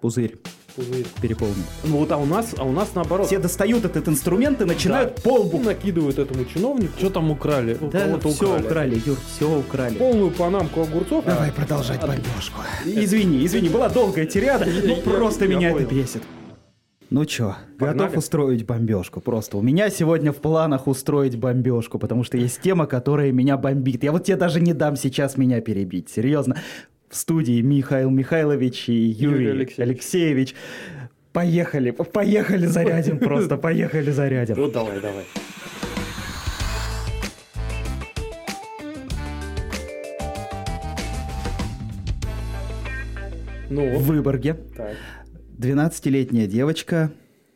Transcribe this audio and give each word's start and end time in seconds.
Пузырь 0.00 0.36
Пузырь. 0.76 1.04
переполнен. 1.20 1.54
Ну 1.84 1.98
вот, 1.98 2.10
а 2.12 2.16
у 2.16 2.24
нас, 2.24 2.54
а 2.56 2.64
у 2.64 2.72
нас 2.72 2.94
наоборот. 2.94 3.26
Все 3.26 3.38
достают 3.38 3.84
этот 3.84 4.08
инструмент 4.08 4.60
и 4.62 4.64
начинают 4.64 5.16
Да. 5.16 5.22
полбу. 5.22 5.58
накидывают 5.58 6.18
этому 6.18 6.44
чиновнику. 6.44 6.92
Что 6.98 7.10
там 7.10 7.30
украли? 7.30 7.76
Да, 7.92 8.18
все 8.18 8.58
украли. 8.60 9.00
Юр, 9.04 9.18
все 9.34 9.58
украли. 9.58 9.96
Полную 9.96 10.30
панамку 10.30 10.82
огурцов. 10.82 11.24
Давай 11.24 11.52
продолжать 11.52 12.00
бомбежку. 12.00 12.60
Извини, 12.86 13.44
извини, 13.44 13.68
была 13.68 13.88
долгая 13.92 14.26
тирада, 14.26 14.64
Я- 14.70 14.82
ну 14.88 14.96
просто 15.02 15.46
меня 15.46 15.70
это 15.72 15.84
бесит. 15.86 16.22
Ну 17.12 17.24
чё, 17.24 17.56
Погнали? 17.76 17.98
готов 17.98 18.18
устроить 18.18 18.64
бомбежку 18.64 19.20
просто. 19.20 19.56
У 19.58 19.62
меня 19.62 19.90
сегодня 19.90 20.30
в 20.32 20.36
планах 20.36 20.86
устроить 20.86 21.36
бомбежку, 21.36 21.98
потому 21.98 22.22
что 22.22 22.36
есть 22.36 22.60
тема, 22.62 22.86
которая 22.86 23.32
меня 23.32 23.56
бомбит. 23.56 24.04
Я 24.04 24.12
вот 24.12 24.22
тебе 24.24 24.36
даже 24.36 24.60
не 24.60 24.72
дам 24.74 24.94
сейчас 24.96 25.36
меня 25.36 25.60
перебить, 25.60 26.08
серьезно. 26.08 26.56
В 27.10 27.16
студии 27.16 27.60
Михаил 27.60 28.08
Михайлович 28.08 28.88
и 28.88 28.92
Юрий, 28.92 29.46
Юрий 29.46 29.50
Алексеевич. 29.50 29.78
Алексеевич. 29.80 30.54
Поехали, 31.32 31.90
поехали 31.90 32.66
зарядим 32.66 33.18
просто, 33.18 33.56
поехали 33.56 34.12
зарядим. 34.12 34.54
Ну 34.56 34.70
давай, 34.70 35.00
давай. 35.00 35.24
Ну, 43.70 43.98
В 43.98 44.04
Выборге 44.04 44.54
так. 44.76 44.94
12-летняя 45.58 46.46
девочка 46.46 47.10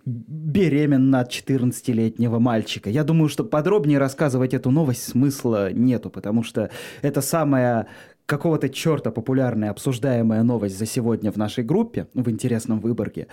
беременна 0.05 1.21
от 1.21 1.31
14-летнего 1.31 2.39
мальчика. 2.39 2.91
Я 2.91 3.05
думаю, 3.05 3.29
что 3.29 3.45
подробнее 3.45 3.99
рассказывать 3.99 4.53
эту 4.53 4.71
новость 4.71 5.05
смысла 5.05 5.73
нету, 5.73 6.11
потому 6.11 6.43
что 6.43 6.71
это 7.03 7.21
самая 7.21 7.87
какого-то 8.27 8.69
черта 8.69 9.11
популярная 9.11 9.71
обсуждаемая 9.71 10.43
новость 10.43 10.79
за 10.79 10.87
сегодня 10.87 11.31
в 11.31 11.37
нашей 11.37 11.65
группе, 11.65 12.07
в 12.15 12.31
интересном 12.31 12.81
Выборге. 12.81 13.27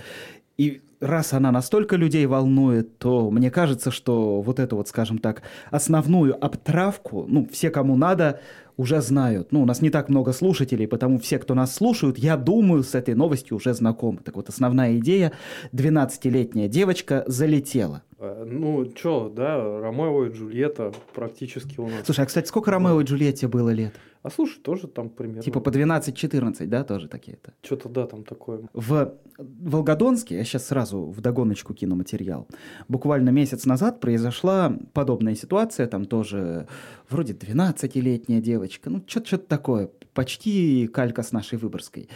И 0.58 0.82
раз 1.00 1.34
она 1.34 1.52
настолько 1.52 1.96
людей 1.96 2.26
волнует, 2.26 2.98
то 3.00 3.32
мне 3.32 3.50
кажется, 3.50 3.90
что 3.90 4.42
вот 4.42 4.60
эту 4.60 4.76
вот, 4.76 4.88
скажем 4.88 5.18
так, 5.18 5.42
основную 5.72 6.44
обтравку, 6.44 7.26
ну, 7.28 7.48
все, 7.52 7.70
кому 7.70 7.96
надо, 7.96 8.42
уже 8.78 9.02
знают. 9.02 9.52
Ну, 9.52 9.62
у 9.62 9.66
нас 9.66 9.82
не 9.82 9.90
так 9.90 10.10
много 10.10 10.34
слушателей, 10.34 10.88
потому 10.88 11.20
все, 11.20 11.40
кто 11.40 11.56
нас 11.56 11.74
слушают, 11.74 12.18
я 12.18 12.38
думаю, 12.38 12.84
с 12.84 12.96
этой 12.96 13.16
новостью 13.16 13.58
уже 13.58 13.74
знакомы. 13.74 14.20
Так 14.24 14.36
вот, 14.36 14.50
основная 14.50 14.98
идея, 14.98 15.32
12-летняя 15.74 16.68
девочка 16.68 17.24
залетела. 17.28 18.04
Э, 18.20 18.46
Ну, 18.48 18.86
чё, 18.86 19.32
да, 19.36 19.58
Ромео 19.58 20.26
и 20.26 20.32
Джульетта 20.32 20.94
практически 21.14 21.80
у 21.80 21.88
нас. 21.88 22.06
Слушай, 22.06 22.26
а, 22.26 22.28
кстати, 22.28 22.48
сколько 22.48 22.72
Ромео 22.72 23.02
и 23.02 23.04
Джульетте 23.04 23.48
было 23.48 23.70
лет? 23.70 23.94
А 24.24 24.30
слушай, 24.30 24.60
тоже 24.60 24.88
там 24.88 25.10
примерно. 25.10 25.42
Типа 25.42 25.60
по 25.60 25.70
12-14, 25.70 26.68
да, 26.68 26.84
тоже 26.84 27.08
такие-то? 27.08 27.54
Что-то 27.64 27.90
да, 27.90 28.06
там 28.06 28.24
такое. 28.24 28.62
В 28.74 29.16
Волгодонске, 29.38 30.36
я 30.36 30.44
сейчас 30.44 30.68
сразу 30.68 31.06
в 31.06 31.22
догоночку 31.22 31.74
кину 31.74 31.96
материал, 31.96 32.48
буквально 32.88 33.30
месяц 33.30 33.66
назад 33.66 34.00
произошла 34.00 34.78
подобная 34.94 35.34
ситуация, 35.34 35.88
там 35.88 36.06
тоже 36.06 36.68
вроде 37.10 37.34
12-летняя 37.34 38.42
девочка, 38.42 38.92
ну 38.92 39.04
что-то 39.08 39.40
такое, 39.40 39.90
почти 40.14 40.88
калька 40.88 41.24
с 41.24 41.32
нашей 41.32 41.58
Выборгской, 41.58 42.08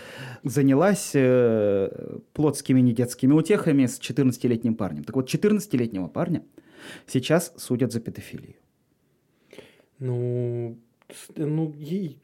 занялась 0.44 1.12
э, 1.16 2.20
плотскими 2.34 2.82
недетскими 2.82 3.34
утехами 3.34 3.88
с 3.88 4.00
14-летним 4.00 4.76
парнем. 4.76 5.04
Так 5.04 5.16
вот, 5.16 5.34
14-летнего 5.34 6.08
парня 6.08 6.44
сейчас 7.08 7.54
судят 7.58 7.92
за 7.92 8.00
педофилию. 8.00 8.56
Ну, 9.98 10.78
ну, 11.36 11.74
ей- 11.78 12.20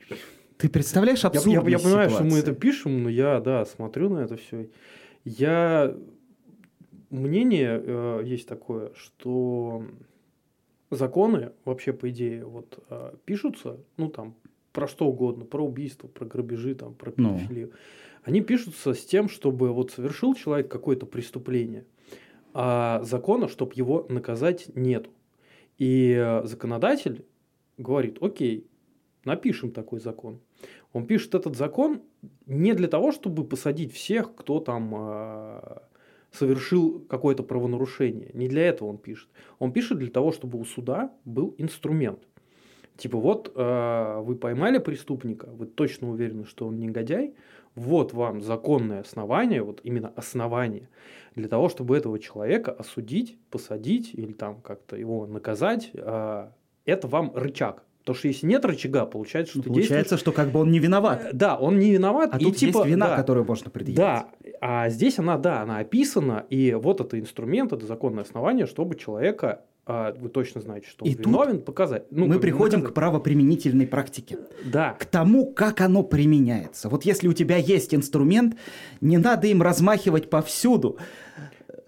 Ты 0.58 0.70
представляешь 0.70 1.24
Я, 1.24 1.30
абсурдность 1.30 1.66
я- 1.66 1.78
я 1.78 1.80
понимаю, 1.80 2.10
что 2.10 2.24
мы 2.24 2.30
ситуации? 2.32 2.52
это 2.52 2.60
пишем, 2.60 3.04
но 3.04 3.10
я, 3.10 3.40
да, 3.40 3.66
смотрю 3.66 4.10
на 4.10 4.20
это 4.20 4.38
все. 4.38 4.70
Я... 5.26 5.96
Мнение 7.10 7.82
э, 7.84 8.22
есть 8.26 8.48
такое, 8.48 8.94
что 8.96 9.84
законы 10.90 11.52
вообще, 11.66 11.92
по 11.92 12.10
идее, 12.10 12.46
вот 12.46 12.82
э, 12.90 13.14
пишутся, 13.26 13.82
ну, 13.98 14.08
там, 14.10 14.34
про 14.72 14.88
что 14.88 15.08
угодно, 15.08 15.44
про 15.44 15.62
убийство, 15.66 16.08
про 16.08 16.26
грабежи, 16.26 16.74
там, 16.74 16.94
про 16.94 17.12
Ну. 17.18 17.34
педофилию. 17.38 17.72
Они 18.24 18.40
пишутся 18.40 18.94
с 18.94 19.04
тем, 19.06 19.28
чтобы 19.28 19.74
вот 19.74 19.92
совершил 19.92 20.36
человек 20.36 20.70
какое-то 20.72 21.06
преступление, 21.06 21.86
а 22.54 23.02
закона, 23.04 23.50
чтобы 23.50 23.74
его 23.76 24.06
наказать, 24.08 24.68
нету. 24.76 25.10
И 25.78 26.14
э, 26.18 26.46
законодатель 26.46 27.26
говорит, 27.78 28.20
окей, 28.22 28.68
напишем 29.26 29.72
такой 29.72 30.00
закон. 30.00 30.40
Он 30.94 31.06
пишет 31.06 31.36
этот 31.36 31.56
закон 31.56 32.02
не 32.46 32.74
для 32.74 32.88
того, 32.88 33.12
чтобы 33.12 33.44
посадить 33.46 33.94
всех, 33.94 34.36
кто 34.36 34.60
там 34.60 34.94
э, 34.96 35.78
совершил 36.32 37.00
какое-то 37.08 37.44
правонарушение. 37.44 38.32
Не 38.34 38.48
для 38.48 38.64
этого 38.68 38.90
он 38.90 38.98
пишет. 38.98 39.30
Он 39.60 39.72
пишет 39.72 40.00
для 40.00 40.10
того, 40.10 40.32
чтобы 40.32 40.60
у 40.60 40.66
суда 40.66 41.12
был 41.26 41.56
инструмент. 41.58 42.28
Типа 42.98 43.18
вот 43.18 43.52
э, 43.56 44.22
вы 44.22 44.36
поймали 44.36 44.78
преступника, 44.78 45.50
вы 45.50 45.66
точно 45.66 46.12
уверены, 46.12 46.46
что 46.46 46.68
он 46.68 46.78
негодяй, 46.78 47.34
вот 47.74 48.14
вам 48.14 48.42
законное 48.42 49.00
основание, 49.00 49.64
вот 49.64 49.80
именно 49.84 50.10
основание 50.16 50.90
для 51.36 51.48
того, 51.48 51.70
чтобы 51.70 51.98
этого 51.98 52.20
человека 52.20 52.72
осудить, 52.72 53.40
посадить 53.50 54.14
или 54.14 54.34
там 54.34 54.62
как-то 54.62 54.98
его 54.98 55.26
наказать. 55.26 55.92
э, 55.94 56.50
это 56.86 57.08
вам 57.08 57.32
рычаг. 57.36 57.84
Потому 58.02 58.16
что 58.18 58.28
если 58.28 58.48
нет 58.48 58.66
рычага, 58.66 59.06
получается, 59.06 59.52
что 59.60 59.68
Ну, 59.68 59.74
Получается, 59.76 60.18
что 60.18 60.32
как 60.32 60.52
бы 60.52 60.60
он 60.60 60.72
не 60.72 60.80
виноват. 60.80 61.20
действуешь- 61.20 61.38
Да, 61.40 61.56
он 61.58 61.78
не 61.80 61.92
виноват. 61.92 62.32
А 62.34 62.38
и 62.38 62.44
тут 62.44 62.58
типа, 62.58 62.80
есть 62.80 62.90
вина, 62.90 63.10
да, 63.10 63.16
которую 63.16 63.46
можно 63.46 63.70
предъявить. 63.70 63.98
Да, 63.98 64.28
а 64.60 64.90
здесь 64.90 65.20
она, 65.20 65.38
да, 65.38 65.62
она 65.62 65.78
описана, 65.80 66.46
и 66.50 66.74
вот 66.74 67.00
это 67.00 67.20
инструмент, 67.20 67.74
это 67.74 67.86
законное 67.86 68.24
основание, 68.24 68.66
чтобы 68.66 68.96
человека, 68.96 69.62
а, 69.86 70.14
вы 70.20 70.30
точно 70.30 70.62
знаете, 70.62 70.88
что 70.90 71.06
он 71.06 71.12
И 71.12 71.16
виновен, 71.16 71.60
показать. 71.62 72.06
Ну, 72.12 72.26
Мы 72.28 72.40
приходим 72.40 72.80
к 72.80 72.84
наказать. 72.84 72.94
правоприменительной 72.96 73.88
практике. 73.88 74.38
Да, 74.66 74.94
К 74.94 75.06
тому, 75.06 75.52
как 75.52 75.82
оно 75.82 76.04
применяется. 76.04 76.90
Вот 76.90 77.04
если 77.06 77.28
у 77.28 77.34
тебя 77.34 77.58
есть 77.58 77.94
инструмент, 77.94 78.56
не 79.02 79.18
надо 79.18 79.48
им 79.48 79.62
размахивать 79.62 80.30
повсюду. 80.30 80.98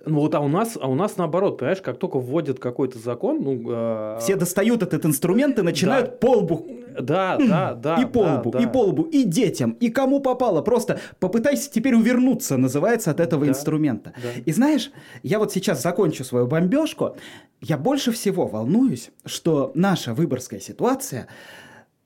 Ну 0.05 0.19
вот, 0.19 0.35
а 0.35 0.39
у 0.41 0.47
нас, 0.47 0.77
а 0.79 0.87
у 0.89 0.95
нас 0.95 1.17
наоборот, 1.17 1.57
понимаешь, 1.57 1.81
как 1.81 1.97
только 1.97 2.17
вводят 2.19 2.59
какой-то 2.59 2.99
закон, 2.99 3.41
ну... 3.41 3.61
э, 3.71 4.17
Все 4.19 4.35
достают 4.35 4.83
этот 4.83 5.05
инструмент 5.05 5.59
и 5.59 5.61
начинают 5.61 6.11
Да. 6.11 6.17
по 6.17 6.37
лбу. 6.37 6.67
Да, 6.99 7.37
да, 7.37 7.73
да. 7.81 8.01
и 8.01 8.05
по 8.05 8.23
да, 8.23 8.41
да. 8.45 8.59
и 8.59 8.65
по 8.67 8.83
лбу, 8.85 9.03
и 9.03 9.23
детям, 9.23 9.71
и 9.79 9.89
кому 9.89 10.19
попало. 10.19 10.61
Просто 10.61 10.99
попытайся 11.19 11.71
теперь 11.71 11.95
увернуться, 11.95 12.57
называется, 12.57 13.11
от 13.11 13.19
этого 13.19 13.45
Да, 13.45 13.51
инструмента. 13.51 14.13
да. 14.21 14.29
И 14.45 14.51
знаешь, 14.51 14.91
я 15.23 15.39
вот 15.39 15.51
сейчас 15.53 15.81
закончу 15.81 16.23
свою 16.23 16.47
бомбежку. 16.47 17.15
Я 17.61 17.77
больше 17.77 18.11
всего 18.11 18.45
волнуюсь, 18.45 19.09
что 19.25 19.71
наша 19.73 20.13
выборская 20.13 20.59
ситуация 20.59 21.27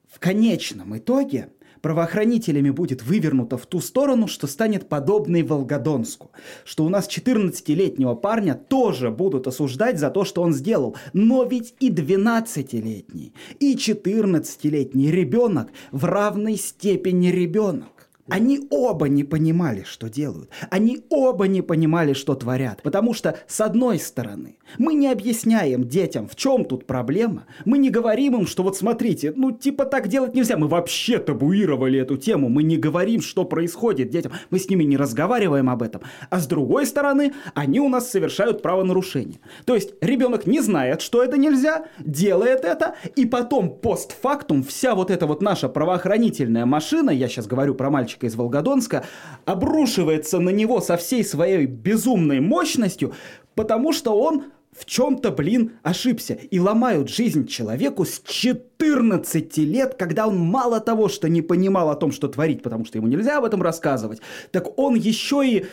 в 0.08 0.20
конечном 0.20 0.98
итоге 0.98 1.50
правоохранителями 1.88 2.70
будет 2.70 3.02
вывернута 3.02 3.58
в 3.58 3.66
ту 3.66 3.80
сторону, 3.80 4.28
что 4.28 4.46
станет 4.46 4.90
подобной 4.90 5.42
Волгодонску. 5.44 6.32
Что 6.66 6.84
у 6.84 6.90
нас 6.90 7.08
14-летнего 7.08 8.14
парня 8.14 8.56
тоже 8.56 9.10
будут 9.10 9.48
осуждать 9.48 9.98
за 9.98 10.10
то, 10.10 10.26
что 10.26 10.42
он 10.42 10.52
сделал. 10.54 10.98
Но 11.14 11.46
ведь 11.46 11.76
и 11.80 11.90
12-летний, 11.90 13.32
и 13.62 13.76
14-летний 13.76 15.10
ребенок 15.10 15.70
в 15.94 16.04
равной 16.04 16.58
степени 16.58 17.28
ребенок. 17.28 17.97
Они 18.30 18.68
оба 18.70 19.08
не 19.08 19.24
понимали, 19.24 19.84
что 19.84 20.10
делают. 20.10 20.50
Они 20.70 21.02
оба 21.10 21.48
не 21.48 21.62
понимали, 21.62 22.14
что 22.14 22.36
творят. 22.36 22.82
Потому 22.84 23.14
что, 23.14 23.38
с 23.48 23.62
одной 23.62 24.00
стороны, 24.00 24.58
мы 24.78 24.94
не 24.94 25.08
объясняем 25.08 25.88
детям, 25.88 26.28
в 26.28 26.36
чем 26.36 26.66
тут 26.66 26.86
проблема. 26.86 27.46
Мы 27.66 27.78
не 27.78 27.90
говорим 27.90 28.36
им, 28.36 28.48
что 28.48 28.64
вот 28.64 28.76
смотрите, 28.78 29.34
ну 29.36 29.52
типа 29.52 29.86
так 29.86 30.08
делать 30.08 30.36
нельзя. 30.36 30.58
Мы 30.58 30.68
вообще 30.68 31.20
табуировали 31.20 32.00
эту 32.00 32.18
тему. 32.18 32.50
Мы 32.50 32.64
не 32.64 32.78
говорим, 32.78 33.22
что 33.22 33.46
происходит 33.46 34.10
детям. 34.10 34.34
Мы 34.50 34.60
с 34.60 34.70
ними 34.70 34.84
не 34.84 34.98
разговариваем 34.98 35.70
об 35.70 35.84
этом. 35.84 36.02
А 36.30 36.40
с 36.40 36.48
другой 36.48 36.86
стороны, 36.86 37.34
они 37.54 37.80
у 37.80 37.90
нас 37.90 38.10
совершают 38.10 38.62
правонарушение. 38.62 39.40
То 39.66 39.76
есть 39.76 39.94
ребенок 40.02 40.46
не 40.46 40.62
знает, 40.62 41.02
что 41.02 41.24
это 41.24 41.38
нельзя, 41.38 41.86
делает 42.00 42.66
это, 42.66 42.96
и 43.16 43.26
потом 43.26 43.70
постфактум 43.70 44.64
вся 44.64 44.96
вот 44.96 45.12
эта 45.12 45.28
вот 45.28 45.42
наша 45.42 45.70
правоохранительная 45.70 46.66
машина, 46.66 47.12
я 47.12 47.28
сейчас 47.28 47.48
говорю 47.48 47.76
про 47.76 47.90
мальчика 47.90 48.17
из 48.26 48.36
Волгодонска, 48.36 49.06
обрушивается 49.46 50.40
на 50.40 50.50
него 50.50 50.82
со 50.82 50.98
всей 50.98 51.24
своей 51.24 51.66
безумной 51.66 52.40
мощностью, 52.40 53.14
потому 53.56 53.94
что 53.94 54.18
он 54.18 54.46
в 54.78 54.86
чем-то, 54.86 55.32
блин, 55.32 55.74
ошибся. 55.82 56.36
И 56.36 56.60
ломают 56.60 57.10
жизнь 57.10 57.48
человеку 57.48 58.06
с 58.06 58.22
14 58.22 59.58
лет, 59.58 59.96
когда 59.96 60.28
он 60.28 60.38
мало 60.38 60.80
того, 60.80 61.10
что 61.10 61.28
не 61.28 61.42
понимал 61.42 61.90
о 61.90 61.96
том, 61.96 62.12
что 62.12 62.28
творить, 62.28 62.62
потому 62.62 62.86
что 62.86 63.00
ему 63.00 63.08
нельзя 63.08 63.40
об 63.40 63.46
этом 63.46 63.62
рассказывать, 63.64 64.22
так 64.52 64.78
он 64.78 64.96
еще 64.96 65.44
и 65.48 65.66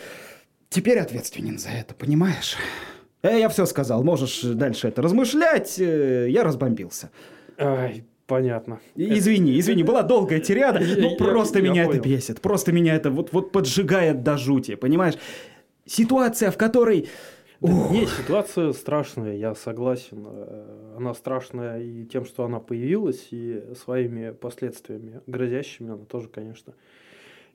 теперь 0.70 0.99
ответственен 0.99 1.58
за 1.58 1.69
это, 1.69 1.94
понимаешь? 1.94 2.56
Э, 3.23 3.38
я 3.38 3.49
все 3.49 3.67
сказал, 3.67 4.02
можешь 4.02 4.41
дальше 4.41 4.88
это 4.88 5.02
размышлять, 5.02 5.79
э, 5.79 6.29
я 6.31 6.43
разбомбился. 6.43 7.11
Ай, 7.58 8.05
Понятно. 8.26 8.81
Извини, 8.97 9.59
извини, 9.59 9.82
была 9.82 10.03
долгая 10.03 10.41
тирада, 10.41 10.81
Я- 10.81 10.97
но 11.03 11.11
я- 11.11 11.17
просто 11.17 11.59
я 11.59 11.71
меня 11.71 11.82
это 11.82 11.91
понял. 11.99 12.03
бесит, 12.05 12.41
просто 12.41 12.73
меня 12.73 12.94
это 12.94 13.11
вот, 13.11 13.32
вот 13.32 13.53
поджигает 13.53 14.23
до 14.23 14.38
жути, 14.38 14.76
понимаешь? 14.76 15.15
Ситуация, 15.87 16.50
в 16.50 16.56
которой... 16.56 17.09
Да 17.61 17.73
Ух. 17.73 17.91
не, 17.93 18.06
ситуация 18.06 18.73
страшная, 18.73 19.37
я 19.37 19.55
согласен. 19.55 20.25
Э, 20.26 20.94
Она 20.97 21.15
страшная 21.15 21.81
и 21.82 22.05
тем, 22.05 22.25
что 22.26 22.44
она 22.44 22.61
появилась, 22.61 23.29
и 23.31 23.62
своими 23.82 24.31
последствиями 24.32 25.20
грозящими 25.27 25.93
она 25.93 26.05
тоже, 26.05 26.29
конечно, 26.29 26.75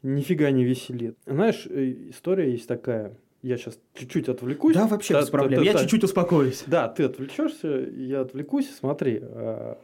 нифига 0.02 0.50
не 0.52 0.64
веселит. 0.64 1.16
Знаешь, 1.26 1.68
э, 1.70 2.10
история 2.10 2.52
есть 2.52 2.68
такая. 2.68 3.18
Я 3.42 3.58
сейчас 3.58 3.80
чуть-чуть 3.94 4.30
отвлекусь. 4.30 4.76
Да, 4.76 4.88
вообще 4.88 5.14
без 5.20 5.30
проблем, 5.30 5.62
я 5.64 5.74
чуть-чуть 5.74 6.04
успокоюсь. 6.04 6.64
Да, 6.68 6.88
ты 6.88 7.04
отвлечешься, 7.04 7.68
я 7.96 8.22
отвлекусь. 8.22 8.70
Смотри, 8.78 9.20
э, 9.22 9.76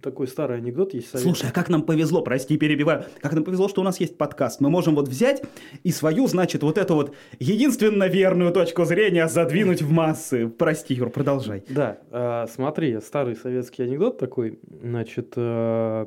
такой 0.00 0.28
старый 0.28 0.58
анекдот 0.58 0.94
есть. 0.94 1.10
советский. 1.10 1.28
Слушай, 1.28 1.50
а 1.50 1.52
как 1.52 1.68
нам 1.68 1.82
повезло, 1.82 2.22
прости, 2.22 2.56
перебиваю, 2.56 3.04
как 3.20 3.32
нам 3.32 3.44
повезло, 3.44 3.68
что 3.68 3.80
у 3.80 3.84
нас 3.84 4.00
есть 4.00 4.16
подкаст. 4.16 4.60
Мы 4.60 4.70
можем 4.70 4.94
вот 4.94 5.08
взять 5.08 5.42
и 5.82 5.90
свою, 5.90 6.26
значит, 6.26 6.62
вот 6.62 6.78
эту 6.78 6.94
вот 6.94 7.14
единственно 7.38 8.08
верную 8.08 8.52
точку 8.52 8.84
зрения 8.84 9.28
задвинуть 9.28 9.82
в 9.82 9.90
массы. 9.90 10.48
Прости, 10.48 10.94
Юр, 10.94 11.10
продолжай. 11.10 11.64
Да, 11.68 11.98
э, 12.10 12.46
смотри, 12.52 13.00
старый 13.00 13.36
советский 13.36 13.82
анекдот 13.82 14.18
такой. 14.18 14.58
Значит, 14.82 15.34
э, 15.36 16.06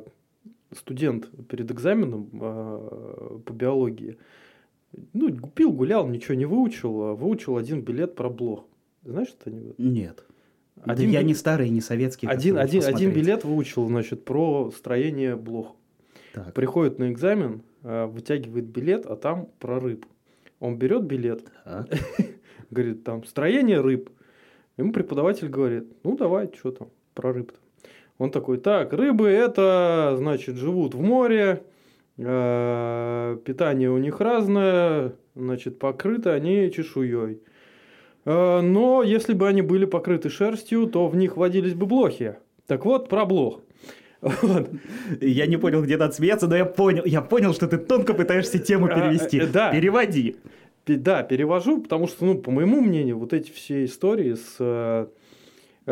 студент 0.74 1.30
перед 1.48 1.70
экзаменом 1.70 2.28
э, 2.32 3.38
по 3.44 3.52
биологии, 3.52 4.18
ну, 5.12 5.30
пил, 5.30 5.72
гулял, 5.72 6.06
ничего 6.08 6.34
не 6.34 6.46
выучил, 6.46 7.02
а 7.02 7.14
выучил 7.14 7.56
один 7.56 7.82
билет 7.82 8.14
про 8.14 8.30
блох. 8.30 8.64
Знаешь 9.04 9.28
этот 9.28 9.48
анекдот? 9.48 9.78
Нет. 9.78 10.24
Один 10.82 11.10
да 11.10 11.18
я 11.18 11.22
не 11.22 11.34
старый, 11.34 11.68
не 11.70 11.80
советский. 11.80 12.26
Один, 12.26 12.58
один, 12.58 12.84
один 12.84 13.12
билет 13.12 13.44
выучил, 13.44 13.86
значит, 13.86 14.24
про 14.24 14.70
строение 14.70 15.36
блох. 15.36 15.74
Так. 16.32 16.52
Приходит 16.54 16.98
на 16.98 17.10
экзамен, 17.10 17.62
э, 17.82 18.06
вытягивает 18.06 18.66
билет, 18.66 19.06
а 19.06 19.16
там 19.16 19.48
про 19.58 19.80
рыб. 19.80 20.04
Он 20.60 20.76
берет 20.76 21.04
билет, 21.04 21.44
говорит, 22.70 23.04
там, 23.04 23.24
строение 23.24 23.80
рыб. 23.80 24.10
Ему 24.76 24.92
преподаватель 24.92 25.48
говорит, 25.48 25.84
ну, 26.04 26.16
давай, 26.16 26.50
что 26.56 26.70
там, 26.72 26.88
про 27.14 27.32
рыб-то. 27.32 27.58
Он 28.18 28.30
такой, 28.30 28.58
так, 28.58 28.92
рыбы 28.92 29.28
это, 29.28 30.14
значит, 30.18 30.56
живут 30.56 30.94
в 30.94 31.00
море, 31.00 31.62
э, 32.18 33.38
питание 33.44 33.90
у 33.90 33.98
них 33.98 34.20
разное, 34.20 35.12
значит, 35.34 35.78
покрыты 35.78 36.30
они 36.30 36.70
чешуей. 36.70 37.40
Э, 38.26 38.60
но 38.60 39.02
если 39.02 39.32
бы 39.32 39.48
они 39.48 39.62
были 39.62 39.86
покрыты 39.86 40.28
шерстью, 40.28 40.86
то 40.86 41.08
в 41.08 41.16
них 41.16 41.36
водились 41.38 41.72
бы 41.74 41.86
блохи. 41.86 42.36
Так 42.66 42.84
вот, 42.84 43.08
про 43.08 43.24
блох. 43.24 43.62
Вот. 44.20 44.70
Я 45.20 45.46
не 45.46 45.56
понял, 45.56 45.82
где 45.82 45.96
надо 45.96 46.12
смеяться, 46.12 46.48
но 46.48 46.56
я 46.56 46.64
понял, 46.64 47.04
я 47.04 47.20
понял, 47.22 47.54
что 47.54 47.68
ты 47.68 47.76
тонко 47.78 48.12
пытаешься 48.14 48.58
тему 48.58 48.86
А, 48.86 48.88
перевести. 48.88 49.38
э, 49.38 49.46
да. 49.46 49.70
Переводи. 49.70 50.36
Пе- 50.84 50.96
Да, 50.96 51.22
перевожу, 51.22 51.80
потому 51.82 52.06
что, 52.08 52.24
ну, 52.24 52.34
по 52.36 52.50
моему 52.50 52.80
мнению, 52.80 53.18
вот 53.18 53.32
эти 53.32 53.50
все 53.52 53.84
истории 53.84 54.34
с 54.34 54.56
э, 54.58 55.06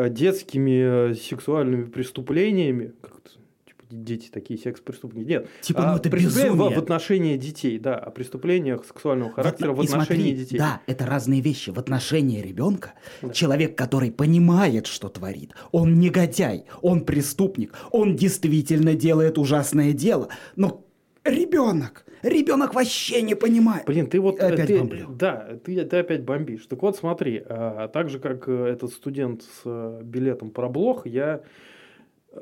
детскими 0.09 1.13
сексуальными 1.13 1.83
преступлениями, 1.85 2.93
как 3.01 3.11
это, 3.19 3.29
типа, 3.29 3.43
дети 3.89 4.29
такие 4.31 4.59
секс-преступники, 4.59 5.27
нет. 5.27 5.47
Типа, 5.61 5.83
а 5.83 5.91
ну 5.91 5.97
это 5.97 6.09
в, 6.09 6.13
безумие. 6.13 6.53
в 6.53 6.77
отношении 6.77 7.37
детей, 7.37 7.77
да, 7.79 7.95
о 7.95 8.11
преступлениях 8.11 8.85
сексуального 8.85 9.31
характера 9.31 9.71
в 9.73 9.81
И 9.81 9.85
отношении 9.85 10.23
смотри, 10.23 10.35
детей. 10.35 10.57
Да, 10.57 10.81
это 10.87 11.05
разные 11.05 11.41
вещи. 11.41 11.69
В 11.69 11.79
отношении 11.79 12.41
ребенка 12.41 12.93
Да. 13.21 13.29
человек, 13.29 13.77
который 13.77 14.11
понимает, 14.11 14.87
что 14.87 15.09
творит, 15.09 15.53
он 15.71 15.99
негодяй, 15.99 16.65
он 16.81 17.05
преступник, 17.05 17.73
он 17.91 18.15
действительно 18.15 18.95
делает 18.95 19.37
ужасное 19.37 19.93
дело. 19.93 20.29
Но 20.55 20.85
ребенок, 21.23 22.05
ребенок 22.21 22.73
вообще 22.73 23.21
не 23.21 23.35
понимает. 23.35 23.85
Блин, 23.85 24.07
ты 24.07 24.19
вот... 24.19 24.39
Опять 24.39 24.67
ты- 24.67 24.79
бомблю. 24.79 25.07
Да, 25.09 25.57
ты, 25.63 25.83
ты 25.85 25.97
опять 25.97 26.23
бомбишь. 26.23 26.65
Так 26.67 26.81
вот, 26.81 26.95
смотри, 26.97 27.43
а, 27.47 27.87
так 27.87 28.09
же, 28.09 28.19
как 28.19 28.47
э, 28.47 28.67
этот 28.67 28.91
студент 28.91 29.43
с 29.43 29.61
э, 29.65 30.01
билетом 30.03 30.51
про 30.51 30.69
блох, 30.69 31.05
я 31.07 31.41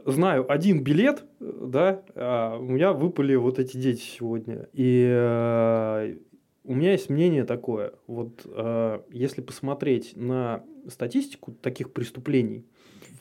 знаю 0.05 0.51
один 0.51 0.83
билет, 0.83 1.23
э, 1.39 1.51
да, 1.67 2.03
а 2.15 2.57
у 2.57 2.63
меня 2.63 2.93
выпали 2.93 3.35
вот 3.35 3.59
эти 3.59 3.77
дети 3.77 4.01
сегодня. 4.01 4.67
И 4.73 5.07
э, 5.09 6.15
у 6.63 6.75
меня 6.75 6.91
есть 6.91 7.09
мнение 7.09 7.43
такое. 7.43 7.93
Вот 8.07 8.41
э, 8.45 9.01
если 9.09 9.41
посмотреть 9.41 10.15
на 10.15 10.63
статистику 10.87 11.51
таких 11.51 11.91
преступлений, 11.91 12.65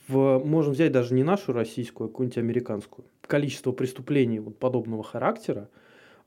в, 0.07 0.41
можем 0.43 0.73
взять 0.73 0.91
даже 0.91 1.13
не 1.13 1.23
нашу 1.23 1.53
российскую, 1.53 2.07
а 2.07 2.09
какую-нибудь 2.09 2.37
американскую. 2.37 3.05
Количество 3.21 3.71
преступлений 3.71 4.39
вот 4.39 4.59
подобного 4.59 5.03
характера, 5.03 5.69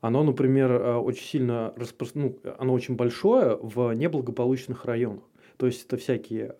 оно, 0.01 0.23
например, 0.23 0.71
э, 0.71 0.95
очень 0.95 1.25
сильно 1.25 1.73
распро... 1.75 2.07
ну, 2.13 2.37
оно 2.57 2.73
очень 2.73 2.95
большое 2.95 3.57
в 3.61 3.93
неблагополучных 3.93 4.85
районах. 4.85 5.23
То 5.57 5.65
есть 5.65 5.85
это 5.87 5.97
всякие 5.97 6.55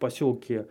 поселки 0.00 0.64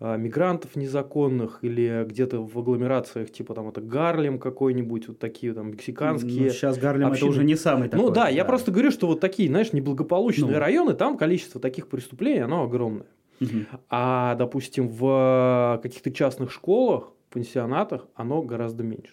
мигрантов 0.00 0.76
незаконных 0.76 1.58
или 1.62 2.04
где-то 2.08 2.42
в 2.42 2.58
агломерациях, 2.58 3.30
типа 3.30 3.54
там 3.54 3.68
это 3.68 3.80
Гарлем 3.82 4.38
какой-нибудь, 4.38 5.08
вот 5.08 5.18
такие 5.18 5.52
там 5.52 5.72
мексиканские. 5.72 6.50
сейчас 6.50 6.78
Гарлем 6.78 7.08
общины. 7.08 7.28
это 7.28 7.36
уже 7.38 7.44
не 7.44 7.54
самый 7.56 7.88
такой. 7.88 8.06
ну 8.06 8.10
да, 8.12 8.28
я 8.28 8.44
просто 8.46 8.72
говорю, 8.72 8.90
что 8.90 9.06
вот 9.06 9.20
такие, 9.20 9.48
знаешь, 9.48 9.72
неблагополучные 9.74 10.52
Ну. 10.54 10.58
районы, 10.58 10.94
там 10.94 11.18
количество 11.18 11.60
таких 11.60 11.88
преступлений, 11.88 12.40
оно 12.40 12.64
огромное. 12.64 13.06
Мгм. 13.40 13.66
А, 13.90 14.34
допустим, 14.36 14.88
в 14.88 15.80
каких-то 15.82 16.10
частных 16.10 16.50
школах, 16.50 17.12
пансионатах 17.30 18.06
оно 18.14 18.42
гораздо 18.42 18.82
меньше. 18.84 19.12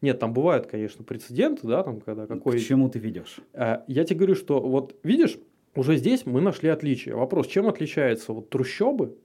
Нет, 0.00 0.18
там 0.18 0.32
бывают, 0.34 0.66
конечно, 0.66 1.02
прецеденты, 1.04 1.66
да, 1.66 1.82
там, 1.82 2.00
когда 2.00 2.26
какой... 2.26 2.58
К 2.58 2.62
чему 2.62 2.88
ты 2.90 2.98
ведешь? 2.98 3.38
Э, 3.54 3.78
Я 3.86 4.04
тебе 4.04 4.18
говорю, 4.18 4.34
что 4.34 4.60
вот 4.60 4.96
видишь, 5.02 5.38
уже 5.74 5.96
здесь 5.96 6.26
мы 6.26 6.40
нашли 6.40 6.68
отличие. 6.68 7.14
Вопрос, 7.16 7.46
чем 7.46 7.68
отличаются 7.68 8.32
вот 8.32 8.50
трущобы 8.50 9.16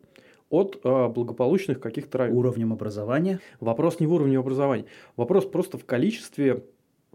от 0.50 0.80
э, 0.84 1.08
благополучных 1.08 1.80
каких-то 1.80 2.20
районов? 2.20 2.40
Уровнем 2.40 2.74
образования? 2.74 3.40
Вопрос 3.60 4.00
не 4.00 4.08
в 4.08 4.14
уровне 4.14 4.38
образования. 4.38 4.86
Вопрос 5.16 5.46
просто 5.46 5.78
в 5.78 5.86
количестве 5.86 6.64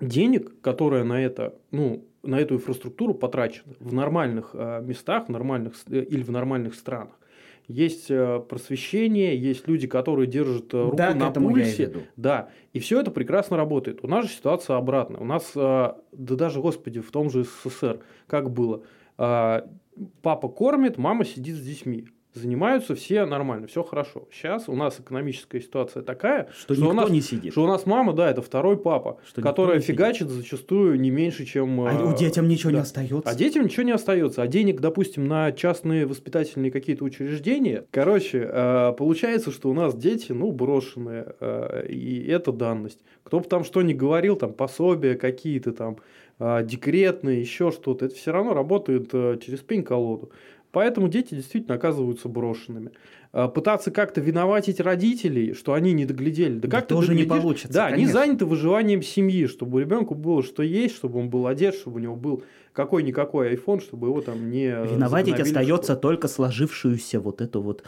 денег, 0.01 0.61
которые 0.61 1.05
на 1.05 1.23
это, 1.23 1.55
ну, 1.71 2.05
на 2.23 2.41
эту 2.41 2.55
инфраструктуру 2.57 3.15
потрачены 3.15 3.75
в 3.81 3.93
нормальных 3.93 4.51
э, 4.55 4.83
местах, 4.83 5.27
в 5.27 5.29
нормальных 5.31 5.75
э, 5.89 6.03
или 6.03 6.23
в 6.23 6.31
нормальных 6.31 6.75
странах. 6.75 7.19
Есть 7.67 8.11
э, 8.11 8.41
просвещение, 8.47 9.39
есть 9.39 9.67
люди, 9.67 9.87
которые 9.87 10.27
держат 10.27 10.75
э, 10.75 10.83
руку 10.83 10.97
да, 10.97 11.15
на 11.15 11.31
пульсе. 11.31 12.09
Да, 12.17 12.51
и 12.75 12.79
все 12.79 13.01
это 13.01 13.11
прекрасно 13.11 13.57
работает. 13.57 14.01
У 14.03 14.07
нас 14.07 14.27
же 14.27 14.33
ситуация 14.33 14.77
обратная. 14.77 15.21
У 15.21 15.25
нас, 15.25 15.53
э, 15.55 15.95
да 16.13 16.35
даже, 16.35 16.61
господи, 16.61 17.01
в 17.01 17.11
том 17.11 17.31
же 17.31 17.45
СССР, 17.45 18.01
как 18.27 18.51
было, 18.51 18.83
папа 19.17 20.49
кормит, 20.49 20.99
мама 20.99 21.25
сидит 21.25 21.57
с 21.57 21.61
детьми. 21.61 22.09
Занимаются 22.35 22.97
все 22.97 23.27
нормально, 23.27 23.69
все 23.69 23.85
хорошо. 23.85 24.27
Сейчас 24.33 24.69
у 24.69 24.75
нас 24.75 24.99
экономическая 24.99 25.61
ситуация 25.61 26.03
такая, 26.03 26.49
Что, 26.53 26.75
что 26.75 26.83
никто 26.83 26.91
у 26.91 26.93
нас, 26.93 27.11
не 27.11 27.21
сидит. 27.21 27.53
что 27.53 27.63
у 27.63 27.69
нас 27.69 27.87
мама, 27.87 28.13
да, 28.13 28.29
это 28.29 28.43
второй 28.43 28.77
папа, 28.77 29.19
Что 29.25 29.41
которая 29.41 29.77
не 29.77 29.83
сидит. 29.83 29.95
фигачит 29.97 30.29
зачастую 30.31 30.99
не 31.01 31.11
меньше, 31.11 31.45
чем... 31.45 31.81
А 31.83 31.93
э, 31.93 32.13
у 32.13 32.17
детям 32.17 32.49
ничего 32.49 32.71
не 32.71 32.77
да. 32.79 32.83
остается. 32.83 33.31
А 33.31 33.35
детям 33.37 33.63
ничего 33.65 33.85
не 33.85 33.93
остается. 33.93 34.43
А 34.43 34.49
денег, 34.49 34.81
допустим, 34.81 35.29
на 35.29 35.53
частные 35.53 36.07
воспитательные 36.07 36.73
какие-то 36.73 37.05
учреждения. 37.05 37.85
Короче, 37.93 38.49
э, 38.51 38.93
получается, 38.99 39.53
что 39.53 39.71
у 39.71 39.73
нас 39.75 39.95
дети, 39.95 40.33
ну, 40.33 40.51
брошенные. 40.51 41.35
э, 41.39 41.87
И 41.89 42.27
это 42.27 42.51
данность. 42.51 42.99
Кто 43.23 43.39
бы 43.39 43.47
там 43.47 43.63
что 43.63 43.81
ни 43.83 43.93
говорил, 43.93 44.35
там 44.35 44.53
пособия 44.53 45.15
какие-то 45.15 45.73
там, 45.73 45.99
э, 46.41 46.65
декретные, 46.65 47.41
еще 47.41 47.71
что-то. 47.71 48.07
Это 48.07 48.15
все 48.17 48.33
равно 48.33 48.55
работает 48.55 49.11
э, 49.13 49.39
через 49.41 49.61
пень-колоду. 49.61 50.33
Поэтому 50.75 51.09
дети 51.09 51.35
действительно 51.35 51.77
оказываются 51.77 52.29
брошенными. 52.29 52.91
Э, 53.33 53.49
Пытаться 53.49 53.91
как-то 53.91 54.21
виноватить 54.21 54.81
родителей, 54.81 55.55
что 55.55 55.73
они 55.73 55.93
не 55.93 56.05
доглядели. 56.05 56.59
Да 56.59 56.69
Да 56.69 56.79
как 56.79 56.89
тоже 56.89 57.15
не 57.15 57.25
получится, 57.25 57.73
Да, 57.73 57.87
они 57.87 58.05
конечно. 58.05 58.13
заняты 58.13 58.45
выживанием 58.47 59.03
семьи, 59.03 59.47
чтобы 59.47 59.77
у 59.77 59.81
ребенка 59.81 60.15
было 60.15 60.43
что 60.43 60.63
есть, 60.63 60.97
чтобы 60.97 61.21
он 61.21 61.31
был 61.31 61.47
одет, 61.47 61.75
чтобы 61.75 61.97
у 61.97 62.01
него 62.01 62.17
был 62.17 62.43
какой-никакой 62.73 63.55
iPhone, 63.55 63.81
чтобы 63.81 64.09
его 64.09 64.21
там 64.21 64.51
не... 64.51 64.69
Виноватить 64.69 65.39
остается 65.41 65.97
только 65.97 66.29
сложившуюся 66.29 67.21
вот 67.21 67.41
эту 67.41 67.63
вот... 67.63 67.85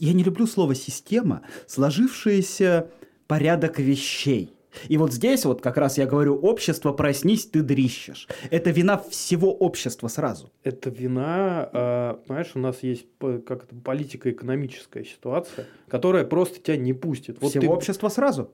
Я 0.00 0.12
не 0.12 0.24
люблю 0.24 0.46
слово 0.46 0.74
«система», 0.74 1.42
сложившийся 1.66 2.88
порядок 3.26 3.78
вещей. 3.78 4.53
И 4.88 4.96
вот 4.96 5.12
здесь 5.12 5.44
вот 5.44 5.60
как 5.60 5.76
раз 5.76 5.98
я 5.98 6.06
говорю, 6.06 6.36
общество, 6.36 6.92
проснись, 6.92 7.46
ты 7.46 7.62
дрищешь. 7.62 8.28
Это 8.50 8.70
вина 8.70 8.98
всего 8.98 9.52
общества 9.54 10.08
сразу. 10.08 10.50
Это 10.62 10.90
вина, 10.90 11.68
э, 11.72 12.14
понимаешь, 12.26 12.50
у 12.54 12.58
нас 12.58 12.82
есть 12.82 13.06
п- 13.18 13.38
как 13.38 13.64
это 13.64 13.74
политико-экономическая 13.76 15.04
ситуация, 15.04 15.66
которая 15.88 16.24
просто 16.24 16.60
тебя 16.60 16.76
не 16.76 16.92
пустит. 16.92 17.38
Вот 17.40 17.50
всего 17.50 17.62
ты- 17.62 17.68
общества 17.68 18.08
сразу. 18.08 18.50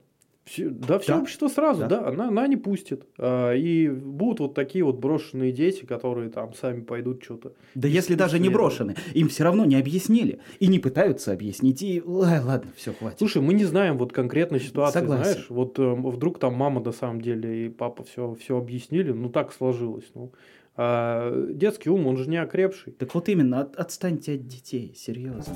Да, 0.57 0.99
все 0.99 1.13
Да. 1.15 1.21
общество 1.21 1.49
сразу, 1.49 1.81
Да. 1.83 1.87
да, 1.89 2.09
она, 2.09 2.29
она 2.29 2.47
не 2.49 2.57
пустит. 2.57 3.05
А, 3.19 3.53
и 3.55 3.89
будут 3.89 4.41
вот 4.41 4.55
такие 4.55 4.85
вот 4.85 4.99
брошенные 4.99 5.53
дети, 5.53 5.85
которые 5.85 6.29
там 6.31 6.55
сами 6.55 6.81
пойдут 6.81 7.23
что-то. 7.23 7.53
Да 7.75 7.87
если 7.87 8.15
даже 8.17 8.39
не 8.39 8.49
брошены, 8.49 8.97
им 9.15 9.29
все 9.29 9.45
равно 9.45 9.65
не 9.65 9.77
объяснили. 9.77 10.41
И 10.59 10.67
не 10.67 10.79
пытаются 10.81 11.33
объяснить. 11.33 11.83
И 11.83 12.03
ой, 12.05 12.41
ладно, 12.41 12.71
все, 12.75 12.93
хватит. 12.93 13.19
Слушай, 13.19 13.43
мы 13.43 13.55
не 13.55 13.65
знаем 13.65 13.97
вот 13.99 14.13
конкретной 14.13 14.61
ситуации, 14.61 15.01
Согласен. 15.01 15.25
знаешь, 15.25 15.47
вот 15.51 15.79
э, 15.79 15.83
вдруг 15.95 16.39
там 16.41 16.55
мама 16.55 16.81
на 16.81 16.93
самом 16.93 17.21
деле 17.21 17.67
и 17.67 17.69
папа 17.69 18.03
все, 18.05 18.35
все 18.41 18.57
объяснили, 18.59 19.13
ну 19.13 19.29
так 19.29 19.53
сложилось. 19.53 20.11
Ну, 20.15 20.33
А 20.77 21.33
детский 21.53 21.91
ум, 21.91 22.07
он 22.07 22.17
же 22.17 22.29
не 22.31 22.39
окрепший. 22.39 22.93
Так 22.95 23.15
вот 23.15 23.29
именно, 23.29 23.61
от- 23.61 23.77
отстаньте 23.77 24.35
от 24.35 24.47
детей, 24.47 24.95
серьезно. 24.97 25.55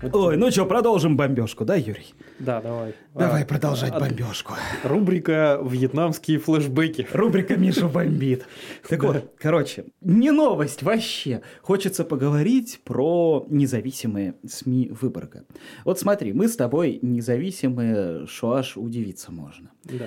Ой, 0.00 0.36
ну 0.36 0.50
что, 0.50 0.64
продолжим 0.64 1.16
бомбежку, 1.16 1.64
да, 1.64 1.74
Юрий? 1.74 2.14
Да, 2.38 2.60
давай. 2.60 2.94
Давай 3.14 3.42
А, 3.42 3.46
продолжать 3.46 3.92
а, 3.92 3.98
бомбежку. 3.98 4.54
Рубрика 4.84 5.58
«Вьетнамские 5.60 6.38
флешбеки». 6.38 7.06
Рубрика 7.12 7.56
Миша 7.56 7.88
бомбит. 7.88 8.44
Так 8.88 9.02
вот, 9.02 9.34
короче, 9.38 9.86
не 10.00 10.30
новость 10.30 10.82
вообще. 10.82 11.42
Хочется 11.62 12.04
поговорить 12.04 12.80
про 12.84 13.44
независимые 13.50 14.36
СМИ 14.46 14.92
Выборга. 15.00 15.44
Вот 15.84 15.98
смотри, 15.98 16.32
мы 16.32 16.46
с 16.46 16.54
тобой 16.54 17.00
независимые, 17.02 18.26
аж 18.42 18.76
удивиться 18.76 19.32
можно. 19.32 19.70
Да. 19.84 20.06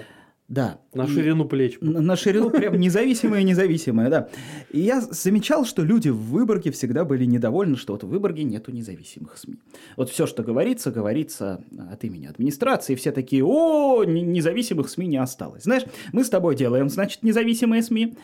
Да. 0.52 0.82
На 0.94 1.06
И- 1.06 1.08
ширину 1.08 1.46
плеч. 1.46 1.78
На 1.80 2.02
на 2.02 2.18
ширину 2.18 2.50
прям 2.50 2.78
независимые, 2.78 3.46
независимые, 3.46 4.10
да. 4.10 4.28
И 4.70 4.82
я 4.82 5.00
замечал, 5.00 5.64
что 5.64 5.82
люди 5.82 6.10
в 6.10 6.18
Выборге 6.18 6.72
всегда 6.72 7.06
были 7.06 7.24
недовольны, 7.24 7.78
что 7.78 7.94
вот 7.94 8.04
в 8.04 8.10
Выборге 8.10 8.44
нету 8.44 8.74
независимых 8.74 9.38
СМИ. 9.38 9.56
Вот 9.96 10.10
все, 10.10 10.28
что 10.28 10.44
говорится, 10.44 10.92
говорится 10.92 11.64
от 11.90 12.04
имени 12.04 12.26
администрации. 12.26 12.96
Все 12.96 13.14
такие, 13.14 13.46
о, 13.46 14.04
независимых 14.04 14.90
СМИ 14.90 15.08
не 15.08 15.18
осталось. 15.18 15.64
Знаешь, 15.64 15.84
мы 16.12 16.26
с 16.26 16.30
тобой 16.30 16.58
делаем, 16.58 16.90
значит, 16.90 17.24
независимые 17.24 17.82
СМИ. 17.82 18.18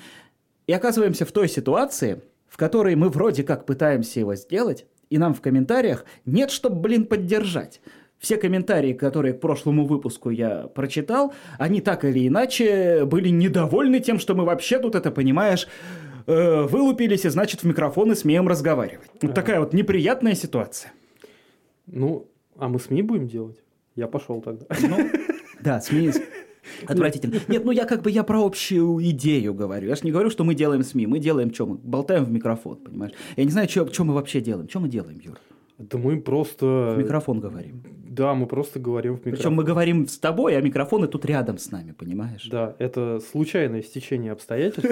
И 0.67 0.73
оказываемся 0.73 1.25
в 1.25 1.31
той 1.31 1.47
ситуации, 1.47 2.21
в 2.49 2.57
которой 2.57 2.95
мы 2.95 3.07
вроде 3.07 3.43
как 3.43 3.65
пытаемся 3.65 4.19
его 4.19 4.35
сделать, 4.35 4.85
и 5.09 5.17
нам 5.17 5.33
в 5.33 5.39
комментариях 5.39 6.03
нет, 6.25 6.51
чтобы, 6.51 6.81
блин, 6.81 7.05
поддержать. 7.05 7.79
Все 8.19 8.37
комментарии, 8.37 8.93
которые 8.93 9.33
к 9.33 9.39
прошлому 9.39 9.85
выпуску 9.85 10.29
я 10.31 10.67
прочитал, 10.73 11.33
они 11.59 11.81
так 11.81 12.03
или 12.03 12.27
иначе 12.27 13.05
были 13.05 13.29
недовольны 13.29 13.99
тем, 13.99 14.17
что 14.19 14.33
мы 14.33 14.43
вообще 14.43 14.79
тут 14.79 14.95
это, 14.95 15.11
понимаешь, 15.11 15.67
э, 16.25 16.63
вылупились 16.63 17.25
и, 17.25 17.29
значит, 17.29 17.61
в 17.61 17.65
микрофоны 17.65 18.15
смеем 18.15 18.47
разговаривать. 18.47 19.07
Вот 19.13 19.23
Ага. 19.25 19.33
такая 19.33 19.59
вот 19.59 19.73
неприятная 19.73 20.33
ситуация. 20.33 20.91
Ну, 21.85 22.27
а 22.57 22.67
мы 22.67 22.79
СМИ 22.79 23.03
будем 23.03 23.27
делать? 23.27 23.57
Я 23.95 24.07
пошел 24.07 24.41
тогда. 24.41 24.65
Ну, 24.81 25.09
да, 25.61 25.79
СМИ 25.79 26.11
отвратительно. 26.87 27.39
Нет, 27.47 27.65
ну 27.65 27.71
я 27.71 27.85
как 27.85 28.01
бы 28.01 28.09
я 28.11 28.23
про 28.23 28.43
общую 28.43 28.99
идею 29.11 29.53
говорю. 29.53 29.87
Я 29.87 29.95
же 29.95 30.01
не 30.03 30.11
говорю, 30.11 30.29
что 30.31 30.43
мы 30.43 30.55
делаем 30.55 30.83
СМИ. 30.83 31.05
Мы 31.07 31.19
делаем 31.19 31.53
что? 31.53 31.65
Мы 31.67 31.75
болтаем 31.77 32.25
в 32.25 32.31
микрофон, 32.31 32.77
понимаешь? 32.77 33.13
Я 33.35 33.43
не 33.43 33.51
знаю, 33.51 33.69
что 33.69 34.03
мы 34.03 34.13
вообще 34.13 34.41
делаем. 34.41 34.67
Что 34.67 34.79
мы 34.79 34.89
делаем, 34.89 35.19
Юр? 35.23 35.37
Да 35.77 35.97
мы 35.97 36.19
просто... 36.19 36.93
В 36.95 36.99
микрофон 36.99 37.39
говорим. 37.39 37.83
Да, 38.17 38.33
мы 38.33 38.47
просто 38.47 38.79
говорим 38.79 39.13
в 39.13 39.17
микрофон. 39.17 39.37
Причем 39.37 39.53
мы 39.53 39.63
говорим 39.63 40.07
с 40.07 40.17
тобой, 40.17 40.57
а 40.57 40.61
микрофоны 40.61 41.07
тут 41.07 41.23
рядом 41.25 41.59
с 41.59 41.69
нами, 41.69 41.91
понимаешь? 41.91 42.47
Да, 42.49 42.75
это 42.79 43.19
случайное 43.19 43.83
стечение 43.83 44.31
обстоятельств. 44.31 44.91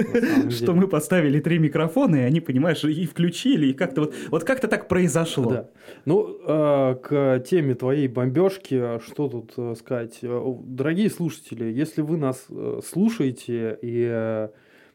Что 0.50 0.74
мы 0.74 0.86
поставили 0.86 1.40
три 1.40 1.58
микрофона, 1.58 2.16
и 2.16 2.20
они, 2.20 2.40
понимаешь, 2.40 2.84
и 2.84 3.04
включили, 3.04 3.66
и 3.68 3.72
как-то 3.72 4.02
вот, 4.02 4.14
вот 4.30 4.44
как-то 4.44 4.68
так 4.68 4.86
произошло. 4.86 5.50
Да. 5.50 5.68
Ну, 6.04 6.38
э, 6.46 6.94
к 7.02 7.40
теме 7.40 7.74
твоей 7.74 8.06
бомбежки, 8.06 9.00
что 9.04 9.28
тут 9.28 9.54
э, 9.56 9.74
сказать? 9.76 10.20
Э, 10.22 10.54
Дорогие 10.64 11.10
слушатели, 11.10 11.64
если 11.64 12.02
вы 12.02 12.18
нас 12.18 12.44
э, 12.48 12.80
слушаете 12.88 13.76
и 13.82 14.48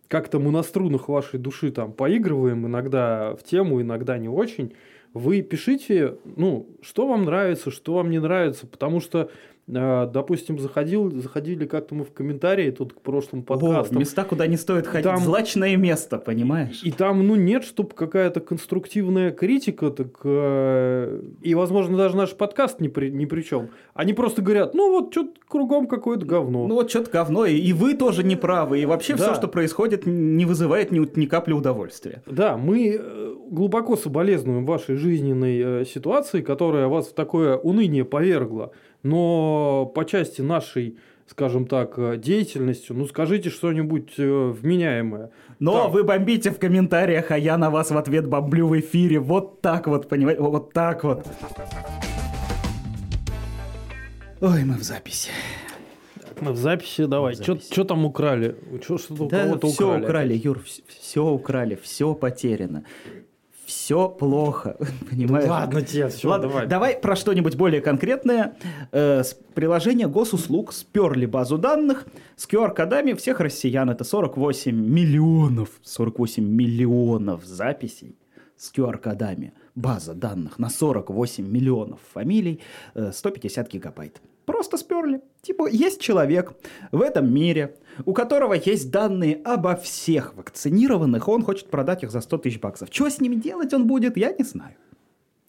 как-то 0.08 0.40
мы 0.40 0.52
на 0.52 0.64
струнах 0.64 1.10
вашей 1.10 1.40
души 1.40 1.72
там 1.72 1.92
поигрываем, 1.94 2.66
иногда 2.68 3.36
в 3.36 3.44
тему, 3.44 3.82
иногда 3.82 4.18
не 4.18 4.30
очень, 4.30 4.74
вы 5.14 5.42
пишите, 5.42 6.16
ну, 6.24 6.68
что 6.82 7.08
вам 7.08 7.26
нравится, 7.26 7.72
что 7.72 7.96
вам 7.96 8.10
не 8.10 8.20
нравится, 8.20 8.66
потому 8.66 9.00
что, 9.02 9.30
допустим, 9.68 10.60
заходил, 10.60 11.12
заходили 11.12 11.66
как-то 11.66 11.96
мы 11.96 12.04
в 12.04 12.12
комментарии 12.12 12.72
тут 12.72 12.94
к 12.94 13.02
прошлым 13.02 13.42
О, 13.42 13.44
подкастам, 13.44 14.00
места, 14.00 14.24
куда 14.24 14.48
не 14.48 14.58
стоит 14.58 14.88
ходить. 14.88 15.06
Там- 15.06 15.20
Злачное 15.20 15.76
место, 15.78 16.18
понимаешь? 16.18 16.82
И 16.84 16.92
там, 16.92 17.26
ну, 17.26 17.36
нет, 17.36 17.64
чтобы 17.64 17.90
какая-то 17.90 18.40
конструктивная 18.40 19.32
критика, 19.32 19.90
так 19.92 20.20
э, 20.24 21.22
и, 21.42 21.56
возможно, 21.56 21.98
даже 21.98 22.18
наш 22.18 22.32
подкаст 22.36 22.82
ни 22.82 22.88
при, 22.88 23.10
ни 23.10 23.26
при 23.26 23.42
чем. 23.44 23.70
Они 23.94 24.14
просто 24.14 24.42
говорят, 24.42 24.74
ну, 24.74 24.92
вот 24.92 25.12
что-то 25.12 25.32
кругом 25.48 25.88
какое-то 25.88 26.26
говно. 26.26 26.68
Ну 26.68 26.76
вот 26.76 26.90
что-то 26.90 27.12
говно, 27.12 27.46
и, 27.46 27.56
и 27.56 27.74
вы 27.74 27.94
тоже 27.94 28.24
не 28.24 28.36
правы, 28.36 28.80
и 28.80 28.86
вообще 28.86 29.16
Да. 29.16 29.24
все, 29.24 29.36
что 29.36 29.48
происходит, 29.48 30.06
не 30.06 30.46
вызывает 30.46 30.92
ни, 30.92 31.00
ни 31.20 31.26
капли 31.26 31.54
удовольствия. 31.54 32.24
Да, 32.26 32.58
мы 32.58 32.98
э, 33.00 33.36
глубоко 33.50 33.96
соболезнуем 33.96 34.66
вашей 34.66 34.96
жизненной 34.96 35.82
э, 35.82 35.86
ситуации, 35.86 36.42
которая 36.42 36.88
вас 36.88 37.08
в 37.08 37.14
такое 37.14 37.58
уныние 37.58 38.06
повергла. 38.06 38.72
Но 39.04 39.92
по 39.96 40.04
части 40.06 40.42
нашей, 40.42 40.98
скажем 41.28 41.66
так, 41.66 41.98
э, 41.98 42.18
деятельности, 42.18 42.92
ну, 42.94 43.06
скажите 43.08 43.50
что-нибудь 43.50 44.14
э, 44.18 44.54
вменяемое. 44.62 45.30
Но 45.60 45.74
Да. 45.74 45.88
вы 45.88 46.04
бомбите 46.04 46.50
в 46.52 46.60
комментариях, 46.60 47.32
а 47.32 47.38
я 47.38 47.58
на 47.58 47.70
вас 47.70 47.92
в 47.92 47.98
ответ 47.98 48.28
бомблю 48.28 48.68
в 48.68 48.80
эфире. 48.80 49.20
Вот 49.20 49.62
так 49.62 49.88
вот, 49.88 50.08
понимаете? 50.10 50.42
Вот 50.42 50.74
так 50.74 51.04
вот. 51.04 51.26
Ой, 54.42 54.64
мы 54.64 54.76
в 54.78 54.84
записи. 54.84 55.30
Мы 56.40 56.54
в 56.54 56.58
записи, 56.58 57.06
давай. 57.06 57.36
Что 57.36 57.84
там 57.84 58.06
украли? 58.06 58.56
Чё, 58.88 58.98
что-то 58.98 59.26
у 59.26 59.30
Да, 59.30 59.44
кого-то 59.44 59.68
все 59.68 59.86
украли. 59.88 60.04
украли, 60.04 60.34
Юр, 60.44 60.64
все 60.88 61.24
украли, 61.24 61.76
все 61.84 62.16
потеряно. 62.16 62.84
Все 63.72 64.10
плохо, 64.10 64.76
понимаешь? 65.10 65.50
Ладно 65.50 65.82
тебе, 65.82 66.10
все, 66.10 66.28
Ладно, 66.28 66.66
давай. 66.68 66.98
про 66.98 67.16
что-нибудь 67.16 67.56
более 67.56 67.80
конкретное. 67.80 68.58
Э, 68.92 69.24
с 69.24 69.34
приложения 69.54 70.10
госуслуг 70.10 70.74
сперли 70.74 71.26
базу 71.26 71.58
данных 71.58 72.06
с 72.36 72.50
QR-кодами 72.50 73.14
всех 73.14 73.40
россиян. 73.40 73.90
Это 73.90 74.04
48 74.04 74.76
миллионов, 74.76 75.70
48 75.84 76.44
миллионов 76.44 77.46
записей 77.46 78.18
с 78.58 78.74
QR-кодами. 78.74 79.54
База 79.74 80.16
данных 80.16 80.60
на 80.60 80.70
48 80.70 81.48
миллионов 81.48 82.02
фамилий, 82.14 82.60
э, 82.94 83.12
150 83.14 83.72
гигабайт. 83.72 84.22
Просто 84.46 84.76
сперли. 84.76 85.22
Типа, 85.42 85.70
есть 85.70 86.02
человек 86.02 86.52
в 86.92 87.02
этом 87.02 87.34
мире, 87.34 87.78
у 88.06 88.14
которого 88.14 88.54
есть 88.54 88.92
данные 88.92 89.42
обо 89.44 89.76
всех 89.76 90.36
вакцинированных, 90.36 91.28
он 91.28 91.44
хочет 91.44 91.70
продать 91.70 92.04
их 92.04 92.12
за 92.12 92.22
100 92.22 92.38
тысяч 92.40 92.60
баксов. 92.60 92.90
Что 92.92 93.10
с 93.10 93.20
ними 93.20 93.36
делать 93.36 93.74
он 93.74 93.88
будет, 93.88 94.18
я 94.18 94.32
не 94.32 94.44
знаю. 94.44 94.76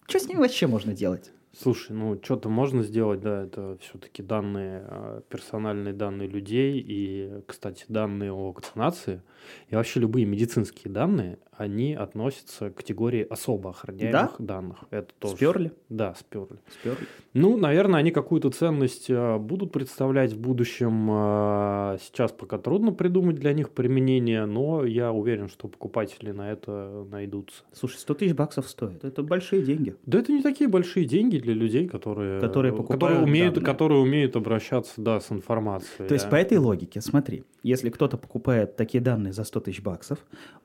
Что 0.07 0.19
с 0.19 0.27
ними 0.27 0.39
вообще 0.39 0.67
можно 0.67 0.93
делать? 0.93 1.31
Слушай, 1.55 1.91
ну 1.95 2.19
что-то 2.23 2.49
можно 2.49 2.81
сделать, 2.81 3.21
да, 3.21 3.43
это 3.43 3.77
все-таки 3.79 4.23
данные, 4.23 4.85
э, 4.87 5.21
персональные 5.29 5.93
данные 5.93 6.27
людей 6.27 6.83
и, 6.85 7.41
кстати, 7.45 7.85
данные 7.87 8.31
о 8.31 8.47
вакцинации 8.47 9.21
и 9.69 9.75
вообще 9.75 9.99
любые 9.99 10.25
медицинские 10.25 10.91
данные, 10.91 11.37
они 11.55 11.93
относятся 11.93 12.71
к 12.71 12.75
категории 12.77 13.25
особо 13.29 13.69
охраняемых 13.69 14.35
данных. 14.39 14.79
Это 14.89 15.13
тоже. 15.19 15.35
Сперли? 15.35 15.71
Да, 15.89 16.15
сперли. 16.15 16.57
Сперли. 16.79 17.05
Ну, 17.33 17.57
наверное, 17.57 17.99
они 17.99 18.09
какую-то 18.11 18.49
ценность 18.49 19.09
э, 19.09 19.37
будут 19.37 19.71
представлять 19.71 20.33
в 20.33 20.39
будущем. 20.39 21.07
э, 21.11 21.97
Сейчас 22.01 22.31
пока 22.31 22.57
трудно 22.57 22.91
придумать 22.91 23.35
для 23.35 23.53
них 23.53 23.69
применение, 23.69 24.45
но 24.45 24.83
я 24.83 25.11
уверен, 25.11 25.49
что 25.49 25.67
покупатели 25.67 26.31
на 26.31 26.51
это 26.51 27.05
найдутся. 27.11 27.63
Слушай, 27.73 27.97
100 27.97 28.13
тысяч 28.15 28.33
баксов 28.33 28.67
стоит. 28.67 29.03
Это 29.03 29.21
большие 29.21 29.61
деньги. 29.61 29.95
Да 30.05 30.19
это 30.19 30.31
не 30.31 30.41
такие 30.41 30.67
большие 30.67 31.05
деньги 31.05 31.37
для 31.43 31.53
людей, 31.53 31.87
которые, 31.87 32.39
Которые 32.39 32.73
э, 32.73 32.75
покупают 32.75 33.01
которые 33.01 33.23
умеют, 33.23 33.55
данные. 33.55 33.65
которые 33.71 34.01
умеют 34.01 34.35
обращаться 34.35 34.93
да, 34.97 35.19
с 35.19 35.31
информацией. 35.31 36.07
То 36.07 36.13
есть, 36.13 36.29
по 36.29 36.35
этой 36.35 36.57
логике, 36.57 37.01
смотри, 37.01 37.43
если 37.61 37.89
кто-то 37.89 38.17
покупает 38.17 38.75
такие 38.75 39.01
данные 39.01 39.33
за 39.33 39.43
100 39.43 39.59
тысяч 39.61 39.81
баксов, 39.81 40.19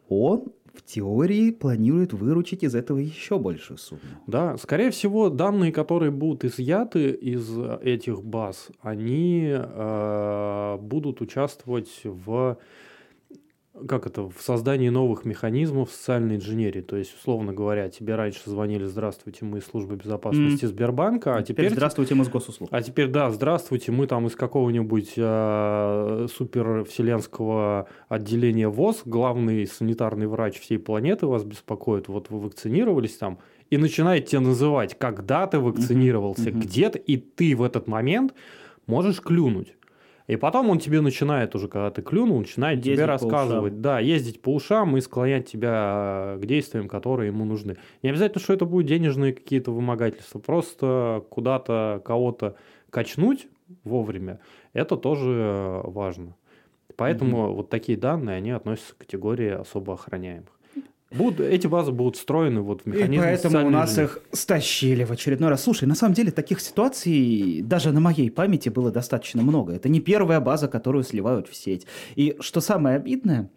он 0.09 0.45
в 0.75 0.83
теории 0.85 1.51
планирует 1.51 2.13
выручить 2.13 2.63
из 2.63 2.75
этого 2.75 2.99
еще 2.99 3.39
большую 3.39 3.79
сумму. 3.79 4.01
Да, 4.27 4.57
скорее 4.57 4.91
всего, 4.91 5.29
данные, 5.29 5.73
которые 5.73 6.11
будут 6.13 6.45
изъяты 6.45 7.11
из 7.11 7.51
этих 7.83 8.23
баз, 8.23 8.69
они 8.81 9.51
э, 9.53 10.79
будут 10.81 11.21
участвовать 11.21 12.01
в 12.05 12.59
как 13.87 14.07
это, 14.07 14.23
в 14.29 14.41
создании 14.41 14.89
новых 14.89 15.25
механизмов 15.25 15.91
социальной 15.91 16.37
инженерии. 16.37 16.81
То 16.81 16.97
есть, 16.97 17.15
условно 17.19 17.53
говоря, 17.53 17.89
тебе 17.89 18.15
раньше 18.15 18.41
звонили 18.47 18.85
«Здравствуйте, 18.85 19.45
мы 19.45 19.59
из 19.59 19.65
службы 19.67 19.97
безопасности 19.97 20.65
Сбербанка», 20.65 21.37
а 21.37 21.43
теперь, 21.43 21.71
здравствуйте, 21.71 22.15
мы 22.15 22.25
с 22.25 22.29
госуслуг. 22.29 22.69
А 22.73 22.83
теперь, 22.83 23.09
да, 23.09 23.31
здравствуйте, 23.31 23.93
мы 23.93 24.07
там 24.07 24.27
из 24.27 24.35
какого-нибудь 24.37 25.13
э, 25.17 26.27
супервселенского 26.35 27.89
отделения 28.09 28.69
ВОЗ, 28.69 29.03
главный 29.05 29.67
санитарный 29.67 30.27
врач 30.27 30.59
всей 30.61 30.79
планеты 30.79 31.27
вас 31.27 31.45
беспокоит, 31.45 32.09
вот 32.09 32.31
вы 32.31 32.41
вакцинировались 32.41 33.17
там, 33.17 33.39
и 33.71 33.77
начинает 33.77 34.27
тебе 34.27 34.41
называть, 34.41 34.97
когда 34.99 35.47
ты 35.47 35.59
вакцинировался, 35.59 36.51
Мгм. 36.51 36.61
где 36.61 36.89
ты, 36.91 36.99
и 36.99 37.17
ты 37.17 37.55
в 37.55 37.63
этот 37.63 37.87
момент 37.87 38.33
можешь 38.87 39.21
клюнуть. 39.21 39.75
И 40.29 40.37
потом 40.37 40.69
он 40.69 40.79
тебе 40.79 41.01
начинает 41.01 41.55
уже, 41.55 41.69
когда 41.69 41.91
ты 41.91 42.03
клюнул, 42.03 42.39
начинает 42.39 42.83
тебе 42.83 42.93
Ездить 42.93 43.07
по 43.07 43.13
рассказывать, 43.13 43.73
ушам. 43.73 43.83
да, 43.83 43.99
ездить 43.99 44.43
по 44.43 44.55
ушам 44.55 44.97
и 44.97 45.01
склонять 45.01 45.51
тебя 45.51 46.35
э, 46.37 46.39
к 46.41 46.47
действиям, 46.47 46.87
которые 46.87 47.29
ему 47.29 47.47
нужны. 47.47 47.79
Не 48.03 48.11
обязательно, 48.11 48.41
что 48.41 48.53
это 48.53 48.67
будут 48.67 48.87
денежные 48.87 49.33
какие-то 49.33 49.73
вымогательства, 49.73 50.39
просто 50.39 51.25
куда-то 51.31 52.03
кого-то 52.05 52.57
качнуть 52.91 53.49
вовремя, 53.85 54.39
это 54.75 54.99
тоже 54.99 55.31
э, 55.31 55.81
важно. 55.85 56.37
Поэтому 56.97 57.55
вот 57.55 57.71
такие 57.71 57.97
данные, 57.97 58.37
они 58.37 58.51
относятся 58.51 58.95
к 58.95 58.99
категории 58.99 59.51
особо 59.51 59.95
охраняемых. 59.95 60.58
Будут, 61.11 61.41
эти 61.41 61.67
базы 61.67 61.91
будут 61.91 62.17
встроены 62.17 62.61
вот 62.61 62.83
в 62.83 62.87
И 62.87 62.91
механизм 62.91 63.23
поэтому 63.23 63.67
у 63.67 63.71
нас 63.71 63.91
жизни. 63.91 64.05
их 64.05 64.19
стащили 64.33 65.05
в 65.05 65.11
очередной 65.11 65.49
раз. 65.49 65.63
Слушай, 65.63 65.89
на 65.89 65.95
самом 65.95 66.13
деле 66.15 66.31
таких 66.31 66.61
ситуаций 66.61 67.63
даже 67.63 67.93
на 67.93 68.01
моей 68.01 68.31
памяти 68.31 68.69
было 68.69 68.91
достаточно 68.91 69.43
много. 69.43 69.73
Это 69.73 69.89
не 69.89 70.01
первая 70.01 70.41
база, 70.41 70.69
которую 70.69 71.05
сливают 71.05 71.49
в 71.49 71.57
сеть. 71.57 71.87
И 72.15 72.37
что 72.41 72.61
самое 72.61 72.97
обидное, 72.97 73.51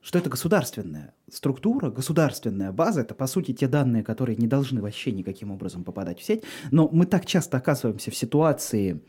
что 0.00 0.16
это 0.18 0.30
государственная 0.30 1.14
структура, 1.28 1.90
государственная 1.90 2.70
база, 2.70 3.00
это 3.00 3.14
по 3.14 3.26
сути 3.26 3.52
те 3.52 3.66
данные, 3.66 4.04
которые 4.04 4.36
не 4.36 4.46
должны 4.46 4.80
вообще 4.80 5.10
никаким 5.10 5.50
образом 5.50 5.82
попадать 5.82 6.20
в 6.20 6.24
сеть. 6.24 6.44
Но 6.70 6.88
мы 6.92 7.06
так 7.06 7.26
часто 7.26 7.56
оказываемся 7.56 8.12
в 8.12 8.16
ситуации, 8.16 9.02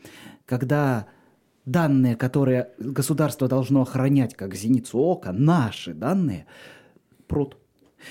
когда 0.46 1.06
данные, 1.64 2.16
которые 2.16 2.70
государство 2.78 3.46
должно 3.46 3.82
охранять 3.82 4.34
как 4.34 4.54
зеницу 4.56 4.98
ока, 4.98 5.32
наши 5.32 5.94
данные, 5.94 6.46
прут. 7.28 7.56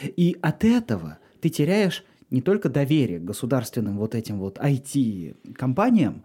И 0.02 0.38
от 0.42 0.64
этого 0.64 1.20
ты 1.42 1.50
теряешь 1.50 2.04
не 2.30 2.42
только 2.42 2.70
доверие 2.70 3.20
к 3.20 3.26
государственным 3.26 3.98
вот 3.98 4.16
этим 4.16 4.40
вот 4.40 4.58
IT-компаниям, 4.58 6.24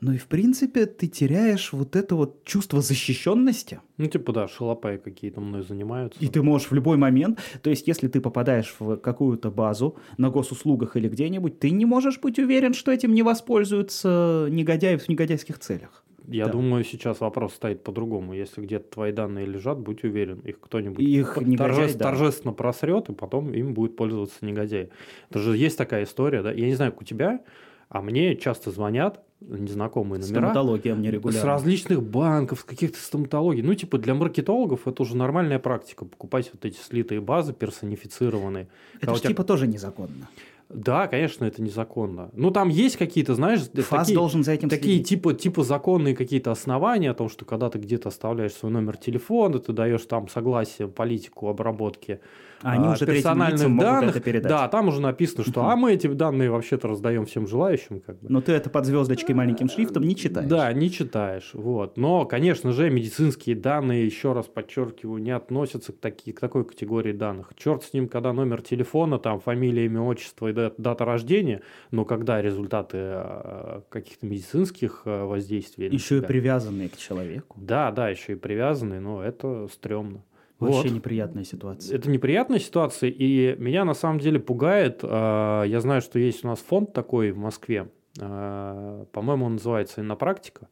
но 0.00 0.14
и, 0.14 0.16
в 0.16 0.26
принципе, 0.28 0.86
ты 0.86 1.08
теряешь 1.08 1.72
вот 1.72 1.94
это 1.94 2.14
вот 2.14 2.44
чувство 2.44 2.80
защищенности. 2.80 3.80
Ну, 3.98 4.06
типа, 4.06 4.32
да, 4.32 4.48
шалопаи 4.48 4.96
какие-то 4.96 5.40
мной 5.40 5.62
занимаются. 5.62 6.18
И 6.20 6.28
ты 6.28 6.42
можешь 6.42 6.70
в 6.70 6.74
любой 6.74 6.96
момент, 6.96 7.38
то 7.62 7.68
есть 7.68 7.86
если 7.86 8.08
ты 8.08 8.20
попадаешь 8.20 8.74
в 8.78 8.96
какую-то 8.96 9.50
базу 9.50 9.96
на 10.16 10.30
госуслугах 10.30 10.96
или 10.96 11.08
где-нибудь, 11.08 11.58
ты 11.58 11.70
не 11.70 11.84
можешь 11.84 12.18
быть 12.18 12.38
уверен, 12.38 12.72
что 12.72 12.92
этим 12.92 13.12
не 13.12 13.22
воспользуются 13.22 14.46
негодяи 14.50 14.96
в 14.96 15.08
негодяйских 15.08 15.58
целях. 15.58 15.99
Я 16.28 16.46
Да. 16.46 16.52
думаю, 16.52 16.84
сейчас 16.84 17.20
вопрос 17.20 17.54
стоит 17.54 17.82
по-другому. 17.82 18.34
Если 18.34 18.60
где-то 18.60 18.90
твои 18.90 19.12
данные 19.12 19.46
лежат, 19.46 19.78
будь 19.78 20.04
уверен, 20.04 20.40
их 20.40 20.60
кто-нибудь 20.60 21.00
Их 21.02 21.34
торже- 21.34 21.48
негодяй, 21.50 21.92
да. 21.94 22.04
торжественно 22.04 22.52
просрет, 22.52 23.08
и 23.08 23.12
потом 23.12 23.52
им 23.52 23.74
будет 23.74 23.96
пользоваться 23.96 24.44
негодяй. 24.44 24.90
Это 25.30 25.38
же 25.38 25.56
есть 25.56 25.76
такая 25.78 26.04
история, 26.04 26.42
да? 26.42 26.52
Я 26.52 26.66
не 26.66 26.74
знаю, 26.74 26.92
как 26.92 27.02
у 27.02 27.04
тебя, 27.04 27.40
а 27.88 28.02
мне 28.02 28.36
часто 28.36 28.70
звонят 28.70 29.22
незнакомые 29.40 30.20
номера 30.20 30.36
Стоматология 30.50 30.94
мне 30.94 31.10
регулярно. 31.10 31.40
с 31.40 31.44
различных 31.44 32.02
банков, 32.02 32.60
с 32.60 32.64
каких-то 32.64 32.98
стоматологий. 32.98 33.62
Ну, 33.62 33.74
типа, 33.74 33.96
для 33.96 34.14
маркетологов 34.14 34.86
это 34.86 35.02
уже 35.02 35.16
нормальная 35.16 35.58
практика, 35.58 36.04
покупать 36.04 36.50
вот 36.52 36.64
эти 36.66 36.76
слитые 36.78 37.22
базы 37.22 37.54
персонифицированные. 37.54 38.68
Это 39.00 39.14
же 39.14 39.20
тебя- 39.20 39.28
типа 39.30 39.44
тоже 39.44 39.66
незаконно. 39.66 40.28
Да, 40.72 41.08
конечно, 41.08 41.44
это 41.44 41.60
незаконно. 41.62 42.30
Ну, 42.32 42.50
там 42.52 42.68
есть 42.68 42.96
какие-то, 42.96 43.34
знаешь, 43.34 43.60
ФАС 43.60 44.06
такие- 44.06 44.14
должен 44.16 44.44
за 44.44 44.52
этим 44.52 44.68
Такие 44.68 44.94
следить. 44.94 45.08
типа, 45.08 45.34
типа 45.34 45.64
законные 45.64 46.14
какие-то 46.14 46.52
основания 46.52 47.10
о 47.10 47.14
том, 47.14 47.28
что 47.28 47.44
когда 47.44 47.68
ты 47.70 47.78
где-то 47.80 48.08
оставляешь 48.08 48.52
свой 48.52 48.70
номер 48.70 48.96
телефона, 48.96 49.58
ты 49.58 49.72
даешь 49.72 50.02
там 50.06 50.28
согласие 50.28 50.86
политику 50.86 51.48
обработки 51.48 52.20
они 52.62 52.86
а, 52.86 52.92
уже 52.92 53.06
персональных 53.06 53.76
данных. 53.78 54.10
это 54.10 54.20
передать. 54.20 54.48
Да, 54.50 54.68
там 54.68 54.88
уже 54.88 55.00
написано, 55.00 55.44
что 55.44 55.64
а 55.64 55.76
мы 55.76 55.92
эти 55.94 56.06
данные 56.06 56.50
вообще-то 56.50 56.88
раздаем 56.88 57.26
всем 57.26 57.46
желающим. 57.46 58.00
Как 58.00 58.18
бы. 58.20 58.26
Но 58.28 58.40
ты 58.40 58.52
это 58.52 58.70
под 58.70 58.84
звездочкой 58.86 59.34
маленьким 59.34 59.68
шрифтом 59.68 60.02
не 60.04 60.14
читаешь. 60.16 60.48
Да, 60.48 60.72
не 60.72 60.90
читаешь. 60.90 61.50
Вот. 61.54 61.96
Но, 61.96 62.24
конечно 62.26 62.72
же, 62.72 62.90
медицинские 62.90 63.56
данные, 63.56 64.04
еще 64.04 64.32
раз 64.32 64.46
подчеркиваю, 64.46 65.22
не 65.22 65.30
относятся 65.30 65.92
к, 65.92 65.98
таки- 65.98 66.32
к 66.32 66.40
такой 66.40 66.64
категории 66.64 67.12
данных. 67.12 67.52
Черт 67.56 67.82
с 67.84 67.92
ним, 67.92 68.08
когда 68.08 68.32
номер 68.32 68.62
телефона, 68.62 69.18
там 69.18 69.40
фамилия, 69.40 69.86
имя, 69.86 70.02
отчество 70.02 70.48
и 70.48 70.52
да- 70.52 70.72
дата 70.76 71.04
рождения, 71.04 71.62
но 71.90 72.04
когда 72.04 72.40
результаты 72.42 72.98
э, 73.00 73.80
каких-то 73.88 74.26
медицинских 74.26 75.02
э, 75.04 75.24
воздействий. 75.24 75.88
Еще 75.88 76.16
и 76.16 76.18
тебя- 76.18 76.28
привязанные 76.28 76.88
к 76.88 76.96
человеку. 76.96 77.56
Да, 77.60 77.90
да, 77.90 78.08
еще 78.08 78.32
и 78.32 78.36
привязанные, 78.36 79.00
но 79.00 79.22
это 79.22 79.68
стрёмно. 79.72 80.22
Вообще 80.60 80.88
Вот. 80.88 80.94
неприятная 80.94 81.44
ситуация. 81.44 81.96
Это 81.96 82.10
неприятная 82.10 82.58
ситуация, 82.60 83.10
и 83.10 83.56
меня 83.58 83.84
на 83.84 83.94
самом 83.94 84.20
деле 84.20 84.38
пугает. 84.38 85.00
э, 85.02 85.64
Я 85.66 85.80
знаю, 85.80 86.00
что 86.02 86.18
есть 86.18 86.44
у 86.44 86.48
нас 86.48 86.58
фонд 86.60 86.92
такой 86.92 87.32
в 87.32 87.38
Москве. 87.38 87.88
э, 88.20 89.04
По-моему, 89.12 89.46
он 89.46 89.52
называется 89.54 90.00
«Иннопрактика», 90.00 90.68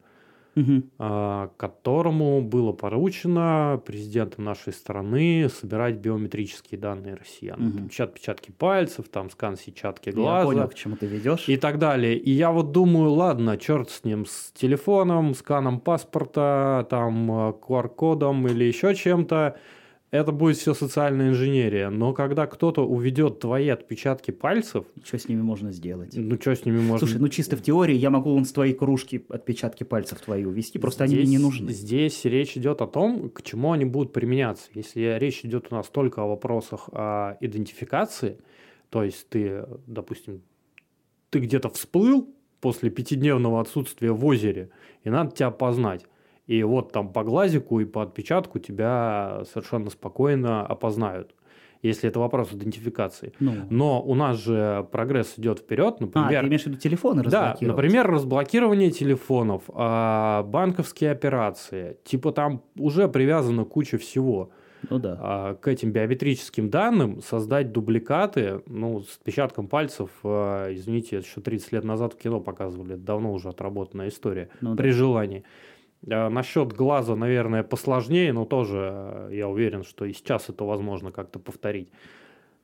Мгм. 0.55 0.83
э, 0.99 1.47
которому 1.57 2.41
было 2.41 2.73
поручено 2.73 3.81
президентом 3.85 4.43
нашей 4.45 4.73
страны 4.73 5.47
собирать 5.49 5.95
биометрические 5.95 6.79
данные 6.79 7.15
россиян. 7.15 7.89
Там 7.97 8.07
Отпечатки 8.07 8.51
пальцев, 8.51 9.07
там 9.09 9.29
скан 9.29 9.55
сетчатки 9.55 10.09
Я 10.09 10.15
глаза. 10.15 10.45
понял, 10.45 10.67
к 10.67 10.73
чему 10.73 10.97
ты 10.97 11.05
ведешь. 11.05 11.47
и 11.47 11.55
так 11.55 11.77
далее. 11.79 12.17
И 12.17 12.31
я 12.31 12.51
вот 12.51 12.71
думаю, 12.73 13.11
ладно, 13.11 13.57
черт 13.57 13.89
с 13.89 14.03
ним, 14.03 14.25
с 14.25 14.51
телефоном, 14.51 15.33
сканом 15.33 15.79
паспорта, 15.79 16.85
там, 16.89 17.31
QR-кодом 17.61 18.47
или 18.47 18.65
еще 18.65 18.93
чем-то. 18.95 19.57
Это 20.11 20.31
будет 20.31 20.57
все 20.57 20.73
социальная 20.73 21.29
инженерия. 21.29 21.91
Но 21.91 22.13
когда 22.13 22.47
кто-то 22.47 22.83
уведет 22.83 23.39
твои 23.39 23.67
отпечатки 23.69 24.31
пальцев, 24.31 24.85
Что 25.03 25.19
с 25.19 25.27
ними 25.29 25.41
можно 25.41 25.71
сделать? 25.71 26.13
ну 26.15 26.35
что 26.41 26.55
с 26.55 26.65
ними 26.65 26.79
можно... 26.79 27.05
Слушай, 27.07 27.19
ну 27.21 27.27
чисто 27.29 27.55
в 27.55 27.61
теории 27.61 27.95
я 27.95 28.09
могу 28.09 28.31
вон 28.33 28.45
с 28.45 28.51
твоей 28.51 28.73
кружки 28.73 29.23
отпечатки 29.29 29.83
пальцев 29.83 30.19
твои 30.21 30.45
увести, 30.45 30.79
просто 30.79 31.03
они 31.03 31.15
мне 31.15 31.25
Здесь- 31.25 31.37
не 31.37 31.43
нужны. 31.43 31.71
Здесь 31.71 32.25
речь 32.25 32.57
идет 32.57 32.81
о 32.81 32.87
том, 32.87 33.29
к 33.29 33.43
чему 33.43 33.71
они 33.71 33.85
будут 33.85 34.11
применяться. 34.11 34.69
Если 34.73 35.15
речь 35.19 35.45
идет 35.45 35.67
у 35.69 35.75
нас 35.75 35.87
только 35.89 36.23
о 36.23 36.27
вопросах 36.27 36.89
о 36.91 37.37
идентификации, 37.39 38.37
то 38.89 39.03
есть 39.03 39.29
ты, 39.29 39.65
допустим, 39.85 40.41
ты 41.29 41.37
где-то 41.37 41.69
всплыл 41.69 42.33
после 42.61 42.89
пятидневного 42.89 43.61
отсутствия 43.61 44.11
в 44.11 44.25
озере, 44.25 44.71
и 45.03 45.11
надо 45.11 45.35
тебя 45.35 45.47
опознать. 45.47 46.05
И 46.49 46.63
вот 46.63 46.91
там 46.91 47.13
по 47.13 47.23
глазику 47.23 47.79
и 47.79 47.85
по 47.85 48.01
отпечатку 48.01 48.57
тебя 48.57 49.43
совершенно 49.53 49.91
спокойно 49.91 50.65
опознают, 50.65 51.35
если 51.83 52.09
это 52.09 52.19
вопрос 52.19 52.51
идентификации. 52.53 53.33
Ну. 53.39 53.53
Но 53.69 54.01
у 54.01 54.15
нас 54.15 54.37
же 54.37 54.87
прогресс 54.91 55.35
идет 55.37 55.59
вперед, 55.59 55.97
А, 55.99 56.03
например. 56.05 56.41
ты 56.41 56.47
имеешь 56.47 56.63
в 56.63 56.67
виду 56.67 56.77
телефоны 56.79 57.21
Да, 57.23 57.55
например, 57.61 58.07
разблокирование 58.09 58.89
телефонов, 58.89 59.61
а, 59.69 60.41
банковские 60.41 61.11
операции. 61.11 61.97
Типа 62.03 62.31
там 62.31 62.63
уже 62.77 63.07
привязана 63.07 63.63
куча 63.63 63.99
всего 63.99 64.49
Ну 64.89 64.97
да. 64.97 65.17
а, 65.21 65.53
к 65.53 65.67
этим 65.67 65.91
биометрическим 65.91 66.71
данным. 66.71 67.21
Создать 67.21 67.71
дубликаты, 67.71 68.61
ну, 68.65 69.01
с 69.01 69.17
отпечатком 69.17 69.67
пальцев, 69.67 70.09
а, 70.23 70.73
извините, 70.73 71.17
еще 71.17 71.41
30 71.41 71.73
лет 71.73 71.83
назад 71.83 72.13
в 72.13 72.17
кино 72.17 72.39
показывали, 72.39 72.95
это 72.95 73.03
давно 73.03 73.31
уже 73.33 73.49
отработанная 73.49 74.07
история, 74.07 74.49
Ну 74.61 74.71
да. 74.73 74.81
при 74.81 74.89
желании. 74.89 75.43
А, 76.07 76.29
насчет 76.29 76.73
глаза, 76.73 77.15
наверное, 77.15 77.63
посложнее, 77.63 78.33
но 78.33 78.45
тоже 78.45 78.89
а, 78.91 79.29
я 79.31 79.47
уверен, 79.47 79.83
что 79.83 80.05
и 80.05 80.13
сейчас 80.13 80.49
это 80.49 80.63
возможно 80.63 81.11
как-то 81.11 81.39
повторить. 81.39 81.89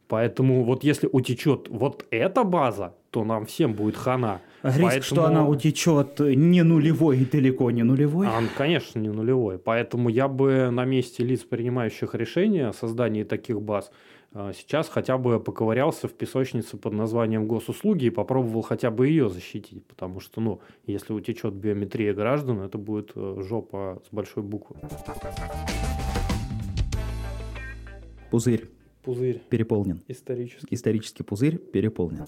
Поэтому 0.08 0.64
вот 0.64 0.84
если 0.84 1.10
утечет 1.12 1.68
вот 1.70 2.06
эта 2.12 2.44
база, 2.44 2.94
то 3.10 3.24
нам 3.24 3.46
всем 3.46 3.74
будет 3.74 3.98
хана. 3.98 4.40
Риск, 4.62 5.04
что 5.04 5.16
Поэтому- 5.16 5.26
она 5.26 5.48
утечет 5.48 6.20
не 6.20 6.64
нулевой 6.64 7.18
и 7.20 7.26
далеко 7.26 7.72
не 7.72 7.84
нулевой. 7.84 8.28
А 8.28 8.38
Он, 8.38 8.48
конечно, 8.56 9.00
не 9.00 9.10
нулевой. 9.10 9.58
Поэтому 9.58 10.10
я 10.10 10.28
бы 10.28 10.70
на 10.72 10.86
месте 10.86 11.24
лиц, 11.24 11.42
принимающих 11.42 12.14
решения 12.14 12.68
о 12.68 12.74
создании 12.74 13.24
таких 13.24 13.62
баз, 13.62 13.90
э, 13.90 13.94
сейчас 14.54 14.90
хотя 14.90 15.18
бы 15.18 15.40
поковырялся 15.40 16.08
в 16.10 16.14
песочнице 16.14 16.76
под 16.78 16.94
названием 16.94 17.48
госуслуги 17.48 18.06
и 18.06 18.10
попробовал 18.10 18.62
хотя 18.64 18.92
бы 18.92 19.08
ее 19.08 19.30
защитить. 19.30 19.86
Потому 19.86 20.20
что, 20.20 20.42
ну, 20.42 20.60
если 20.86 21.14
утечет 21.14 21.54
биометрия 21.54 22.14
граждан, 22.14 22.60
это 22.62 22.78
будет 22.78 23.12
э, 23.16 23.42
жопа 23.48 24.02
с 24.06 24.14
большой 24.14 24.44
буквы. 24.44 24.76
Пузырь 28.30 28.68
Пузырь 29.04 29.40
переполнен. 29.50 30.02
исторический. 30.08 30.68
Исторический 30.74 31.24
пузырь 31.24 31.58
переполнен. 31.58 32.26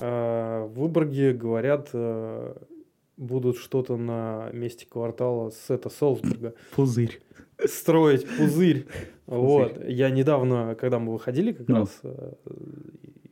А, 0.00 0.66
В 0.66 0.80
Выборге, 0.80 1.34
говорят, 1.34 1.90
э, 1.92 2.56
будут 3.18 3.58
что-то 3.58 3.96
на 3.96 4.50
месте 4.52 4.86
квартала 4.86 5.50
Сета 5.50 5.90
Солсберга. 5.90 6.54
Пузырь. 6.74 7.20
Строить 7.66 8.26
пузырь. 8.36 8.86
Вот. 9.26 9.82
Я 9.86 10.10
недавно, 10.10 10.74
когда 10.74 10.98
мы 10.98 11.12
выходили 11.12 11.52
как 11.52 11.68
Ну. 11.68 11.76
раз 11.76 12.00
э, 12.02 12.32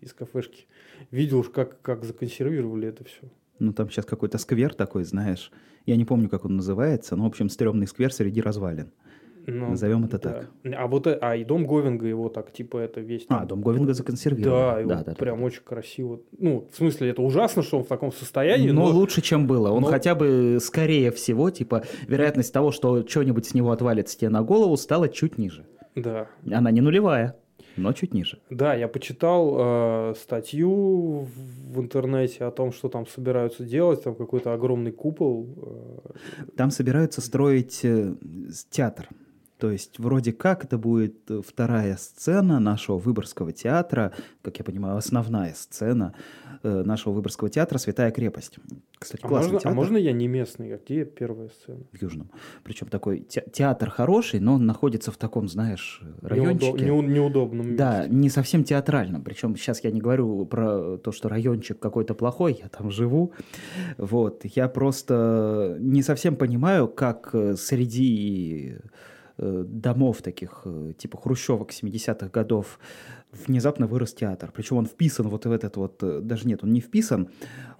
из 0.00 0.12
кафешки, 0.12 0.66
видел, 1.10 1.44
как, 1.44 1.80
как 1.82 2.04
законсервировали 2.04 2.88
это 2.88 3.04
все. 3.04 3.22
Ну, 3.58 3.72
там 3.72 3.90
сейчас 3.90 4.06
какой-то 4.06 4.38
сквер 4.38 4.72
такой, 4.74 5.04
знаешь. 5.04 5.50
Я 5.86 5.96
не 5.96 6.04
помню, 6.04 6.28
как 6.28 6.44
он 6.44 6.56
называется, 6.56 7.16
но, 7.16 7.24
в 7.24 7.26
общем, 7.26 7.48
стрёмный 7.50 7.86
сквер 7.86 8.12
среди 8.12 8.40
развалин. 8.40 8.92
Ну, 9.46 9.70
Назовем 9.70 10.04
это 10.04 10.18
да. 10.18 10.32
так. 10.32 10.50
А 10.76 10.86
вот 10.86 11.06
э- 11.06 11.18
а 11.20 11.34
и 11.36 11.44
дом 11.44 11.66
Говинга 11.66 12.06
его 12.06 12.28
так 12.28 12.52
типа 12.52 12.78
это 12.78 13.00
весь. 13.00 13.24
А, 13.28 13.38
там- 13.38 13.48
дом 13.48 13.62
Говинга 13.62 13.94
законсервирован. 13.94 14.52
Да, 14.58 14.82
да, 14.82 14.94
да, 14.98 15.04
да. 15.04 15.14
прям 15.14 15.42
очень 15.42 15.62
красиво. 15.62 16.20
Ну, 16.38 16.68
в 16.72 16.76
смысле, 16.76 17.10
это 17.10 17.22
ужасно, 17.22 17.62
что 17.62 17.78
он 17.78 17.84
в 17.84 17.88
таком 17.88 18.12
состоянии. 18.12 18.70
Но 18.70 18.86
но- 18.88 18.94
лучше, 18.96 19.20
чем 19.22 19.46
было. 19.46 19.70
Он 19.70 19.82
но- 19.82 19.88
хотя 19.88 20.14
бы 20.14 20.58
скорее 20.60 21.10
всего, 21.10 21.50
типа, 21.50 21.84
вероятность 22.06 22.52
того, 22.52 22.70
что 22.70 23.06
что-нибудь 23.06 23.46
с 23.46 23.54
него 23.54 23.70
отвалится 23.72 24.16
тебе 24.18 24.28
на 24.30 24.42
голову, 24.42 24.76
стала 24.76 25.08
чуть 25.08 25.38
ниже. 25.38 25.66
Да. 25.96 26.28
Она 26.50 26.70
не 26.70 26.80
нулевая, 26.80 27.36
но 27.76 27.92
чуть 27.92 28.14
ниже. 28.14 28.38
Да, 28.50 28.74
я 28.74 28.86
почитал 28.88 29.56
э, 29.58 30.14
статью 30.16 31.26
в 31.72 31.80
интернете 31.80 32.44
о 32.44 32.50
том, 32.50 32.72
что 32.72 32.88
там 32.88 33.06
собираются 33.06 33.64
делать, 33.64 34.02
там 34.04 34.14
какой-то 34.14 34.52
огромный 34.54 34.92
купол. 34.92 35.48
э, 36.06 36.46
Там 36.56 36.70
собираются 36.70 37.20
строить 37.20 37.80
э, 37.84 38.14
театр. 38.70 39.08
То 39.60 39.70
есть 39.70 39.98
вроде 39.98 40.32
как 40.32 40.64
это 40.64 40.78
будет 40.78 41.30
э, 41.30 41.42
вторая 41.46 41.96
сцена 41.96 42.58
нашего 42.58 42.98
Выборгского 42.98 43.52
театра, 43.52 44.12
как 44.42 44.58
я 44.58 44.64
понимаю, 44.64 44.96
основная 44.96 45.52
сцена 45.54 46.14
э, 46.62 46.82
нашего 46.84 47.12
Выборгского 47.12 47.50
театра 47.50 47.78
«Святая 47.78 48.10
крепость». 48.10 48.58
Кстати, 48.98 49.22
а, 49.24 49.28
классный 49.28 49.52
можно, 49.52 49.58
а 49.58 49.60
театр 49.62 49.76
можно 49.76 49.96
я 49.96 50.12
не 50.12 50.28
местный? 50.28 50.74
А 50.74 50.78
где 50.78 51.04
первая 51.04 51.48
сцена? 51.48 51.80
в 51.92 52.02
Южном. 52.02 52.30
Причем 52.64 52.86
такой 52.88 53.20
те- 53.20 53.44
театр 53.52 53.90
хороший, 53.90 54.40
но 54.40 54.54
он 54.54 54.66
находится 54.66 55.10
в 55.10 55.16
таком, 55.16 55.48
знаешь, 55.48 56.02
райончике. 56.22 56.72
Неудо- 56.72 56.84
неу- 56.84 57.02
неудобном 57.06 57.76
Да, 57.76 58.00
месте. 58.00 58.14
не 58.14 58.28
совсем 58.30 58.64
театрально. 58.64 59.20
Причем 59.20 59.56
сейчас 59.56 59.84
я 59.84 59.90
не 59.90 60.00
говорю 60.00 60.44
про 60.46 60.96
то, 60.98 61.12
что 61.12 61.28
райончик 61.28 61.78
какой-то 61.78 62.14
плохой, 62.14 62.58
я 62.62 62.68
там 62.68 62.90
живу. 62.90 63.32
Вот. 63.98 64.42
Я 64.44 64.68
просто 64.68 65.76
не 65.80 66.02
совсем 66.02 66.36
понимаю, 66.36 66.88
как 66.88 67.30
э, 67.34 67.56
среди 67.56 68.76
домов 69.42 70.22
таких, 70.22 70.62
э, 70.64 70.92
типа 70.98 71.18
хрущевок 71.18 71.70
70-х 71.72 72.28
годов, 72.28 72.78
внезапно 73.46 73.86
вырос 73.86 74.12
театр. 74.14 74.50
Причем 74.54 74.76
он 74.76 74.86
вписан 74.86 75.28
вот 75.28 75.46
в 75.46 75.52
этот 75.52 75.76
вот, 75.76 76.02
э, 76.02 76.20
даже 76.22 76.46
нет, 76.48 76.64
он 76.64 76.72
не 76.72 76.80
вписан, 76.80 77.28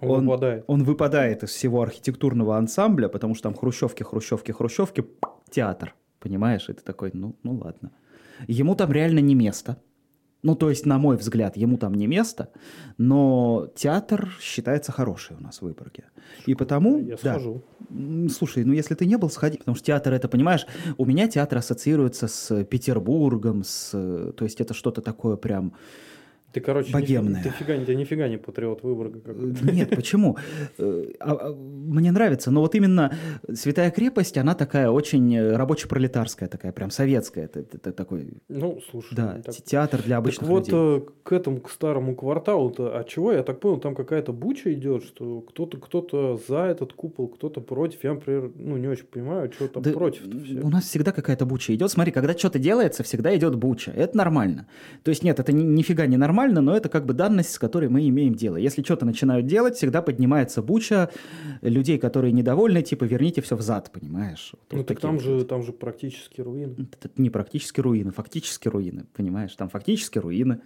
Он, 0.01 0.09
он- 0.09 0.25
выпадает. 0.25 0.63
он 0.67 0.83
выпадает 0.83 1.43
из 1.43 1.49
всего 1.49 1.81
архитектурного 1.81 2.57
ансамбля, 2.57 3.07
потому 3.09 3.35
что 3.35 3.43
там 3.49 3.55
хрущевки, 3.55 4.03
хрущевки, 4.03 4.51
хрущевки, 4.51 5.03
театр. 5.49 5.93
Понимаешь? 6.19 6.69
И 6.69 6.73
ты 6.73 6.81
такой, 6.83 7.09
ну, 7.13 7.35
ну 7.43 7.55
ладно. 7.55 7.91
Ему 8.47 8.75
там 8.75 8.91
реально 8.91 9.19
не 9.19 9.35
место. 9.35 9.75
Ну, 10.43 10.55
то 10.55 10.69
есть, 10.69 10.85
на 10.85 10.97
мой 10.97 11.17
взгляд, 11.17 11.55
ему 11.55 11.77
там 11.77 11.93
не 11.93 12.07
место, 12.07 12.49
но 12.97 13.69
театр 13.75 14.29
считается 14.39 14.91
хороший 14.91 15.35
у 15.37 15.39
нас 15.43 15.59
в 15.59 15.61
Выборге. 15.63 16.05
И 16.47 16.55
потому... 16.55 16.99
Я 16.99 17.17
да. 17.21 17.33
схожу. 17.33 17.63
Слушай, 18.29 18.63
ну 18.63 18.73
если 18.73 18.95
ты 18.95 19.05
не 19.05 19.17
был, 19.17 19.29
сходи, 19.29 19.57
потому 19.57 19.75
что 19.75 19.85
театр 19.85 20.13
это, 20.13 20.27
понимаешь, 20.27 20.65
у 20.97 21.05
меня 21.05 21.27
театр 21.27 21.59
ассоциируется 21.59 22.27
с 22.27 22.63
Петербургом, 22.63 23.63
с, 23.63 23.91
э, 23.93 24.33
то 24.35 24.45
есть 24.45 24.61
это 24.61 24.73
что-то 24.73 25.01
такое 25.01 25.35
прям... 25.35 25.73
Ты, 26.53 26.59
короче, 26.59 26.91
Богемная. 26.91 27.41
Нифига, 27.43 27.57
ты, 27.57 27.63
фига, 27.63 27.85
ты 27.85 27.95
нифига 27.95 28.27
не 28.27 28.37
патриот 28.37 28.83
Выборга 28.83 29.19
Э, 29.19 29.21
какой-то. 29.21 29.71
Нет, 29.73 29.89
почему? 29.95 30.37
Э, 30.77 31.05
а- 31.19 31.31
а, 31.31 31.53
Мне 31.53 32.11
нравится, 32.11 32.51
но 32.51 32.61
вот 32.61 32.75
именно 32.75 33.13
Святая 33.53 33.89
крепость, 33.91 34.37
она 34.37 34.53
такая 34.53 34.89
очень 34.89 35.33
э, 35.35 35.55
рабоче-пролетарская, 35.55 36.49
такая 36.49 36.71
прям 36.73 36.91
советская. 36.91 37.45
Это, 37.45 37.59
это 37.61 37.91
такой, 37.93 38.33
Ну, 38.49 38.79
слушай. 38.91 39.15
да, 39.15 39.41
так- 39.45 39.55
театр 39.55 40.01
для 40.01 40.17
Так 40.17 40.25
обычных 40.25 40.49
вот, 40.49 40.67
людей. 40.67 40.79
э, 40.79 41.01
к 41.23 41.31
этому, 41.31 41.61
к 41.61 41.69
старому 41.69 42.15
кварталу-то, 42.15 42.97
а 42.99 43.03
чего? 43.03 43.31
Я 43.31 43.43
так 43.43 43.59
понял, 43.59 43.79
там 43.79 43.95
какая-то 43.95 44.33
буча 44.33 44.73
идет, 44.73 45.03
что 45.05 45.41
кто-то 45.41 45.77
кто-то 45.77 46.39
за 46.47 46.63
этот 46.65 46.93
купол, 46.93 47.27
кто-то 47.29 47.61
против. 47.61 48.03
Я, 48.03 48.13
например, 48.15 48.51
ну, 48.55 48.77
не 48.77 48.87
очень 48.87 49.05
понимаю, 49.05 49.51
что 49.53 49.67
там 49.67 49.83
Да, 49.83 49.91
против-то 49.91 50.37
все. 50.43 50.59
У 50.61 50.69
нас 50.69 50.83
всегда 50.83 51.11
какая-то 51.11 51.45
буча 51.45 51.73
идет. 51.73 51.91
Смотри, 51.91 52.11
когда 52.11 52.37
что-то 52.37 52.59
делается, 52.59 53.03
всегда 53.03 53.35
идет 53.37 53.55
буча. 53.55 53.91
Это 53.91 54.17
нормально. 54.17 54.67
То 55.03 55.09
есть 55.09 55.23
нет, 55.23 55.39
это 55.39 55.53
ни- 55.53 55.63
нифига 55.63 56.05
не 56.07 56.17
нормально, 56.17 56.40
но 56.49 56.75
это 56.75 56.89
как 56.89 57.05
бы 57.05 57.13
данность, 57.13 57.51
с 57.53 57.59
которой 57.59 57.89
мы 57.89 58.07
имеем 58.07 58.33
дело. 58.35 58.55
Если 58.57 58.81
что-то 58.83 59.05
начинают 59.05 59.45
делать, 59.45 59.75
всегда 59.75 60.01
поднимается 60.01 60.61
буча 60.61 61.09
людей, 61.61 61.99
которые 61.99 62.31
недовольны, 62.31 62.81
типа 62.81 63.03
верните 63.03 63.41
все 63.41 63.55
взад, 63.55 63.91
понимаешь? 63.91 64.49
Вот- 64.53 64.61
Ну, 64.71 64.77
вот 64.79 64.87
так 64.87 64.99
там 64.99 65.15
вот. 65.17 65.23
же, 65.23 65.45
там 65.45 65.63
же 65.63 65.71
практически 65.73 66.41
руины. 66.41 66.75
Это 66.91 67.09
не 67.17 67.29
практически 67.29 67.79
руины, 67.81 68.11
фактически 68.11 68.67
руины, 68.67 69.05
понимаешь? 69.13 69.53
Там 69.55 69.69
фактически 69.69 70.17
руины. 70.19 70.61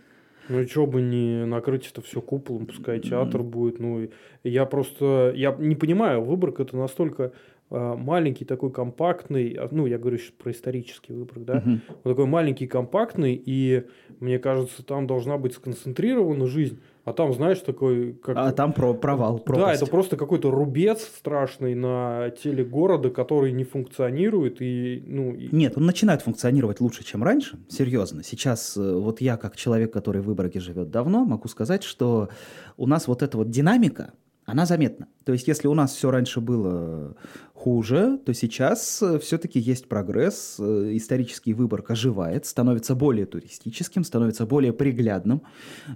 Ну, 0.49 0.60
и 0.60 0.67
что 0.67 0.86
бы 0.86 1.01
не 1.01 1.45
накрыть 1.45 1.89
это 1.89 2.01
все 2.01 2.21
куполом, 2.21 2.65
пускай 2.65 2.99
театр 2.99 3.41
будет. 3.43 3.79
Ну, 3.79 4.10
я 4.43 4.65
просто, 4.65 5.34
я 5.36 5.55
не 5.58 5.75
понимаю, 5.75 6.21
Выборг 6.23 6.60
это 6.60 6.77
настолько 6.77 7.31
а, 7.71 7.95
маленький, 7.95 8.45
такой 8.45 8.71
компактный, 8.71 9.53
а, 9.53 9.67
ну, 9.71 9.86
я 9.88 9.97
говорю 9.97 10.17
сейчас 10.17 10.31
про 10.31 10.51
исторический 10.51 11.13
Выборг, 11.13 11.43
да, 11.45 11.55
Мгм. 11.55 11.81
Он 12.03 12.12
такой 12.12 12.25
маленький, 12.25 12.67
компактный, 12.67 13.41
и 13.43 13.84
мне 14.19 14.38
кажется, 14.38 14.86
там 14.86 15.08
должна 15.08 15.38
быть 15.38 15.53
сконцентрирована 15.53 16.45
жизнь, 16.45 16.79
а 17.06 17.13
там, 17.13 17.32
знаешь, 17.34 17.60
такой... 17.60 18.13
Как... 18.13 18.36
А 18.38 18.52
там 18.52 18.74
про 18.74 18.94
провал, 18.94 19.38
Да, 19.38 19.44
пропасть. 19.44 19.82
это 19.82 19.89
просто 19.91 20.18
какой-то 20.18 20.50
рубец 20.52 21.04
страшный 21.04 21.76
на 21.76 22.32
теле 22.32 22.65
города, 22.65 23.12
который 23.12 23.52
не 23.52 23.63
функционирует, 23.63 24.58
и, 24.60 25.04
ну, 25.06 25.34
и- 25.34 25.56
Нет, 25.56 25.78
он 25.78 25.86
начинает 25.86 26.24
функционировать 26.24 26.82
лучше, 26.82 27.04
чем 27.04 27.24
раньше. 27.24 27.60
Серьезно. 27.70 28.24
Сейчас 28.24 28.76
э, 28.76 28.96
вот 28.98 29.22
я, 29.22 29.38
как 29.38 29.56
человек, 29.56 29.94
который 29.94 30.22
в 30.22 30.26
Выборге 30.26 30.60
живет 30.60 30.89
давно, 30.89 31.26
могу 31.26 31.48
сказать, 31.48 31.84
что 31.84 32.30
у 32.76 32.88
нас 32.88 33.08
вот 33.08 33.22
эта 33.22 33.38
вот 33.38 33.50
динамика, 33.52 34.13
она 34.45 34.65
заметна. 34.65 35.08
То 35.23 35.34
есть, 35.34 35.47
если 35.47 35.67
у 35.67 35.73
нас 35.73 35.93
все 35.93 36.12
раньше 36.12 36.39
было 36.39 37.15
хуже, 37.53 38.19
то 38.25 38.34
сейчас 38.34 39.03
все-таки 39.21 39.60
есть 39.60 39.89
прогресс. 39.89 40.58
Э, 40.60 40.91
Исторический 40.93 41.53
Выборг 41.53 41.89
оживает, 41.91 42.45
становится 42.45 42.95
более 42.95 43.25
туристическим, 43.25 44.03
становится 44.03 44.45
более 44.45 44.71
приглядным. 44.71 45.41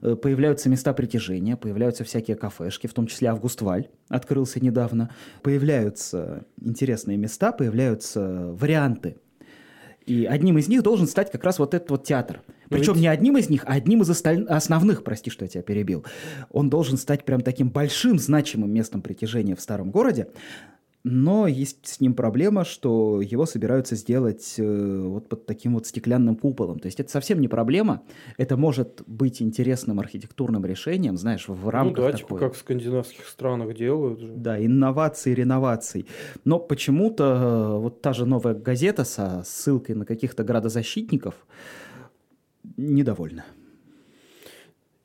Э, 0.01 0.15
Появляются 0.15 0.69
места 0.69 0.93
притяжения, 0.93 1.57
появляются 1.57 2.03
всякие 2.03 2.35
кафешки, 2.35 2.87
в 2.87 2.93
том 2.93 3.05
числе 3.05 3.29
Августваль 3.29 3.89
открылся 4.07 4.59
недавно. 4.59 5.11
Появляются 5.43 6.45
интересные 6.59 7.17
места, 7.17 7.51
появляются 7.51 8.51
варианты 8.53 9.17
и 10.09 10.25
одним 10.25 10.57
из 10.57 10.67
них 10.67 10.81
должен 10.81 11.07
стать 11.07 11.31
как 11.31 11.43
раз 11.43 11.59
вот 11.59 11.75
этот 11.75 11.91
вот 11.91 12.03
театр. 12.03 12.41
Но 12.69 12.77
Причем 12.77 12.93
ведь- 12.93 13.01
не 13.01 13.07
одним 13.07 13.37
из 13.37 13.49
них, 13.49 13.63
а 13.65 13.73
одним 13.73 14.01
из 14.01 14.09
осталь- 14.09 14.45
основных, 14.45 15.03
прости, 15.03 15.29
что 15.29 15.45
я 15.45 15.49
тебя 15.49 15.63
перебил. 15.63 16.05
Он 16.51 16.69
должен 16.69 16.97
стать 16.97 17.25
прям 17.25 17.41
таким 17.41 17.69
большим, 17.69 18.19
значимым 18.19 18.71
местом 18.71 19.01
притяжения 19.01 19.55
в 19.55 19.61
старом 19.61 19.91
городе. 19.91 20.27
Но 21.05 21.47
есть 21.47 21.87
с 21.87 22.01
ним 22.01 22.13
проблема, 22.13 22.65
что 22.65 23.21
его 23.21 23.45
собираются 23.45 23.95
сделать 23.95 24.55
э, 24.57 25.01
вот 25.07 25.29
под 25.29 25.45
таким 25.45 25.75
вот 25.75 25.87
стеклянным 25.87 26.35
куполом. 26.35 26.79
То 26.79 26.87
есть 26.87 26.99
это 26.99 27.09
совсем 27.09 27.39
не 27.39 27.47
проблема. 27.47 28.03
Это 28.37 28.57
может 28.57 29.01
быть 29.07 29.41
интересным 29.41 30.01
архитектурным 30.01 30.65
решением, 30.65 31.15
знаешь, 31.15 31.47
в 31.47 31.63
ну 31.63 31.69
рамках 31.69 32.05
да, 32.05 32.11
такой... 32.11 32.19
типа 32.19 32.37
как 32.37 32.53
в 32.53 32.57
скандинавских 32.57 33.25
странах 33.25 33.75
делают 33.75 34.19
же. 34.19 34.27
Да, 34.35 34.63
инноваций, 34.63 35.33
реноваций. 35.33 36.05
Но 36.43 36.59
почему-то 36.59 37.23
э, 37.23 37.79
вот 37.79 38.01
та 38.01 38.11
же 38.11 38.25
новая 38.25 38.53
газета 38.53 39.05
со 39.05 39.41
ссылкой 39.45 39.95
на 39.95 40.05
каких-то 40.05 40.43
градозащитников 40.43 41.33
недовольна. 42.79 43.45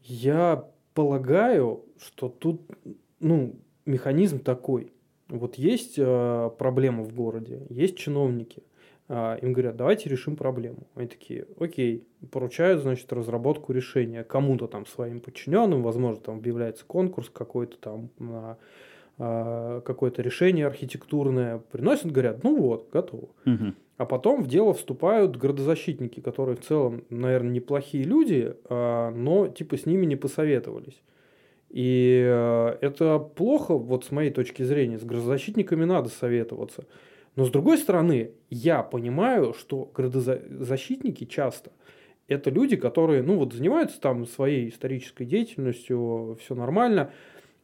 Я 0.02 0.68
полагаю, 0.94 1.84
что 1.98 2.28
тут, 2.28 2.62
ну, 3.20 3.56
механизм 3.87 4.40
такой. 4.40 4.92
Вот 5.28 5.56
есть 5.56 5.94
э, 5.96 6.50
проблема 6.58 7.02
в 7.02 7.14
городе, 7.14 7.66
есть 7.70 7.96
чиновники. 7.96 8.62
А, 9.06 9.37
им 9.37 9.52
говорят, 9.52 9.76
давайте 9.76 10.08
решим 10.08 10.37
проблему. 10.37 10.87
Они 10.94 11.08
такие, 11.08 11.46
окей, 11.58 12.06
поручают, 12.30 12.82
значит, 12.82 13.12
разработку 13.12 13.72
решения 13.72 14.24
кому-то 14.24 14.66
там 14.66 14.87
своим 14.87 15.20
подчиненным, 15.20 15.82
возможно, 15.82 16.20
там 16.20 16.38
объявляется 16.38 16.84
конкурс 16.87 17.28
какой-то 17.28 17.76
там 17.78 18.10
на 18.18 18.52
а, 18.52 18.58
какое-то 19.16 20.22
решение 20.22 20.66
архитектурное, 20.66 21.59
приносят, 21.70 22.11
говорят, 22.11 22.42
ну 22.42 22.57
вот, 22.61 22.88
готово. 22.92 23.29
А 23.96 24.07
потом 24.07 24.42
в 24.42 24.48
дело 24.48 24.74
вступают 24.74 25.37
градозащитники, 25.37 26.18
которые 26.18 26.57
в 26.57 26.62
целом, 26.62 27.05
наверное, 27.11 27.53
неплохие 27.53 28.03
люди, 28.03 28.57
а, 28.68 29.12
но 29.12 29.46
типа 29.46 29.77
с 29.77 29.87
ними 29.87 30.05
не 30.05 30.16
посоветовались. 30.16 31.00
И 31.70 32.22
э, 32.24 32.77
это 32.81 33.18
плохо, 33.18 33.77
вот 33.77 34.05
с 34.05 34.11
моей 34.12 34.31
точки 34.31 34.62
зрения, 34.62 34.98
с 34.98 35.05
градозащитниками 35.05 35.85
надо 35.85 36.09
советоваться. 36.09 36.87
Но 37.37 37.44
с 37.44 37.50
другой 37.50 37.79
стороны, 37.79 38.33
я 38.48 38.83
понимаю, 38.83 39.55
что 39.55 39.90
градозащитники 39.92 41.24
часто 41.24 41.72
это 42.29 42.50
люди, 42.50 42.77
которые, 42.77 43.22
ну 43.22 43.37
вот, 43.37 43.53
занимаются 43.53 44.00
там 44.00 44.27
своей 44.27 44.68
исторической 44.68 45.24
деятельностью, 45.24 46.38
все 46.40 46.55
нормально, 46.55 47.11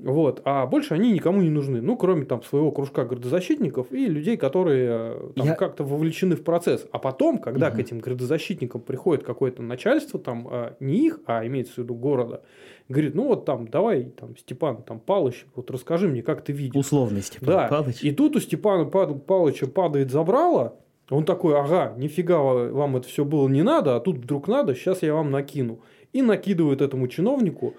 вот, 0.03 0.41
а 0.45 0.67
больше 0.67 0.95
они 0.95 1.13
никому 1.13 1.43
не 1.43 1.51
нужны, 1.51 1.81
ну, 1.83 1.97
кроме 1.97 2.25
там 2.25 2.43
своего 2.43 2.71
кружка 2.73 3.05
градозащитников 3.05 3.93
и 3.93 4.07
людей, 4.07 4.37
которые 4.37 4.89
э, 4.91 5.31
там, 5.37 5.47
Я- 5.47 5.55
как-то 5.55 5.85
вовлечены 5.85 6.37
в 6.37 6.43
процесс. 6.45 6.87
А 6.93 6.99
потом, 6.99 7.39
когда 7.39 7.69
Мгм. 7.69 7.77
к 7.77 7.81
этим 7.81 7.99
градозащитникам 8.01 8.81
приходит 8.81 9.25
какое-то 9.25 9.63
начальство, 9.63 10.19
там, 10.19 10.49
э, 10.51 10.73
не 10.81 11.07
их, 11.07 11.21
а 11.27 11.47
имеется 11.47 11.75
в 11.75 11.79
виду 11.79 11.95
города, 11.95 12.43
говорит, 12.89 13.15
ну 13.15 13.27
вот 13.29 13.45
там, 13.45 13.69
давай, 13.69 14.05
там, 14.05 14.37
Степан, 14.37 14.83
там, 14.83 15.01
Палыч, 15.01 15.47
вот 15.55 15.71
расскажи 15.71 16.09
мне, 16.09 16.23
как 16.23 16.43
ты 16.43 16.53
видишь. 16.53 16.75
Условный 16.81 17.23
Степан 17.23 17.47
Да, 17.49 17.69
Павлович. 17.69 18.03
и 18.03 18.11
тут 18.13 18.37
у 18.37 18.41
Степана 18.41 18.85
Павловича 18.87 19.67
падает 19.67 20.11
забрало, 20.11 20.77
Он 21.13 21.25
такой, 21.25 21.59
ага, 21.59 21.93
нифига 21.99 22.39
вам 22.41 22.97
это 22.97 23.09
все 23.09 23.25
было 23.25 23.49
не 23.49 23.65
надо, 23.65 23.97
а 23.97 24.01
тут 24.01 24.19
вдруг 24.19 24.47
надо, 24.47 24.77
сейчас 24.77 25.03
я 25.03 25.13
вам 25.13 25.33
накину. 25.33 25.81
И 26.13 26.23
накидывает 26.23 26.81
этому 26.81 27.09
чиновнику 27.09 27.75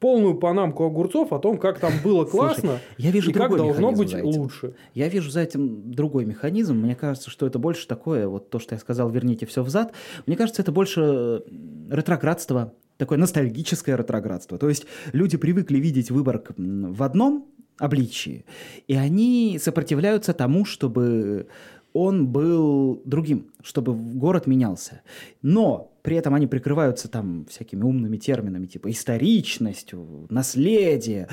полную 0.00 0.34
панамку 0.34 0.84
огурцов 0.84 1.32
о 1.32 1.38
том, 1.38 1.58
как 1.58 1.78
там 1.78 1.92
было 2.02 2.24
классно 2.24 2.72
Слушай, 2.72 2.80
я 2.98 3.10
вижу 3.10 3.30
и 3.30 3.32
как 3.32 3.56
должно 3.56 3.92
быть 3.92 4.14
лучше. 4.22 4.74
Я 4.92 5.08
вижу 5.08 5.30
за 5.30 5.40
этим 5.40 5.90
другой 5.92 6.24
механизм. 6.24 6.76
Мне 6.76 6.94
кажется, 6.94 7.30
что 7.30 7.46
это 7.46 7.58
больше 7.58 7.86
такое, 7.86 8.28
вот 8.28 8.50
то, 8.50 8.58
что 8.58 8.74
я 8.74 8.78
сказал, 8.78 9.10
верните 9.10 9.46
все 9.46 9.62
взад. 9.62 9.92
Мне 10.26 10.36
кажется, 10.36 10.62
это 10.62 10.72
больше 10.72 11.42
ретроградство, 11.90 12.74
такое 12.96 13.18
ностальгическое 13.18 13.96
ретроградство. 13.96 14.58
То 14.58 14.68
есть 14.68 14.86
люди 15.12 15.36
привыкли 15.36 15.78
видеть 15.78 16.10
выбор 16.10 16.42
в 16.56 17.02
одном 17.02 17.46
обличии, 17.78 18.44
и 18.86 18.94
они 18.94 19.58
сопротивляются 19.60 20.32
тому, 20.32 20.64
чтобы 20.64 21.48
он 21.92 22.26
был 22.26 23.00
другим, 23.04 23.52
чтобы 23.62 23.94
город 23.94 24.46
менялся. 24.46 25.02
Но 25.42 25.93
при 26.04 26.16
этом 26.16 26.34
они 26.34 26.46
прикрываются 26.46 27.08
там 27.08 27.46
всякими 27.46 27.82
умными 27.82 28.18
терминами, 28.18 28.66
типа 28.66 28.90
историчностью, 28.90 30.26
наследие. 30.28 31.28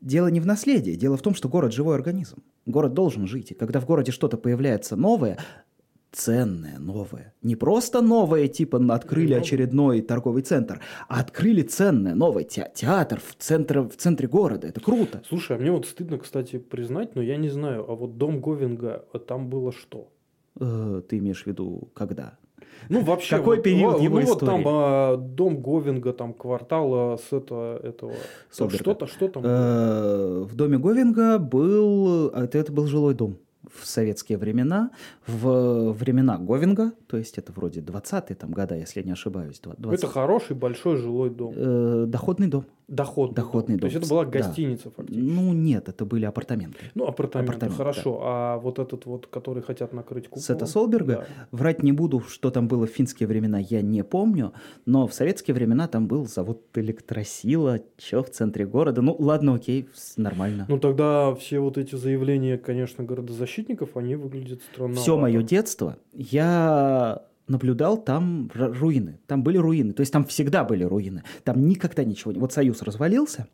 Дело 0.00 0.28
не 0.28 0.38
в 0.38 0.46
наследии, 0.46 0.92
дело 0.92 1.16
в 1.16 1.22
том, 1.22 1.34
что 1.34 1.48
город– 1.48 1.72
живой 1.74 1.96
организм. 1.96 2.44
Город 2.64 2.94
должен 2.94 3.26
жить. 3.26 3.50
И 3.50 3.54
когда 3.54 3.80
в 3.80 3.86
городе 3.86 4.12
что-то 4.12 4.36
появляется 4.36 4.94
новое, 4.94 5.38
ценное, 6.12 6.78
новое. 6.78 7.34
Не 7.42 7.56
просто 7.56 8.02
новое, 8.02 8.46
типа 8.46 8.80
открыли 8.94 9.34
очередной 9.34 10.00
торговый 10.00 10.42
центр, 10.42 10.80
а 11.08 11.18
открыли 11.18 11.62
ценное, 11.62 12.14
новое 12.14 12.44
те 12.44 12.70
театр 12.72 13.20
в 13.20 13.34
центре, 13.34 13.80
в 13.80 13.96
центре 13.96 14.28
города. 14.28 14.68
Это 14.68 14.80
круто. 14.80 15.24
Слушай, 15.28 15.56
а 15.56 15.60
мне 15.60 15.72
вот 15.72 15.86
стыдно, 15.86 16.18
кстати, 16.18 16.58
признать, 16.58 17.16
но 17.16 17.22
я 17.22 17.36
не 17.36 17.48
знаю, 17.48 17.84
а 17.90 17.96
вот 17.96 18.16
дом 18.16 18.40
Говинга, 18.40 19.06
а 19.12 19.18
там 19.18 19.50
было 19.50 19.72
что? 19.72 20.12
Э, 20.60 21.02
ты 21.08 21.18
имеешь 21.18 21.42
в 21.42 21.46
виду 21.48 21.90
когда? 21.94 22.38
Ну, 22.88 23.00
вообще, 23.02 23.36
какой 23.36 23.56
вот, 23.56 23.62
период 23.62 24.00
его 24.00 24.18
ну, 24.18 24.24
истории? 24.24 24.50
вот 24.50 24.64
там 24.64 24.64
а, 24.66 25.16
дом 25.16 25.62
Говинга, 25.62 26.12
там 26.12 26.34
квартал 26.34 27.18
с 27.18 27.32
это, 27.32 27.80
этого... 27.82 28.12
Что-то, 28.50 29.06
что 29.06 29.28
там? 29.28 29.42
Э, 29.44 30.42
в 30.42 30.54
доме 30.54 30.78
Говинга 30.78 31.38
был... 31.38 32.28
Это, 32.28 32.58
это 32.58 32.72
был 32.72 32.86
жилой 32.86 33.14
дом 33.14 33.38
в 33.72 33.86
советские 33.86 34.38
времена, 34.38 34.90
в 35.26 35.92
времена 35.92 36.38
Говинга, 36.38 36.92
то 37.06 37.16
есть 37.16 37.38
это 37.38 37.52
вроде 37.52 37.80
20-е 37.80 38.36
там 38.36 38.52
года, 38.52 38.76
если 38.76 39.00
я 39.00 39.06
не 39.06 39.12
ошибаюсь. 39.12 39.60
20... 39.60 40.04
Это 40.04 40.12
хороший 40.12 40.56
большой 40.56 40.96
жилой 40.96 41.30
дом. 41.30 41.54
Э, 41.56 42.04
доходный 42.06 42.48
дом. 42.48 42.66
Доходный, 42.86 43.34
доходный 43.34 43.76
дом. 43.76 43.80
То 43.80 43.86
есть 43.86 43.96
это 43.96 44.08
была 44.08 44.24
гостиница 44.26 44.84
да. 44.84 44.90
фактически. 44.96 45.24
Ну 45.24 45.52
нет, 45.54 45.88
это 45.88 46.04
были 46.04 46.26
апартаменты. 46.26 46.78
Ну 46.94 47.06
апартаменты, 47.06 47.52
апартаменты 47.52 47.76
хорошо. 47.76 48.18
Да. 48.18 48.20
А 48.24 48.58
вот 48.58 48.78
этот 48.78 49.06
вот, 49.06 49.26
который 49.26 49.62
хотят 49.62 49.92
накрыть 49.94 50.24
куполом? 50.24 50.44
Сета 50.44 50.66
Солберга? 50.66 51.26
Да. 51.26 51.46
Врать 51.50 51.82
не 51.82 51.92
буду, 51.92 52.20
что 52.20 52.50
там 52.50 52.68
было 52.68 52.86
в 52.86 52.90
финские 52.90 53.26
времена, 53.26 53.58
я 53.58 53.80
не 53.80 54.04
помню. 54.04 54.52
Но 54.84 55.06
в 55.06 55.14
советские 55.14 55.54
времена 55.54 55.88
там 55.88 56.06
был 56.06 56.26
завод 56.26 56.62
Электросила, 56.74 57.80
что 57.98 58.22
в 58.22 58.30
центре 58.30 58.66
города. 58.66 59.00
Ну 59.00 59.16
ладно, 59.18 59.54
окей, 59.54 59.88
нормально. 60.16 60.66
Ну 60.68 60.78
тогда 60.78 61.34
все 61.34 61.60
вот 61.60 61.78
эти 61.78 61.94
заявления, 61.94 62.58
конечно, 62.58 63.02
городозащитников, 63.02 63.96
они 63.96 64.16
выглядят 64.16 64.60
странно. 64.72 64.96
Все 64.96 65.16
мое 65.16 65.42
детство 65.42 65.96
я 66.12 67.22
наблюдал 67.48 67.96
там 67.96 68.50
руины. 68.54 69.18
Там 69.26 69.42
были 69.42 69.58
руины. 69.58 69.92
То 69.92 70.00
есть 70.00 70.12
там 70.12 70.24
всегда 70.24 70.64
были 70.64 70.84
руины. 70.84 71.22
Там 71.44 71.66
никогда 71.66 72.04
ничего 72.04 72.32
не... 72.32 72.38
Вот 72.38 72.52
Союз 72.52 72.82
развалился, 72.82 73.48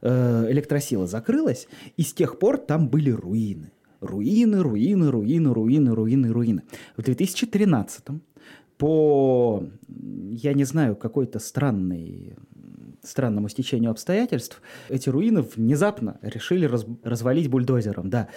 э, 0.00 0.46
электросила 0.50 1.06
закрылась, 1.06 1.68
и 1.96 2.02
с 2.02 2.12
тех 2.12 2.38
пор 2.38 2.58
там 2.58 2.88
были 2.88 3.10
руины. 3.10 3.72
Руины, 4.00 4.62
руины, 4.62 5.10
руины, 5.10 5.52
руины, 5.52 5.94
руины, 5.94 6.32
руины. 6.32 6.62
В 6.96 7.02
2013 7.02 8.04
по, 8.76 9.64
я 9.88 10.54
не 10.54 10.64
знаю, 10.64 10.96
какой-то 10.96 11.38
странной 11.38 12.36
странному 13.04 13.48
стечению 13.48 13.90
обстоятельств, 13.90 14.62
эти 14.88 15.08
руины 15.08 15.42
внезапно 15.42 16.18
решили 16.22 16.66
раз, 16.66 16.86
развалить 17.02 17.48
бульдозером, 17.48 18.10
да 18.10 18.28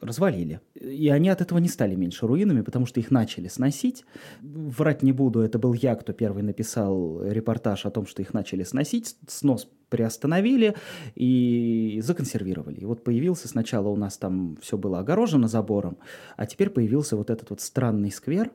развалили. 0.00 0.60
И 0.74 1.08
они 1.08 1.28
от 1.28 1.40
этого 1.40 1.58
не 1.58 1.68
стали 1.68 1.94
меньше 1.94 2.26
руинами, 2.26 2.62
потому 2.62 2.86
что 2.86 3.00
их 3.00 3.10
начали 3.10 3.48
сносить. 3.48 4.04
Врать 4.40 5.02
не 5.02 5.12
буду, 5.12 5.40
это 5.40 5.58
был 5.58 5.74
я, 5.74 5.94
кто 5.94 6.12
первый 6.12 6.42
написал 6.42 7.22
репортаж 7.22 7.86
о 7.86 7.90
том, 7.90 8.06
что 8.06 8.22
их 8.22 8.34
начали 8.34 8.62
сносить. 8.62 9.16
Снос 9.26 9.68
приостановили 9.88 10.76
и 11.14 12.00
законсервировали. 12.02 12.80
И 12.80 12.84
вот 12.84 13.04
появился 13.04 13.48
сначала 13.48 13.88
у 13.88 13.96
нас 13.96 14.16
там 14.16 14.56
все 14.62 14.78
было 14.78 15.00
огорожено 15.00 15.48
забором, 15.48 15.98
а 16.36 16.46
теперь 16.46 16.70
появился 16.70 17.16
вот 17.16 17.28
этот 17.28 17.50
вот 17.50 17.60
странный 17.60 18.10
сквер, 18.10 18.50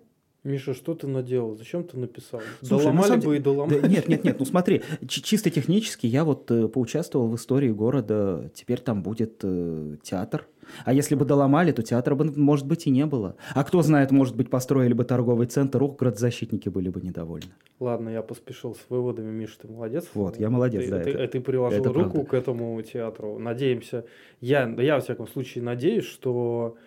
Миша, 0.46 0.76
что 0.76 0.94
ты 0.94 1.08
наделал? 1.08 1.56
Зачем 1.58 1.84
ты 1.84 1.98
написал? 1.98 2.40
Слушай, 2.62 2.84
доломали 2.84 3.08
самом... 3.08 3.26
бы 3.26 3.36
и 3.36 3.40
доломали. 3.40 3.80
Да, 3.80 3.88
нет, 3.88 4.08
нет, 4.08 4.24
нет, 4.24 4.40
ну 4.40 4.46
смотри, 4.46 4.84
чисто 5.08 5.50
технически 5.50 6.06
я 6.06 6.24
вот 6.24 6.52
э, 6.52 6.68
поучаствовал 6.68 7.28
в 7.30 7.36
истории 7.36 7.72
города, 7.72 8.52
теперь 8.54 8.80
там 8.80 9.02
будет 9.02 9.40
э, 9.42 9.98
театр. 10.04 10.48
А 10.84 10.94
если 10.94 11.16
бы 11.16 11.26
доломали, 11.26 11.72
то 11.72 11.82
театра 11.82 12.16
бы, 12.16 12.32
может 12.36 12.68
быть, 12.68 12.86
и 12.86 12.92
не 12.92 13.06
было. 13.06 13.36
А 13.54 13.64
кто 13.64 13.82
знает, 13.82 14.12
может 14.12 14.36
быть, 14.36 14.50
построили 14.50 14.94
бы 14.94 15.04
торговый 15.04 15.48
центр, 15.48 15.82
ух, 15.82 15.98
градозащитники 15.98 16.70
были 16.70 16.90
бы 16.90 17.02
недовольны. 17.02 17.52
Ладно, 17.80 18.10
я 18.10 18.22
поспешил 18.22 18.76
с 18.76 18.86
выводами, 18.90 19.32
Миша, 19.32 19.60
ты 19.62 19.68
молодец. 19.68 20.06
Вот, 20.14 20.40
я 20.40 20.50
молодец, 20.50 20.86
ты, 20.86 20.92
да. 20.92 21.00
Ты, 21.02 21.10
это, 21.10 21.28
ты 21.28 21.42
приложил 21.42 21.82
это 21.82 21.92
руку 21.92 22.12
правда. 22.12 22.30
к 22.30 22.34
этому 22.36 22.82
театру. 22.82 23.40
Надеемся, 23.40 24.06
я, 24.42 24.68
я, 24.78 24.96
во 24.96 25.02
всяком 25.02 25.28
случае, 25.28 25.64
надеюсь, 25.64 26.06
что 26.06 26.78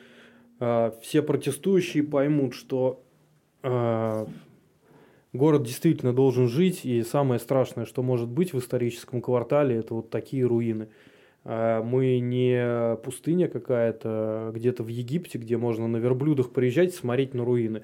э, 0.61 0.93
все 1.03 1.23
протестующие 1.23 2.05
поймут, 2.05 2.55
что 2.55 3.05
город 3.63 5.63
действительно 5.63 6.13
должен 6.13 6.49
жить, 6.49 6.85
и 6.85 7.03
самое 7.03 7.41
страшное, 7.41 7.87
что 7.87 8.03
может 8.03 8.29
быть 8.29 8.53
в 8.53 8.59
историческом 8.59 9.21
квартале, 9.21 9.77
это 9.77 9.95
вот 9.95 10.11
такие 10.11 10.45
руины. 10.45 10.89
А, 11.45 11.83
мы 11.83 12.19
не 12.19 12.97
пустыня 13.03 13.49
какая-то 13.49 14.53
где-то 14.55 14.83
в 14.83 14.89
Египте, 14.89 15.39
где 15.39 15.57
можно 15.57 15.89
на 15.89 15.97
верблюдах 15.97 16.51
приезжать, 16.51 16.95
смотреть 16.95 17.35
на 17.35 17.45
руины. 17.45 17.83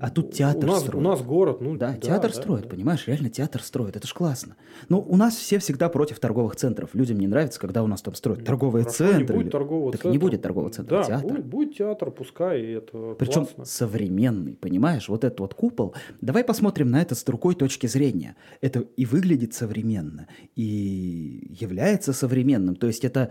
А 0.00 0.10
тут 0.10 0.32
театр 0.32 0.68
у 0.68 0.72
нас, 0.72 0.82
строят. 0.82 1.06
У 1.06 1.08
нас 1.08 1.22
город, 1.22 1.60
ну 1.60 1.76
да, 1.76 1.92
да 1.92 1.96
театр 1.98 2.30
да, 2.30 2.36
строят, 2.36 2.64
да. 2.64 2.68
понимаешь, 2.70 3.06
реально 3.06 3.30
театр 3.30 3.62
строят, 3.62 3.96
это 3.96 4.06
ж 4.06 4.12
классно. 4.12 4.56
Ну, 4.88 4.98
у 4.98 5.16
нас 5.16 5.36
все 5.36 5.58
всегда 5.58 5.88
против 5.88 6.18
торговых 6.18 6.56
центров. 6.56 6.90
Людям 6.94 7.18
не 7.18 7.26
нравится, 7.26 7.60
когда 7.60 7.82
у 7.82 7.86
нас 7.86 8.02
там 8.02 8.14
строят 8.14 8.44
торговые 8.44 8.84
Хорошо, 8.84 9.04
центры. 9.04 9.36
Не 9.36 9.42
будет 9.42 9.52
торгового 9.52 9.92
так 9.92 10.00
центра. 10.02 10.12
не 10.12 10.18
будет 10.18 10.42
торгового 10.42 10.72
центра, 10.72 10.98
да, 10.98 11.04
театр. 11.04 11.30
Будет, 11.30 11.46
будет 11.46 11.76
театр, 11.76 12.10
пускай, 12.10 12.60
и 12.62 12.70
это 12.72 13.14
Причем 13.18 13.46
классно. 13.46 13.64
современный, 13.64 14.54
понимаешь, 14.54 15.08
вот 15.08 15.24
этот 15.24 15.40
вот 15.40 15.54
купол. 15.54 15.94
Давай 16.20 16.44
посмотрим 16.44 16.90
на 16.90 17.00
это 17.00 17.14
с 17.14 17.22
другой 17.22 17.54
точки 17.54 17.86
зрения. 17.86 18.36
Это 18.60 18.80
и 18.80 19.06
выглядит 19.06 19.54
современно, 19.54 20.26
и 20.56 21.56
является 21.60 22.12
современным. 22.12 22.76
То 22.76 22.86
есть 22.86 23.04
это, 23.04 23.30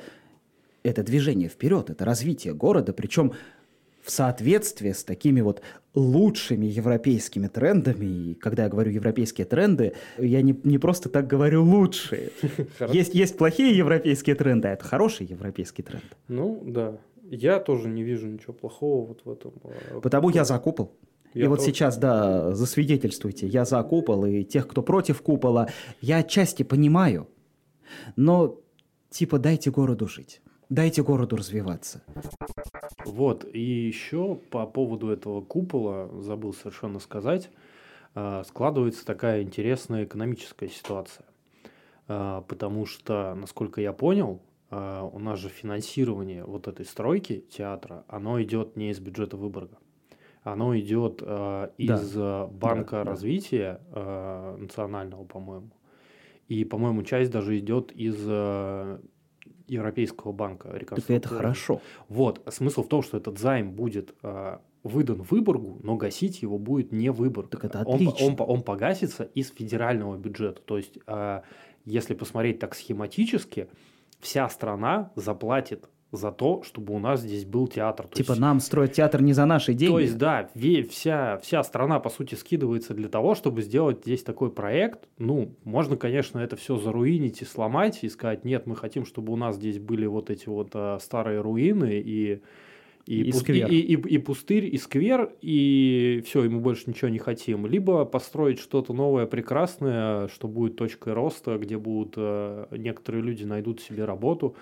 это 0.84 1.04
движение 1.04 1.50
вперед, 1.50 1.90
это 1.90 2.06
развитие 2.06 2.54
города, 2.54 2.94
причем 2.94 3.34
в 4.04 4.12
соответствии 4.12 4.92
с 4.92 5.04
такими 5.04 5.42
вот 5.42 5.62
лучшими 5.94 6.66
европейскими 6.66 7.48
трендами. 7.48 8.06
И 8.06 8.34
когда 8.36 8.64
я 8.64 8.70
говорю 8.70 8.92
европейские 8.92 9.46
тренды, 9.46 9.94
я 10.18 10.42
не, 10.42 10.58
не 10.64 10.78
просто 10.78 11.10
так 11.10 11.28
говорю 11.28 11.64
лучшие. 11.64 12.32
Есть, 12.92 13.14
есть 13.14 13.38
плохие 13.38 13.76
европейские 13.76 14.36
тренды, 14.36 14.70
а 14.70 14.72
это 14.72 14.86
хороший 14.86 15.26
европейский 15.26 15.84
тренд. 15.84 16.04
Ну, 16.28 16.62
да. 16.66 16.98
Я 17.24 17.60
тоже 17.60 17.88
не 17.88 18.04
вижу 18.04 18.28
ничего 18.28 18.54
плохого 18.54 19.08
вот 19.08 19.22
в 19.24 19.32
этом. 19.32 19.54
А, 19.64 20.02
Потому 20.02 20.30
я 20.30 20.44
за 20.44 20.60
купол. 20.60 20.92
Я 21.34 21.46
и 21.46 21.48
вот 21.48 21.62
сейчас, 21.62 21.98
да, 21.98 22.54
засвидетельствуйте, 22.54 23.48
я 23.48 23.64
за 23.64 23.82
купол, 23.84 24.26
и 24.26 24.44
тех, 24.44 24.68
кто 24.68 24.84
против 24.84 25.22
купола, 25.22 25.70
я 26.02 26.18
отчасти 26.18 26.64
понимаю, 26.64 27.30
но 28.18 28.60
типа 29.10 29.40
дайте 29.40 29.72
городу 29.72 30.08
жить. 30.08 30.42
Дайте 30.72 31.04
городу 31.04 31.36
развиваться. 31.36 32.02
Вот, 33.06 33.46
и 33.54 33.60
еще 33.60 34.36
по 34.36 34.66
поводу 34.66 35.10
этого 35.10 35.42
купола, 35.42 36.10
забыл 36.22 36.54
совершенно 36.54 37.00
сказать, 37.00 37.50
а, 38.16 38.46
складывается 38.46 39.06
такая 39.06 39.42
интересная 39.42 40.06
экономическая 40.06 40.70
ситуация. 40.70 41.26
А, 42.08 42.40
потому 42.44 42.86
что, 42.86 43.36
насколько 43.36 43.82
я 43.82 43.92
понял, 43.92 44.42
а, 44.70 45.04
у 45.04 45.20
нас 45.20 45.40
же 45.40 45.50
финансирование 45.50 46.46
вот 46.46 46.70
этой 46.70 46.86
стройки 46.86 47.44
театра, 47.52 48.06
оно 48.08 48.42
идет 48.42 48.78
не 48.78 48.92
из 48.92 49.00
бюджета 49.02 49.36
Выборга. 49.36 49.78
Оно 50.44 50.74
идет 50.80 51.22
из 51.22 52.14
да. 52.14 52.48
Банка 52.48 53.04
да, 53.04 53.04
развития 53.04 53.82
да. 53.94 54.56
национального, 54.58 55.26
по-моему. 55.26 55.70
И, 56.48 56.64
по-моему, 56.64 57.04
часть 57.04 57.30
даже 57.30 57.60
идет 57.60 57.92
из 57.92 58.26
Европейского 59.72 60.32
банка 60.32 60.70
реконструкции. 60.74 61.20
Так 61.20 61.26
это 61.26 61.36
хорошо. 61.36 61.82
Вот. 62.10 62.42
Смысл 62.50 62.84
в 62.84 62.88
том, 62.88 63.02
что 63.02 63.18
этот 63.18 63.40
займ 63.40 63.72
будет 63.72 64.14
э, 64.22 64.58
выдан 64.84 65.22
Выборгу, 65.22 65.80
но 65.82 65.96
гасить 65.96 66.42
его 66.42 66.58
будет 66.58 66.92
не 66.92 67.10
Выборг. 67.12 67.50
Так 67.50 67.66
это 67.66 67.82
отлично. 67.82 68.26
Он, 68.26 68.36
он, 68.40 68.58
он 68.58 68.64
погасится 68.64 69.24
из 69.24 69.50
федерального 69.52 70.18
бюджета. 70.18 70.62
То 70.62 70.78
есть, 70.78 71.00
э, 71.08 71.42
если 71.86 72.14
посмотреть 72.14 72.60
так 72.60 72.76
схематически, 72.76 73.70
вся 74.20 74.48
страна 74.50 75.12
заплатит 75.16 75.90
за 76.12 76.32
то, 76.32 76.62
чтобы 76.64 76.94
у 76.94 77.00
нас 77.00 77.22
здесь 77.22 77.46
был 77.46 77.68
театр. 77.68 78.08
То 78.08 78.16
типа 78.16 78.32
есть, 78.32 78.42
нам 78.42 78.60
строить 78.60 78.94
театр 78.94 79.22
не 79.22 79.34
за 79.34 79.46
наши 79.46 79.74
деньги. 79.74 79.94
То 79.94 80.00
есть, 80.00 80.18
да, 80.18 80.50
вся, 80.90 81.38
вся 81.38 81.64
страна, 81.64 82.00
по 82.00 82.10
сути, 82.10 82.36
скидывается 82.36 82.94
для 82.94 83.08
того, 83.08 83.34
чтобы 83.34 83.62
сделать 83.62 84.02
здесь 84.04 84.24
такой 84.24 84.52
проект. 84.52 85.08
Ну, 85.18 85.56
можно, 85.64 85.96
конечно, 85.96 86.40
это 86.40 86.56
все 86.56 86.78
заруинить 86.78 87.42
и 87.42 87.46
сломать, 87.46 88.04
и 88.04 88.10
сказать, 88.10 88.44
нет, 88.44 88.68
мы 88.68 88.76
хотим, 88.76 89.06
чтобы 89.06 89.32
у 89.32 89.38
нас 89.38 89.56
здесь 89.56 89.80
были 89.80 90.06
вот 90.06 90.30
эти 90.30 90.50
вот 90.50 90.72
а, 90.74 91.00
старые 91.00 91.42
руины 91.42 92.02
и 92.04 92.42
и, 93.08 93.24
и, 93.24 93.32
пуст... 93.32 93.50
и, 93.50 93.54
и, 93.54 93.96
и, 93.96 93.96
и 93.96 94.18
пустырь, 94.20 94.66
и 94.66 94.78
сквер, 94.78 95.34
и 95.42 96.24
все, 96.26 96.44
и 96.44 96.50
мы 96.50 96.60
больше 96.60 96.84
ничего 96.88 97.10
не 97.10 97.18
хотим. 97.18 97.66
Либо 97.66 98.06
построить 98.06 98.60
что-то 98.60 98.94
новое, 98.94 99.26
прекрасное, 99.26 100.28
что 100.28 100.48
будет 100.48 100.76
точкой 100.76 101.14
роста, 101.14 101.58
где 101.58 101.78
будут 101.78 102.14
э, 102.18 102.68
некоторые 102.72 103.24
люди 103.24 103.44
найдут 103.44 103.82
себе 103.82 104.06
работу. 104.06 104.56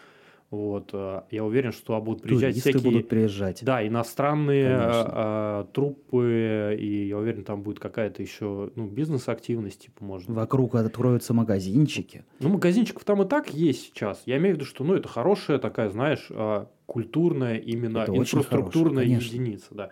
Вот, 0.51 0.89
э, 0.93 1.21
я 1.29 1.45
уверен, 1.45 1.71
что 1.71 1.99
будут 2.01 2.23
приезжать 2.23 2.53
Туристы 2.53 2.71
всякие... 2.71 2.91
будут 2.91 3.07
приезжать. 3.07 3.63
Да, 3.63 3.85
иностранные 3.85 4.77
а, 4.79 5.67
труппы, 5.73 6.75
и 6.79 7.07
я 7.07 7.17
уверен, 7.17 7.43
там 7.43 7.61
будет 7.61 7.79
какая-то 7.79 8.23
еще 8.23 8.71
ну, 8.75 8.87
бизнес-активность, 8.87 9.83
типа, 9.83 10.03
может 10.03 10.27
Вокруг 10.27 10.73
откроются 10.73 11.35
магазинчики. 11.35 12.25
Ну, 12.39 12.49
магазинчиков 12.49 13.03
там 13.03 13.21
и 13.21 13.27
так 13.27 13.53
есть 13.53 13.93
сейчас. 13.93 14.23
Я 14.25 14.37
имею 14.37 14.55
в 14.55 14.57
виду, 14.57 14.65
что, 14.65 14.83
ну, 14.83 14.95
это 14.95 15.07
хорошая 15.07 15.59
такая, 15.59 15.91
знаешь, 15.91 16.29
культурная 16.87 17.57
именно 17.57 17.99
это 17.99 18.15
инфраструктурная 18.15 19.05
единица, 19.05 19.67
да. 19.71 19.91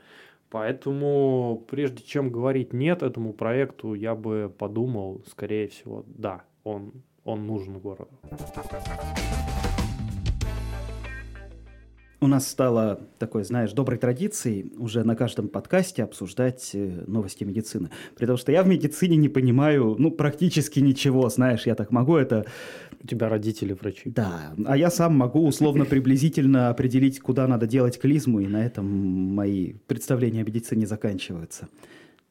Поэтому, 0.50 1.66
прежде 1.70 2.04
чем 2.04 2.32
говорить 2.32 2.74
нет 2.74 3.04
этому 3.04 3.34
проекту, 3.34 3.94
я 3.94 4.16
бы 4.16 4.52
подумал, 4.58 5.22
скорее 5.30 5.68
всего, 5.68 6.04
да, 6.08 6.44
он, 6.64 6.94
он 7.26 7.46
нужен 7.46 7.80
городу. 7.80 8.10
У 12.20 12.26
нас 12.26 12.48
стало 12.48 13.00
такой, 13.20 13.44
знаешь, 13.44 13.74
доброй 13.74 14.00
традицией 14.00 14.74
уже 14.78 15.04
на 15.04 15.16
каждом 15.16 15.50
подкасте 15.50 16.04
обсуждать 16.04 16.72
э, 16.74 17.04
новости 17.06 17.44
медицины. 17.44 17.92
Потому 18.18 18.38
что 18.38 18.52
я 18.52 18.64
в 18.64 18.68
медицине 18.68 19.18
не 19.18 19.30
понимаю, 19.30 19.96
ну, 20.00 20.10
практически 20.10 20.80
ничего, 20.80 21.30
знаешь, 21.30 21.68
я 21.68 21.76
так 21.76 21.92
могу 21.92 22.16
это... 22.16 22.46
У 23.04 23.06
тебя 23.06 23.30
родители 23.30 23.74
врачи. 23.74 24.10
Да, 24.10 24.56
а 24.66 24.76
я 24.76 24.90
сам 24.90 25.16
могу 25.16 25.46
условно 25.46 25.86
приблизительно 25.86 26.70
определить, 26.70 27.20
куда 27.20 27.48
надо 27.48 27.68
делать 27.68 28.00
клизму, 28.00 28.40
и 28.40 28.48
на 28.48 28.66
этом 28.66 28.88
мои 28.88 29.74
представления 29.86 30.42
о 30.42 30.46
медицине 30.46 30.88
заканчиваются. 30.88 31.68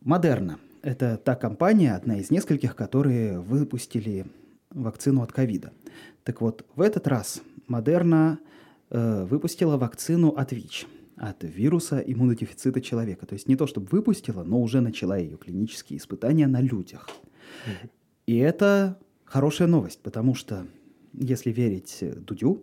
Модерна– 0.00 0.58
это 0.82 1.16
та 1.16 1.36
компания, 1.36 1.94
одна 1.94 2.16
из 2.16 2.32
нескольких, 2.32 2.74
которые 2.74 3.38
выпустили 3.38 4.26
вакцину 4.70 5.22
от 5.22 5.32
ковида. 5.32 5.72
Так 6.24 6.40
вот, 6.40 6.64
в 6.74 6.80
этот 6.80 7.06
раз 7.06 7.40
Модерна 7.68 8.40
Э, 8.88 9.24
выпустила 9.24 9.76
вакцину 9.76 10.28
от 10.28 10.52
ВИЧ, 10.52 10.86
от 11.16 11.42
вируса 11.42 11.98
иммунодефицита 11.98 12.80
человека. 12.80 13.26
То 13.26 13.32
есть 13.32 13.48
не 13.48 13.56
то, 13.56 13.66
чтобы 13.66 13.88
выпустила, 13.90 14.44
но 14.44 14.60
уже 14.60 14.80
начала 14.80 15.16
ее 15.16 15.36
клинические 15.36 15.98
испытания 15.98 16.46
на 16.46 16.60
людях. 16.60 17.08
И 18.26 18.36
это 18.36 18.98
хорошая 19.24 19.66
новость, 19.66 20.00
потому 20.02 20.34
что, 20.34 20.66
если 21.12 21.50
верить 21.50 22.04
Дудю, 22.18 22.62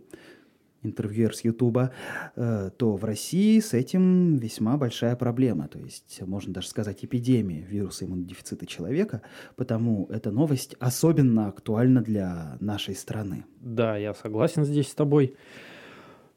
интервьюер 0.81 1.35
с 1.35 1.43
Ютуба, 1.43 1.91
э, 2.35 2.69
то 2.77 2.95
в 2.95 3.03
России 3.03 3.59
с 3.59 3.73
этим 3.73 4.37
весьма 4.37 4.77
большая 4.77 5.17
проблема. 5.17 5.67
То 5.67 5.79
есть, 5.79 6.21
можно 6.21 6.53
даже 6.53 6.69
сказать, 6.69 7.03
эпидемия 7.03 7.61
вируса 7.61 8.05
иммунодефицита 8.05 8.65
человека, 8.65 9.21
потому 9.57 10.07
эта 10.09 10.31
новость 10.31 10.75
особенно 10.79 11.47
актуальна 11.47 12.01
для 12.01 12.57
нашей 12.61 12.95
страны. 12.95 13.43
Да, 13.59 13.97
я 13.97 14.13
согласен 14.13 14.63
здесь 14.63 14.87
с 14.87 14.95
тобой. 14.95 15.35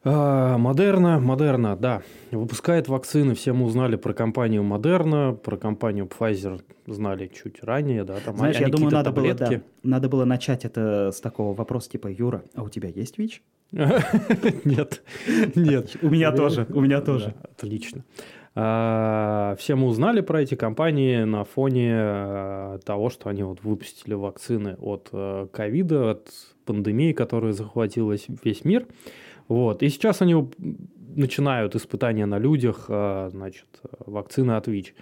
А, 0.08 0.56
Модерна, 0.56 1.18
Модерна, 1.18 1.74
да, 1.74 2.00
выпускает 2.30 2.86
вакцины. 2.86 3.34
Все 3.34 3.52
мы 3.52 3.64
узнали 3.64 3.96
про 3.96 4.14
компанию 4.14 4.62
Модерна, 4.62 5.32
про 5.32 5.56
компанию 5.56 6.06
Pfizer 6.06 6.62
знали 6.86 7.26
чуть 7.26 7.64
ранее, 7.64 8.04
да. 8.04 8.20
Там 8.24 8.36
Знаешь, 8.36 8.58
я 8.60 8.68
думаю, 8.68 8.92
надо 8.92 9.10
было, 9.10 9.34
да, 9.34 9.50
надо 9.82 10.08
было 10.08 10.24
начать 10.24 10.64
это 10.64 11.10
с 11.10 11.20
такого 11.20 11.54
вопроса 11.54 11.90
типа, 11.90 12.06
Юра, 12.06 12.44
а 12.54 12.62
у 12.62 12.68
тебя 12.68 12.88
есть 12.88 13.18
ВИЧ? 13.18 13.42
Нет, 13.72 15.02
нет. 15.56 15.96
У 16.02 16.08
меня 16.08 16.30
тоже, 16.30 16.68
у 16.70 16.80
меня 16.80 17.00
тоже. 17.00 17.34
Отлично. 17.42 18.04
А, 18.54 19.56
все 19.58 19.74
мы 19.74 19.88
узнали 19.88 20.20
про 20.20 20.40
эти 20.40 20.54
компании 20.54 21.24
на 21.24 21.42
фоне 21.42 21.94
а, 21.96 22.78
того, 22.84 23.10
что 23.10 23.28
они 23.28 23.42
вот 23.42 23.64
выпустили 23.64 24.14
вакцины 24.14 24.76
от 24.80 25.08
э, 25.12 25.48
ковида, 25.52 26.12
от 26.12 26.30
пандемии, 26.64 27.12
которая 27.12 27.52
захватила 27.52 28.14
весь 28.44 28.64
мир. 28.64 28.86
Вот. 29.48 29.82
И 29.82 29.88
сейчас 29.88 30.22
они 30.22 30.34
начинают 31.16 31.74
испытания 31.74 32.26
на 32.26 32.38
людях, 32.38 32.86
а, 32.88 33.28
значит, 33.30 33.66
вакцины 33.98 34.52
от 34.52 34.66
ВИЧ. 34.66 34.94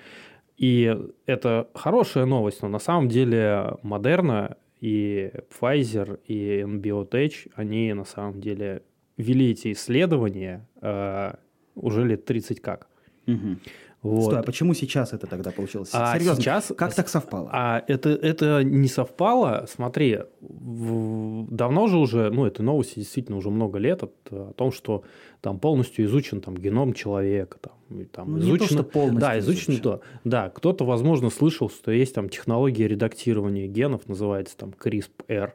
И 0.57 0.97
это 1.27 1.69
хорошая 1.75 2.27
новость, 2.27 2.63
но 2.63 2.69
на 2.69 2.79
самом 2.79 3.09
деле 3.09 3.77
Модерна 3.83 4.57
и 4.81 5.33
Pfizer 5.51 6.21
и 6.27 6.61
NBioTech, 6.61 7.51
они 7.57 7.93
на 7.93 8.05
самом 8.05 8.41
деле 8.41 8.83
вели 9.17 9.51
эти 9.51 9.73
исследования 9.73 10.69
э, 10.81 11.35
уже 11.75 12.05
лет 12.05 12.25
30 12.25 12.61
как. 12.61 12.89
Угу. 13.27 13.57
Вот. 14.05 14.25
Стой, 14.25 14.41
а 14.41 14.43
почему 14.43 14.75
сейчас 14.75 15.15
это 15.15 15.27
тогда 15.27 15.51
получилось? 15.51 15.89
А 15.95 16.15
Серьезно, 16.19 16.43
сейчас, 16.43 16.71
как 16.77 16.95
так 16.95 17.09
совпало? 17.09 17.49
А 17.51 17.83
это, 17.89 18.11
это 18.11 18.63
не 18.63 18.87
совпало. 18.87 19.65
Смотри, 19.67 20.19
в, 20.43 21.47
давно 21.51 21.87
же 21.87 21.97
уже, 21.97 22.31
ну, 22.31 22.45
этой 22.45 22.61
новости 22.61 22.97
действительно 22.97 23.39
уже 23.39 23.49
много 23.49 23.79
лет 23.79 24.03
от, 24.03 24.13
о 24.31 24.53
том, 24.53 24.73
что 24.73 25.05
там 25.41 25.59
полностью 25.59 26.05
изучен 26.05 26.43
там, 26.43 26.55
геном 26.55 26.93
человека. 26.93 27.57
Там, 27.59 28.05
там, 28.13 28.33
ну, 28.33 28.39
изучено, 28.41 28.53
не 28.53 28.59
то, 28.59 28.67
что 28.67 28.83
полностью 28.85 29.21
Да, 29.21 29.39
изучено 29.39 29.73
изучен. 29.73 29.83
то. 29.83 30.01
Да, 30.25 30.51
кто-то, 30.51 30.85
возможно, 30.85 31.31
слышал, 31.31 31.71
что 31.71 31.91
есть 31.91 32.15
там 32.15 32.29
технология 32.29 32.87
редактирования 32.87 33.67
генов, 33.69 34.07
называется 34.07 34.55
там 34.59 34.75
CRISPR. 34.79 35.53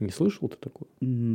Не 0.00 0.10
слышал 0.10 0.48
ты 0.48 0.56
такое? 0.56 0.88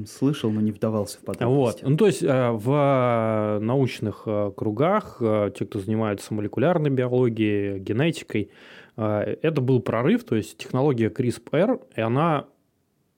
Слышал, 0.06 0.52
но 0.52 0.60
не 0.62 0.72
вдавался 0.72 1.18
в 1.20 1.22
подробности. 1.22 1.82
Вот. 1.82 1.90
Ну, 1.90 1.98
то 1.98 2.08
есть 2.08 2.22
э, 2.24 2.52
в 2.52 2.72
э, 2.72 3.60
научных 3.64 4.24
э, 4.26 4.52
кругах, 4.56 5.18
те, 5.20 5.66
кто 5.66 5.80
занимается 5.80 6.34
молекулярной 6.34 6.90
биологией, 6.90 7.80
генетикой, 7.80 8.52
это 8.96 9.62
был 9.62 9.80
прорыв, 9.80 10.26
то 10.26 10.36
есть 10.36 10.58
технология 10.58 11.08
CRISPR, 11.10 11.82
и 11.96 12.02
она 12.02 12.48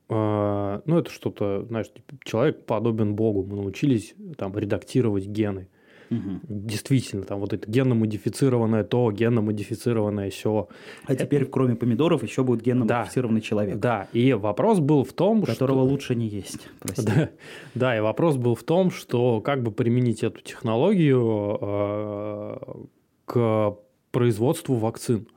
ну, 0.09 0.97
это 0.97 1.09
что-то, 1.09 1.63
знаешь, 1.69 1.91
типа, 1.91 2.13
человек 2.25 2.65
подобен 2.65 3.15
Богу. 3.15 3.43
Мы 3.43 3.55
научились 3.55 4.13
там 4.37 4.55
редактировать 4.55 5.25
гены. 5.25 5.69
Угу. 6.11 6.41
Действительно, 6.49 7.23
там 7.23 7.39
вот 7.39 7.53
это 7.53 7.71
генно-модифицированное 7.71 8.83
то, 8.83 9.11
генно-модифицированное 9.11 10.29
все. 10.29 10.67
А 11.05 11.13
это... 11.13 11.23
теперь, 11.23 11.45
кроме 11.45 11.75
помидоров, 11.75 12.21
еще 12.21 12.43
будет 12.43 12.61
генно-модифицированный 12.61 13.39
да, 13.39 13.47
человек. 13.47 13.77
Да, 13.79 14.07
и 14.11 14.33
вопрос 14.33 14.79
был 14.79 15.05
в 15.05 15.13
том, 15.13 15.43
Которого 15.43 15.83
что... 15.83 15.89
лучше 15.89 16.15
не 16.15 16.27
есть, 16.27 16.67
Да, 16.97 17.29
да, 17.75 17.97
и 17.97 18.01
вопрос 18.01 18.35
был 18.35 18.55
в 18.55 18.63
том, 18.63 18.91
что 18.91 19.39
как 19.39 19.63
бы 19.63 19.71
применить 19.71 20.21
эту 20.21 20.41
технологию 20.41 21.57
э, 21.61 22.57
к 23.25 23.77
производству 24.11 24.75
вакцин. 24.75 25.27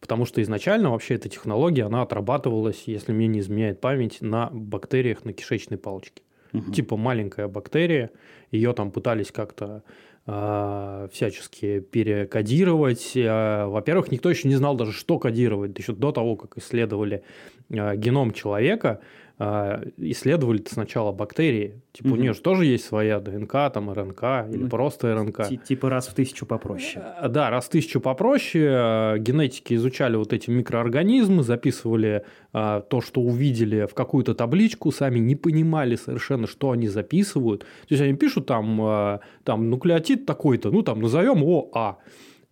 Потому 0.00 0.24
что 0.24 0.40
изначально 0.40 0.90
вообще 0.90 1.14
эта 1.14 1.28
технология, 1.28 1.84
она 1.84 2.02
отрабатывалась, 2.02 2.84
если 2.86 3.12
мне 3.12 3.26
не 3.26 3.40
изменяет 3.40 3.80
память, 3.80 4.22
на 4.22 4.48
бактериях 4.50 5.24
на 5.24 5.34
кишечной 5.34 5.76
палочке. 5.76 6.22
Угу. 6.52 6.72
Типа 6.72 6.96
маленькая 6.96 7.48
бактерия, 7.48 8.10
ее 8.50 8.72
там 8.72 8.90
пытались 8.90 9.30
как-то 9.32 9.82
э, 10.26 11.08
всячески 11.12 11.80
перекодировать. 11.80 13.12
Э, 13.16 13.66
во-первых, 13.66 14.10
никто 14.10 14.30
еще 14.30 14.48
не 14.48 14.54
знал 14.54 14.76
даже, 14.76 14.92
что 14.92 15.18
кодировать. 15.18 15.78
Еще 15.78 15.92
до 15.92 16.12
того, 16.12 16.36
как 16.36 16.58
исследовали 16.58 17.22
э, 17.68 17.96
геном 17.96 18.32
человека, 18.32 19.00
а, 19.00 19.02
исследовали 19.38 20.64
сначала 20.66 21.12
бактерии. 21.12 21.82
Типа, 21.92 22.08
угу. 22.08 22.16
у 22.16 22.18
нее 22.18 22.32
же 22.32 22.40
тоже 22.40 22.64
есть 22.64 22.86
своя 22.86 23.20
ДНК, 23.20 23.52
там 23.72 23.90
РНК 23.92 24.22
или 24.50 24.62
ну, 24.62 24.68
просто 24.68 25.14
РНК. 25.14 25.48
Типа 25.64 25.90
раз 25.90 26.08
в 26.08 26.14
тысячу 26.14 26.46
попроще. 26.46 27.04
Э, 27.20 27.28
да, 27.28 27.50
раз 27.50 27.66
в 27.66 27.68
тысячу 27.68 28.00
попроще. 28.00 28.64
Э, 28.66 29.18
генетики 29.18 29.74
изучали 29.74 30.16
вот 30.16 30.32
эти 30.32 30.48
микроорганизмы, 30.50 31.42
записывали 31.42 32.24
а, 32.52 32.80
то, 32.80 33.02
что 33.02 33.20
увидели 33.20 33.84
в 33.84 33.92
какую-то 33.92 34.34
табличку, 34.34 34.90
сами 34.90 35.18
не 35.18 35.36
понимали 35.36 35.96
совершенно, 35.96 36.46
что 36.46 36.70
они 36.70 36.88
записывают. 36.88 37.60
То 37.60 37.66
есть 37.90 38.02
они 38.02 38.14
пишут 38.14 38.46
там, 38.46 38.80
а, 38.80 39.20
там 39.44 39.68
нуклеотид 39.68 40.24
такой-то, 40.24 40.70
ну 40.70 40.82
там 40.82 41.00
назовем 41.00 41.38
его 41.40 41.68
А. 41.74 41.98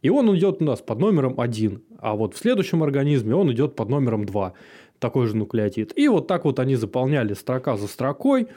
И 0.03 0.11
он 0.11 0.37
идет 0.37 0.61
у 0.61 0.64
нас 0.64 0.83
под 0.83 0.99
номером 0.99 1.40
1, 1.40 1.83
а 1.99 2.14
вот 2.14 2.35
в 2.35 2.38
следующем 2.38 2.83
организме 2.83 3.35
он 3.35 3.51
идет 3.51 3.77
под 3.77 3.88
номером 3.88 4.27
2 4.27 4.53
такой 4.98 5.26
же 5.26 5.37
нуклеотид. 5.37 5.92
И 5.96 6.09
вот 6.09 6.26
так 6.26 6.44
вот 6.44 6.59
они 6.59 6.76
заполняли 6.76 7.35
строка 7.35 7.76
за 7.76 7.87
строкой. 7.88 8.48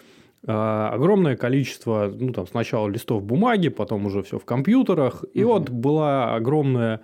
Э, 0.45 0.89
огромное 0.93 1.35
количество, 1.35 2.13
ну, 2.13 2.31
там, 2.31 2.47
сначала 2.47 2.87
листов 2.87 3.23
бумаги, 3.23 3.69
потом 3.69 4.05
уже 4.05 4.23
все 4.23 4.39
в 4.39 4.45
компьютерах. 4.45 5.23
И 5.33 5.43
угу. 5.43 5.53
вот 5.53 5.69
была 5.69 6.35
огромная 6.35 7.01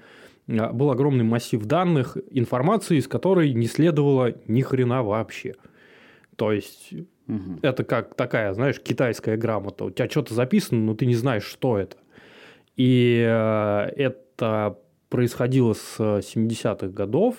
а, 0.49 0.74
был 0.74 0.91
огромный 0.91 1.24
массив 1.24 1.64
данных, 1.66 2.18
информации, 2.32 2.97
из 2.97 3.08
которой 3.08 3.53
не 3.53 3.68
следовало 3.68 4.34
ни 4.47 4.62
хрена 4.62 5.03
вообще. 5.03 5.55
То 6.36 6.51
есть 6.51 6.93
угу. 7.28 7.60
это 7.62 7.84
как 7.84 8.16
такая, 8.16 8.53
знаешь, 8.53 8.80
китайская 8.80 9.38
грамота. 9.38 9.86
У 9.86 9.91
тебя 9.91 10.10
что-то 10.10 10.34
записано, 10.34 10.82
но 10.82 10.95
ты 10.95 11.05
не 11.05 11.16
знаешь, 11.16 11.45
что 11.45 11.78
это. 11.78 11.97
И 12.76 13.24
э, 13.26 13.93
это 13.95 14.78
происходило 15.10 15.74
с 15.74 15.99
70-х 15.99 16.88
годов. 16.88 17.36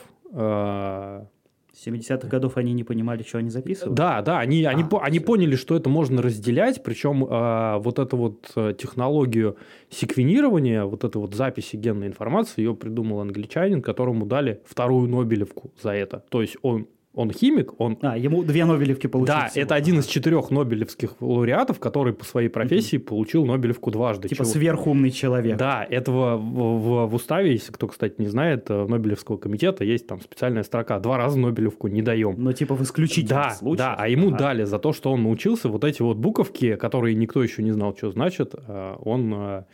Э, 1.74 1.90
70-х 1.90 2.28
годов 2.28 2.56
они 2.56 2.72
не 2.72 2.84
понимали, 2.84 3.22
что 3.22 3.38
они 3.38 3.50
записывают? 3.50 3.94
Да, 3.94 4.22
да, 4.22 4.38
они, 4.38 4.64
а, 4.64 4.70
они, 4.70 4.84
они 4.90 5.20
поняли, 5.20 5.56
что 5.56 5.76
это 5.76 5.88
можно 5.88 6.22
разделять, 6.22 6.82
причем 6.82 7.24
э, 7.24 7.78
вот 7.78 7.98
эту 7.98 8.16
вот 8.16 8.50
э, 8.56 8.74
технологию 8.78 9.56
секвенирования, 9.90 10.84
вот 10.84 11.04
эту 11.04 11.20
вот 11.20 11.34
записи 11.34 11.76
генной 11.76 12.06
информации, 12.06 12.62
ее 12.62 12.74
придумал 12.74 13.20
англичанин, 13.20 13.82
которому 13.82 14.26
дали 14.26 14.60
вторую 14.66 15.08
Нобелевку 15.08 15.72
за 15.82 15.90
это. 15.90 16.24
То 16.28 16.42
есть 16.42 16.56
он 16.62 16.86
он 17.14 17.30
химик, 17.30 17.80
он... 17.80 17.98
А, 18.02 18.18
ему 18.18 18.42
две 18.42 18.64
Нобелевки 18.64 19.06
получил. 19.06 19.34
Да, 19.34 19.50
это 19.54 19.74
один 19.74 20.00
из 20.00 20.06
четырех 20.06 20.50
Нобелевских 20.50 21.20
лауреатов, 21.20 21.78
который 21.78 22.12
по 22.12 22.24
своей 22.24 22.48
профессии 22.48 22.96
mm-hmm. 22.98 23.04
получил 23.04 23.44
Нобелевку 23.44 23.90
дважды. 23.90 24.28
Типа 24.28 24.44
Чего? 24.44 24.52
сверхумный 24.52 25.10
человек. 25.10 25.56
Да, 25.56 25.86
этого 25.88 26.36
в, 26.36 26.42
в, 26.42 27.06
в 27.06 27.14
уставе, 27.14 27.52
если 27.52 27.72
кто, 27.72 27.86
кстати, 27.86 28.14
не 28.18 28.26
знает, 28.26 28.66
э, 28.68 28.86
Нобелевского 28.86 29.36
комитета 29.36 29.84
есть 29.84 30.06
там 30.08 30.20
специальная 30.20 30.64
строка. 30.64 30.98
Два 30.98 31.16
раза 31.16 31.38
Нобелевку 31.38 31.86
не 31.86 32.02
даем. 32.02 32.34
Но 32.38 32.52
типа 32.52 32.74
в 32.74 32.82
исключительных 32.82 33.28
да, 33.44 33.50
случаях. 33.50 33.96
Да, 33.96 33.96
а 33.96 34.08
ему 34.08 34.34
а. 34.34 34.38
дали 34.38 34.64
за 34.64 34.78
то, 34.80 34.92
что 34.92 35.12
он 35.12 35.22
научился 35.22 35.68
вот 35.68 35.84
эти 35.84 36.02
вот 36.02 36.16
буковки, 36.16 36.74
которые 36.74 37.14
никто 37.14 37.42
еще 37.42 37.62
не 37.62 37.70
знал, 37.70 37.96
что 37.96 38.10
значит, 38.10 38.54
э, 38.56 38.96
он 39.00 39.64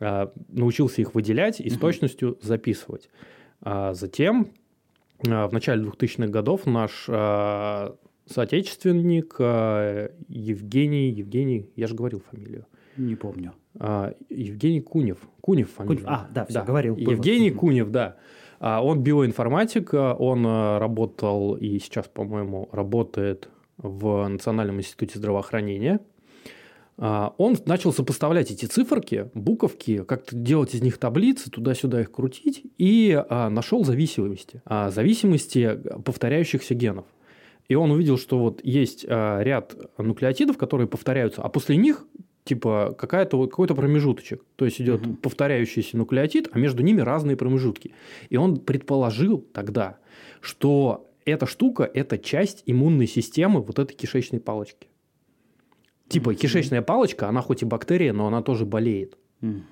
э, 0.00 0.26
научился 0.48 1.00
их 1.00 1.14
выделять 1.14 1.60
и 1.60 1.70
с 1.70 1.78
точностью 1.78 2.38
записывать. 2.42 3.08
А 3.62 3.94
затем 3.94 4.50
в 5.22 5.52
начале 5.52 5.84
2000-х 5.84 6.28
годов 6.28 6.66
наш 6.66 7.06
э, 7.08 7.90
соотечественник 8.26 9.36
э, 9.38 10.10
Евгений, 10.28 11.10
Евгений, 11.10 11.70
я 11.76 11.86
же 11.86 11.94
говорил 11.94 12.22
фамилию. 12.30 12.66
Не 12.96 13.16
помню. 13.16 13.54
Евгений 14.30 14.80
Кунев. 14.80 15.18
Кунев 15.40 15.70
фамилия. 15.72 15.96
Кунев. 15.96 16.08
А, 16.08 16.28
да, 16.32 16.44
все, 16.44 16.60
да. 16.60 16.64
говорил. 16.64 16.96
Евгений 16.96 17.50
Кунев, 17.50 17.90
да. 17.90 18.16
Он 18.60 19.02
биоинформатик, 19.02 19.92
он 19.94 20.46
работал 20.46 21.56
и 21.56 21.80
сейчас, 21.80 22.06
по-моему, 22.06 22.68
работает 22.70 23.48
в 23.78 24.28
Национальном 24.28 24.78
институте 24.78 25.18
здравоохранения. 25.18 26.00
А, 26.96 27.34
он 27.38 27.56
начал 27.66 27.92
сопоставлять 27.92 28.50
эти 28.50 28.66
циферки, 28.66 29.30
буковки, 29.34 30.04
как-то 30.04 30.36
делать 30.36 30.74
из 30.74 30.82
них 30.82 30.98
таблицы, 30.98 31.50
туда-сюда 31.50 32.02
их 32.02 32.12
крутить, 32.12 32.62
и 32.78 33.20
а, 33.28 33.50
нашел 33.50 33.84
зависимости. 33.84 34.62
А, 34.64 34.90
зависимости 34.90 35.78
повторяющихся 36.04 36.74
генов. 36.74 37.06
И 37.68 37.74
он 37.74 37.90
увидел, 37.90 38.18
что 38.18 38.38
вот 38.38 38.60
есть 38.62 39.06
ряд 39.08 39.74
нуклеотидов, 39.96 40.58
которые 40.58 40.86
повторяются, 40.86 41.40
а 41.40 41.48
после 41.48 41.78
них 41.78 42.06
типа 42.44 42.94
какая-то, 42.96 43.46
какой-то 43.46 43.74
промежуточек. 43.74 44.44
То 44.56 44.66
есть 44.66 44.80
идет 44.82 45.06
угу. 45.06 45.14
повторяющийся 45.14 45.96
нуклеотид, 45.96 46.48
а 46.52 46.58
между 46.58 46.82
ними 46.82 47.00
разные 47.00 47.38
промежутки. 47.38 47.92
И 48.28 48.36
он 48.36 48.58
предположил 48.58 49.38
тогда, 49.52 49.96
что 50.42 51.10
эта 51.24 51.46
штука– 51.46 51.90
это 51.94 52.18
часть 52.18 52.62
иммунной 52.66 53.06
системы 53.06 53.62
вот 53.62 53.78
этой 53.78 53.94
кишечной 53.94 54.40
палочки. 54.40 54.88
Типа 56.14 56.34
кишечная 56.34 56.82
палочка, 56.82 57.28
она 57.28 57.40
хоть 57.42 57.62
и 57.62 57.64
бактерия, 57.64 58.12
но 58.12 58.26
она 58.26 58.42
тоже 58.42 58.64
болеет. 58.64 59.18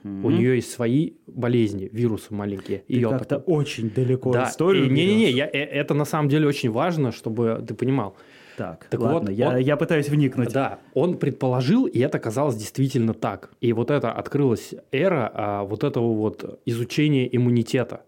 У 0.04 0.30
нее 0.30 0.56
есть 0.56 0.70
свои 0.70 1.12
болезни, 1.26 1.88
вирусы 1.90 2.34
маленькие. 2.34 2.80
Ты 2.80 2.92
Ее 2.92 3.08
как-то 3.08 3.36
так... 3.36 3.48
очень 3.48 3.90
далеко 3.90 4.32
да. 4.32 4.44
историю. 4.44 4.90
Не-не-не, 4.92 5.30
я, 5.30 5.46
э, 5.46 5.58
это 5.58 5.94
на 5.94 6.04
самом 6.04 6.28
деле 6.28 6.46
очень 6.46 6.70
важно, 6.70 7.10
чтобы 7.10 7.64
ты 7.66 7.74
понимал. 7.74 8.14
Так, 8.58 8.86
так 8.90 9.00
ладно, 9.00 9.30
вот, 9.30 9.38
я, 9.38 9.48
он, 9.48 9.56
я 9.56 9.76
пытаюсь 9.78 10.10
вникнуть. 10.10 10.52
Да, 10.52 10.78
он 10.92 11.16
предположил, 11.16 11.86
и 11.86 11.98
это 12.00 12.18
казалось 12.18 12.56
действительно 12.56 13.14
так. 13.14 13.50
И 13.62 13.72
вот 13.72 13.90
это 13.90 14.12
открылась 14.12 14.74
эра 14.90 15.30
а, 15.32 15.64
вот 15.64 15.84
этого 15.84 16.12
вот 16.12 16.60
изучения 16.66 17.34
иммунитета 17.34 18.02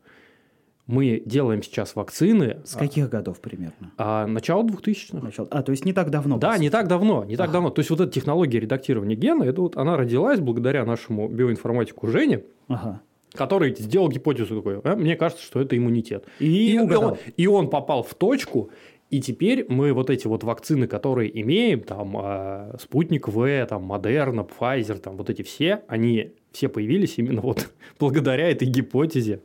мы 0.87 1.23
делаем 1.25 1.63
сейчас 1.63 1.97
вакцины. 1.97 2.59
С 2.65 2.75
каких 2.75 3.09
годов 3.09 3.41
примерно? 3.41 3.93
А, 3.97 4.27
начало 4.27 4.65
2000-х. 4.65 5.19
Начало. 5.19 5.49
А, 5.51 5.63
то 5.63 5.73
есть 5.73 5.85
не 5.85 5.93
так 5.93 6.11
давно. 6.11 6.39
Да, 6.39 6.59
не 6.59 6.71
так 6.71 6.89
давно, 6.89 7.25
не 7.25 7.37
так 7.37 7.47
ага. 7.47 7.55
давно. 7.55 7.71
То 7.71 7.81
есть 7.81 7.91
вот 7.91 8.01
эта 8.01 8.13
технология 8.13 8.61
редактирования 8.61 9.17
гена, 9.17 9.45
это 9.45 9.63
вот 9.63 9.77
она 9.77 9.97
родилась 9.97 10.41
благодаря 10.41 10.85
нашему 10.85 11.29
биоинформатику 11.29 12.07
Жене. 12.07 12.45
Ага 12.69 13.01
который 13.35 13.75
сделал 13.75 14.09
гипотезу 14.09 14.59
такой, 14.59 14.79
а, 14.85 14.95
мне 14.95 15.17
кажется, 15.17 15.45
что 15.45 15.61
это 15.61 15.77
иммунитет. 15.77 16.25
И, 16.39 16.75
и, 16.75 16.79
он, 16.79 17.17
и 17.37 17.47
он 17.49 17.69
попал 17.69 18.05
в 18.05 18.15
точку, 18.15 18.71
и 19.11 19.21
теперь 19.21 19.67
мы 19.69 19.93
вот 19.93 20.09
эти 20.09 20.27
вот 20.27 20.45
вакцины, 20.45 20.87
которые 20.87 21.41
имеем, 21.41 21.81
там, 21.81 22.17
э, 22.17 22.77
Спутник 22.81 23.29
В, 23.29 23.67
там, 23.67 23.83
Модерна, 23.83 24.43
Pfizer, 24.43 24.99
там, 24.99 25.17
вот 25.17 25.31
эти 25.31 25.43
все, 25.43 25.83
они 25.89 26.33
все 26.53 26.69
появились 26.69 27.19
именно 27.19 27.41
вот 27.41 27.71
благодаря 27.99 28.49
этой 28.49 28.69
гипотезе. 28.69 29.41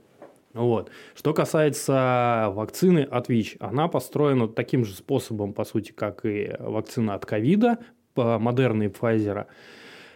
Вот. 0.53 0.89
Что 1.15 1.33
касается 1.33 2.47
вакцины 2.51 2.99
от 2.99 3.29
ВИЧ, 3.29 3.57
она 3.59 3.87
построена 3.87 4.47
таким 4.47 4.83
же 4.83 4.93
способом, 4.93 5.53
по 5.53 5.63
сути, 5.63 5.91
как 5.91 6.25
и 6.25 6.55
вакцина 6.59 7.13
от 7.13 7.25
ковида, 7.25 7.79
Модерна 8.15 8.83
и 8.83 8.87
Pfizer. 8.87 9.45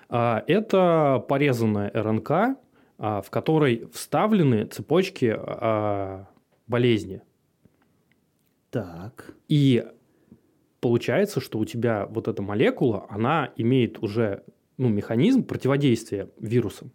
А, 0.10 0.44
это 0.48 1.24
порезанная 1.28 1.92
РНК, 1.94 2.32
а, 2.98 3.22
в 3.22 3.30
которой 3.30 3.88
вставлены 3.94 4.66
цепочки 4.66 5.34
а, 5.36 6.28
болезни. 6.68 7.22
Так. 8.70 9.34
И 9.48 9.86
получается, 10.82 11.40
что 11.40 11.60
у 11.60 11.66
тебя 11.66 12.08
вот 12.08 12.28
эта 12.28 12.42
молекула, 12.42 13.06
она 13.10 13.52
имеет 13.56 14.02
уже 14.02 14.44
ну, 14.78 14.90
механизм 14.90 15.44
противодействия 15.44 16.30
вирусам. 16.40 16.92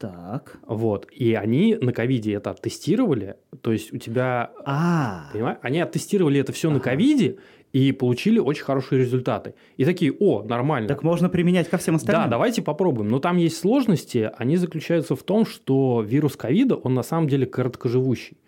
Так. 0.00 0.58
Вот. 0.66 1.06
И 1.12 1.34
они 1.34 1.76
на 1.78 1.92
ковиде 1.92 2.32
это 2.32 2.52
оттестировали. 2.52 3.36
То 3.60 3.70
есть 3.70 3.92
у 3.92 3.98
тебя... 3.98 4.50
А. 4.64 5.28
Понимаешь? 5.30 5.58
Они 5.60 5.78
оттестировали 5.78 6.40
это 6.40 6.52
все 6.54 6.68
ага. 6.68 6.78
на 6.78 6.80
ковиде 6.80 7.36
и 7.74 7.92
получили 7.92 8.38
очень 8.38 8.64
хорошие 8.64 8.98
результаты. 8.98 9.54
И 9.76 9.84
такие, 9.84 10.14
о, 10.18 10.42
нормально. 10.42 10.88
Так 10.88 11.02
можно 11.02 11.28
применять 11.28 11.68
ко 11.68 11.76
всем 11.76 11.96
остальным. 11.96 12.24
Да, 12.24 12.30
давайте 12.30 12.62
попробуем. 12.62 13.10
Но 13.10 13.18
там 13.18 13.36
есть 13.36 13.58
сложности. 13.58 14.30
Они 14.38 14.56
заключаются 14.56 15.16
в 15.16 15.22
том, 15.22 15.44
что 15.44 16.00
вирус 16.00 16.34
ковида, 16.34 16.76
он 16.76 16.94
на 16.94 17.02
самом 17.02 17.28
деле 17.28 17.44
короткоживущий. 17.44 18.38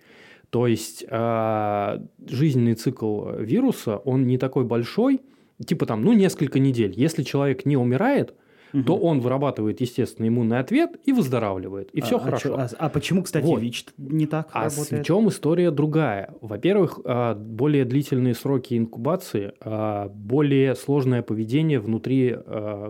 То 0.48 0.66
есть 0.66 1.04
э, 1.06 1.98
жизненный 2.26 2.74
цикл 2.76 3.28
вируса, 3.38 3.98
он 3.98 4.26
не 4.26 4.38
такой 4.38 4.64
большой, 4.64 5.20
типа 5.62 5.84
там, 5.84 6.00
ну, 6.00 6.14
несколько 6.14 6.58
недель. 6.58 6.94
Если 6.96 7.22
человек 7.24 7.66
не 7.66 7.76
умирает, 7.76 8.34
угу. 8.72 8.82
то 8.82 8.96
он 8.96 9.20
вырабатывает, 9.20 9.80
естественно, 9.80 10.28
иммунный 10.28 10.58
ответ 10.58 10.96
и 11.04 11.12
выздоравливает. 11.12 11.90
И 11.92 12.00
а, 12.00 12.04
все 12.04 12.16
а 12.16 12.20
хорошо. 12.20 12.48
Чё, 12.48 12.54
а, 12.56 12.68
а 12.78 12.88
почему, 12.88 13.22
кстати, 13.22 13.44
вот. 13.44 13.60
ВИЧ 13.60 13.86
не 13.98 14.26
так 14.26 14.48
а 14.52 14.64
работает? 14.64 14.80
А 14.80 14.84
с 14.84 14.90
ВИЧом 14.92 15.28
история 15.28 15.70
другая. 15.70 16.34
Во-первых, 16.40 17.00
а, 17.04 17.34
более 17.34 17.84
длительные 17.84 18.34
сроки 18.34 18.76
инкубации, 18.76 19.52
а, 19.60 20.08
более 20.08 20.74
сложное 20.74 21.22
поведение 21.22 21.80
внутри 21.80 22.36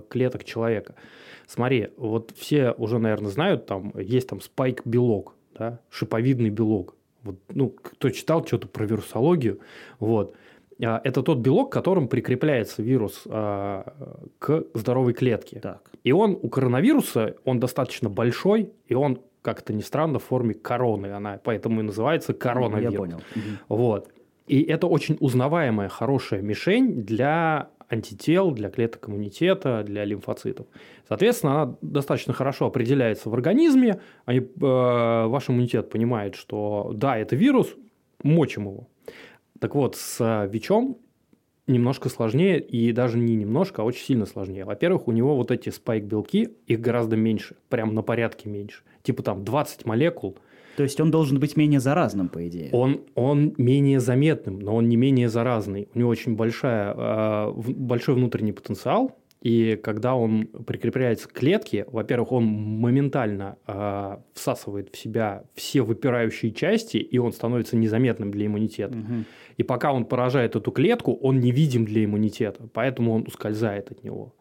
клеток 0.09 0.45
человека. 0.45 0.95
Смотри, 1.47 1.89
вот 1.97 2.33
все 2.37 2.73
уже, 2.73 2.99
наверное, 2.99 3.31
знают, 3.31 3.67
там 3.67 3.93
есть 3.99 4.29
там 4.29 4.41
спайк-белок, 4.41 5.35
да, 5.59 5.81
шиповидный 5.91 6.51
белок. 6.51 6.97
Вот, 7.23 7.39
ну, 7.51 7.69
кто 7.71 8.11
читал 8.11 8.45
что-то 8.45 8.69
про 8.69 8.85
вирусологию, 8.85 9.61
вот. 9.99 10.35
А, 10.85 11.01
это 11.05 11.23
тот 11.23 11.39
белок, 11.39 11.73
которым 11.73 12.09
прикрепляется 12.09 12.83
вирус 12.83 13.23
а, 13.27 13.93
к 14.39 14.65
здоровой 14.75 15.15
клетке. 15.15 15.61
Так. 15.61 15.91
И 16.05 16.13
он 16.13 16.39
у 16.41 16.49
коронавируса, 16.49 17.37
он 17.45 17.61
достаточно 17.61 18.09
большой, 18.09 18.71
и 18.87 18.95
он, 18.95 19.21
как 19.43 19.61
это 19.61 19.73
ни 19.73 19.83
странно, 19.83 20.19
в 20.19 20.25
форме 20.25 20.55
короны. 20.55 21.07
Она 21.13 21.39
поэтому 21.43 21.81
и 21.81 21.83
называется 21.83 22.35
коронавирус. 22.35 22.93
Я 22.93 22.99
понял. 22.99 23.21
Вот. 23.69 24.09
И 24.47 24.63
это 24.63 24.87
очень 24.87 25.17
узнаваемая, 25.21 25.89
хорошая 25.89 26.43
мишень 26.43 27.05
для 27.05 27.71
антител, 27.89 28.51
для 28.51 28.71
клеток 28.71 29.09
иммунитета, 29.09 29.83
для 29.85 30.05
лимфоцитов. 30.05 30.67
Соответственно, 31.07 31.63
она 31.63 31.77
достаточно 31.83 32.33
хорошо 32.33 32.67
определяется 32.67 33.29
в 33.29 33.35
организме. 33.35 34.01
Они, 34.25 34.41
э, 34.41 34.45
ваш 34.61 35.51
иммунитет 35.51 35.91
понимает, 35.91 36.35
что 36.35 36.93
да, 36.95 37.19
это 37.19 37.37
вирус, 37.37 37.75
мочим 38.23 38.65
его. 38.65 38.89
Так 39.63 39.77
вот, 39.77 39.95
с 39.95 40.17
э, 40.19 40.49
ВИЧом 40.49 40.97
немножко 41.69 42.09
сложнее, 42.09 42.59
и 42.59 42.91
даже 42.91 43.17
не 43.17 43.37
немножко, 43.37 43.83
а 43.83 43.85
очень 43.85 44.05
сильно 44.05 44.27
сложнее. 44.27 44.65
Во-первых, 44.65 45.07
у 45.07 45.13
него 45.13 45.37
вот 45.37 45.53
эти 45.53 45.69
спайк-белки, 45.69 46.49
их 46.67 46.81
гораздо 46.81 47.15
меньше, 47.15 47.55
прям 47.69 47.95
на 47.95 48.03
порядке 48.03 48.49
меньше. 48.49 48.83
Типа 49.05 49.23
там 49.23 49.45
20 49.45 49.87
молекул. 49.87 50.37
То 50.77 50.83
есть 50.83 51.01
он 51.01 51.13
должен 51.13 51.39
быть 51.39 51.57
менее 51.57 51.79
заразным, 51.79 52.29
по 52.29 52.45
идее? 52.49 52.71
Он, 52.73 53.03
он 53.15 53.55
менее 53.57 54.01
заметным, 54.01 54.59
но 54.59 54.75
он 54.75 54.89
не 54.89 54.97
менее 54.97 55.29
заразный. 55.29 55.89
У 55.95 55.99
него 56.01 56.11
очень 56.11 56.35
большая, 56.35 56.93
э, 56.97 57.53
большой 57.55 58.17
внутренний 58.17 58.53
потенциал, 58.53 59.17
И 59.43 59.75
когда 59.83 60.15
он 60.15 60.47
прикрепляется 60.47 61.29
к 61.29 61.33
клетке, 61.33 61.85
во-первых, 61.89 62.31
он 62.31 62.45
моментально 62.45 63.59
э, 63.67 64.19
всасывает 64.35 64.95
в 64.95 64.97
себя 64.97 65.43
все 65.55 65.83
выпирающие 65.83 66.53
части, 66.53 66.99
и 66.99 67.19
он 67.19 67.33
становится 67.33 67.77
незаметным 67.77 68.31
для 68.31 68.47
иммунитета. 68.47 68.97
Мгм. 68.97 69.25
И 69.57 69.65
пока 69.65 69.93
он 69.93 70.05
поражает 70.05 70.55
эту 70.55 70.71
клетку, 70.71 71.15
он 71.15 71.41
невидим 71.41 71.85
для 71.85 72.05
иммунитета, 72.05 72.69
поэтому 72.73 73.13
он 73.15 73.25
ускользает 73.27 73.91
от 73.91 74.05
него. 74.05 74.33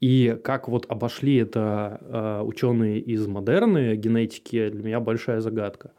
И 0.00 0.38
как 0.42 0.68
вот 0.68 0.86
обошли 0.88 1.36
это 1.36 1.98
э, 2.00 2.42
ученые 2.42 3.00
из 3.00 3.26
модерны 3.26 3.96
генетики, 3.96 4.70
для 4.70 4.82
меня 4.82 5.00
большая 5.00 5.40
загадка. 5.40 5.92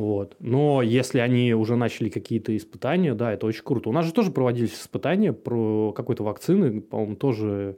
Вот. 0.00 0.34
Но 0.40 0.80
если 0.80 1.18
они 1.18 1.52
уже 1.52 1.76
начали 1.76 2.08
какие-то 2.08 2.56
испытания, 2.56 3.12
да, 3.12 3.34
это 3.34 3.44
очень 3.44 3.62
круто. 3.62 3.90
У 3.90 3.92
нас 3.92 4.06
же 4.06 4.14
тоже 4.14 4.30
проводились 4.30 4.72
испытания 4.72 5.34
про 5.34 5.92
какой-то 5.92 6.24
вакцины, 6.24 6.80
по-моему, 6.80 7.16
тоже 7.16 7.76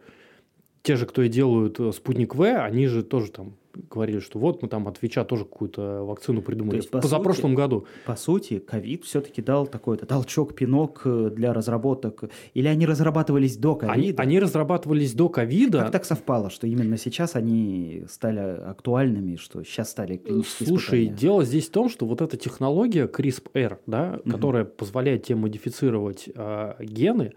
те 0.84 0.94
же, 0.94 1.04
кто 1.04 1.22
и 1.22 1.28
делают 1.28 1.80
э, 1.80 1.90
спутник 1.90 2.36
В, 2.36 2.64
они 2.64 2.86
же 2.86 3.02
тоже 3.02 3.32
там 3.32 3.54
говорили, 3.90 4.18
что 4.20 4.38
вот 4.38 4.62
мы 4.62 4.68
там 4.68 4.86
от 4.88 5.00
ВИЧа 5.02 5.24
тоже 5.24 5.44
какую-то 5.44 6.04
вакцину 6.04 6.42
придумали. 6.42 6.76
есть, 6.76 6.90
по 6.90 7.00
позапрошлом 7.00 7.54
году. 7.54 7.86
По 8.06 8.16
сути, 8.16 8.58
ковид 8.58 9.04
все-таки 9.04 9.42
дал 9.42 9.66
такой-то 9.66 10.06
толчок, 10.06 10.54
пинок 10.54 11.02
э, 11.04 11.30
для 11.34 11.52
разработок. 11.52 12.24
Или 12.54 12.68
они 12.68 12.86
разрабатывались 12.86 13.56
до 13.56 13.78
Они, 13.80 13.88
ковида? 14.12 14.22
они 14.22 14.40
разрабатывались 14.40 15.12
до 15.14 15.28
ковида. 15.28 15.78
Как 15.80 15.90
так 15.92 16.04
совпало, 16.04 16.50
что 16.50 16.66
именно 16.66 16.96
сейчас 16.96 17.36
они 17.36 18.04
стали 18.08 18.38
актуальными, 18.40 19.36
что 19.36 19.62
сейчас 19.64 19.90
стали 19.90 20.16
клинические 20.16 20.66
Слушай, 20.68 21.04
испытания? 21.04 21.20
дело 21.20 21.44
здесь 21.44 21.68
в 21.68 21.70
том, 21.72 21.88
что 21.88 22.06
вот 22.06 22.20
эта 22.20 22.36
технология 22.36 23.06
CRISPR, 23.06 23.78
да, 23.86 24.20
Мгм. 24.24 24.30
которая 24.32 24.64
позволяет 24.64 25.24
тебе 25.24 25.36
модифицировать 25.36 26.28
а, 26.34 26.76
гены, 26.82 27.32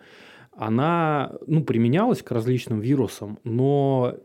она 0.58 1.34
ну, 1.48 1.64
применялась 1.64 2.22
к 2.22 2.32
различным 2.32 2.80
вирусам, 2.80 3.40
но 3.44 4.16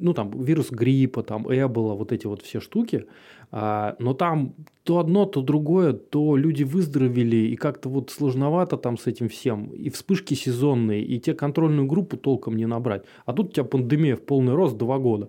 ну, 0.00 0.14
там, 0.14 0.30
вирус 0.42 0.70
гриппа, 0.70 1.22
там, 1.22 1.46
эбола, 1.48 1.94
вот 1.94 2.12
эти 2.12 2.26
вот 2.26 2.42
все 2.42 2.60
штуки, 2.60 3.06
а, 3.52 3.96
но 3.98 4.14
там 4.14 4.54
то 4.84 4.98
одно, 4.98 5.26
то 5.26 5.42
другое, 5.42 5.92
то 5.92 6.36
люди 6.36 6.62
выздоровели, 6.62 7.36
и 7.36 7.56
как-то 7.56 7.88
вот 7.88 8.10
сложновато 8.10 8.76
там 8.76 8.96
с 8.96 9.06
этим 9.06 9.28
всем, 9.28 9.66
и 9.66 9.90
вспышки 9.90 10.34
сезонные, 10.34 11.02
и 11.02 11.18
те 11.18 11.34
контрольную 11.34 11.86
группу 11.86 12.16
толком 12.16 12.56
не 12.56 12.66
набрать. 12.66 13.04
А 13.26 13.32
тут 13.32 13.48
у 13.48 13.52
тебя 13.52 13.64
пандемия 13.64 14.16
в 14.16 14.22
полный 14.22 14.54
рост 14.54 14.76
два 14.76 14.98
года. 14.98 15.28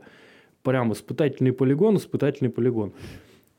Прям 0.63 0.93
испытательный 0.93 1.51
полигон, 1.51 1.97
испытательный 1.97 2.51
полигон. 2.51 2.93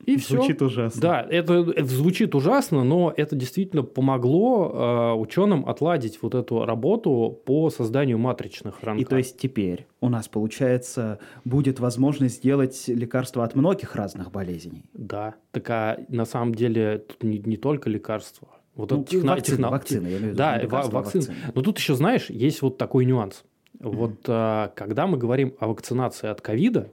И 0.05 0.17
все. 0.17 0.35
Звучит 0.35 0.61
ужасно. 0.61 1.01
Да, 1.01 1.27
это, 1.29 1.53
это 1.75 1.85
звучит 1.85 2.35
ужасно, 2.35 2.83
но 2.83 3.13
это 3.15 3.35
действительно 3.35 3.83
помогло 3.83 5.13
э, 5.15 5.19
ученым 5.19 5.65
отладить 5.67 6.19
вот 6.21 6.35
эту 6.35 6.65
работу 6.65 7.39
по 7.45 7.69
созданию 7.69 8.17
матричных 8.17 8.83
РНК. 8.83 9.01
И 9.01 9.05
то 9.05 9.17
есть 9.17 9.37
теперь 9.39 9.87
у 10.01 10.09
нас, 10.09 10.27
получается, 10.27 11.19
будет 11.45 11.79
возможность 11.79 12.35
сделать 12.37 12.83
лекарства 12.87 13.43
от 13.43 13.55
многих 13.55 13.95
разных 13.95 14.31
болезней. 14.31 14.83
Да, 14.93 15.35
так 15.51 15.69
а 15.69 15.99
на 16.09 16.25
самом 16.25 16.53
деле 16.55 16.97
тут 16.99 17.23
не, 17.23 17.39
не 17.39 17.57
только 17.57 17.89
лекарства. 17.89 18.47
Вот 18.75 18.91
Ну, 18.91 19.01
это 19.01 19.11
техно- 19.15 19.27
вакцины, 19.35 19.57
техно- 19.57 19.69
вакцины, 19.69 20.07
я 20.07 20.09
имею 20.17 20.19
в 20.19 20.25
виду, 20.29 20.37
Да, 20.37 20.57
не 20.57 20.63
лекарства, 20.63 20.91
ва- 20.91 20.99
а 20.99 21.01
вакцины. 21.03 21.23
вакцины. 21.27 21.51
Но 21.55 21.61
тут 21.61 21.77
еще, 21.77 21.95
знаешь, 21.95 22.29
есть 22.29 22.61
вот 22.61 22.77
такой 22.77 23.05
нюанс. 23.05 23.43
Вот 23.79 24.13
а, 24.27 24.71
когда 24.75 25.07
мы 25.07 25.17
говорим 25.17 25.53
о 25.59 25.67
вакцинации 25.67 26.27
от 26.29 26.41
ковида, 26.41 26.89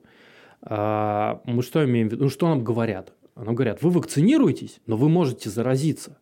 мы 0.62 1.62
что 1.62 1.84
имеем 1.84 2.08
в 2.08 2.12
виду? 2.12 2.24
Ну, 2.24 2.30
что 2.30 2.48
нам 2.48 2.62
говорят? 2.64 3.12
Нам 3.36 3.54
говорят, 3.54 3.82
вы 3.82 3.90
вакцинируетесь, 3.90 4.80
но 4.86 4.96
вы 4.96 5.08
можете 5.08 5.48
заразиться. 5.48 6.18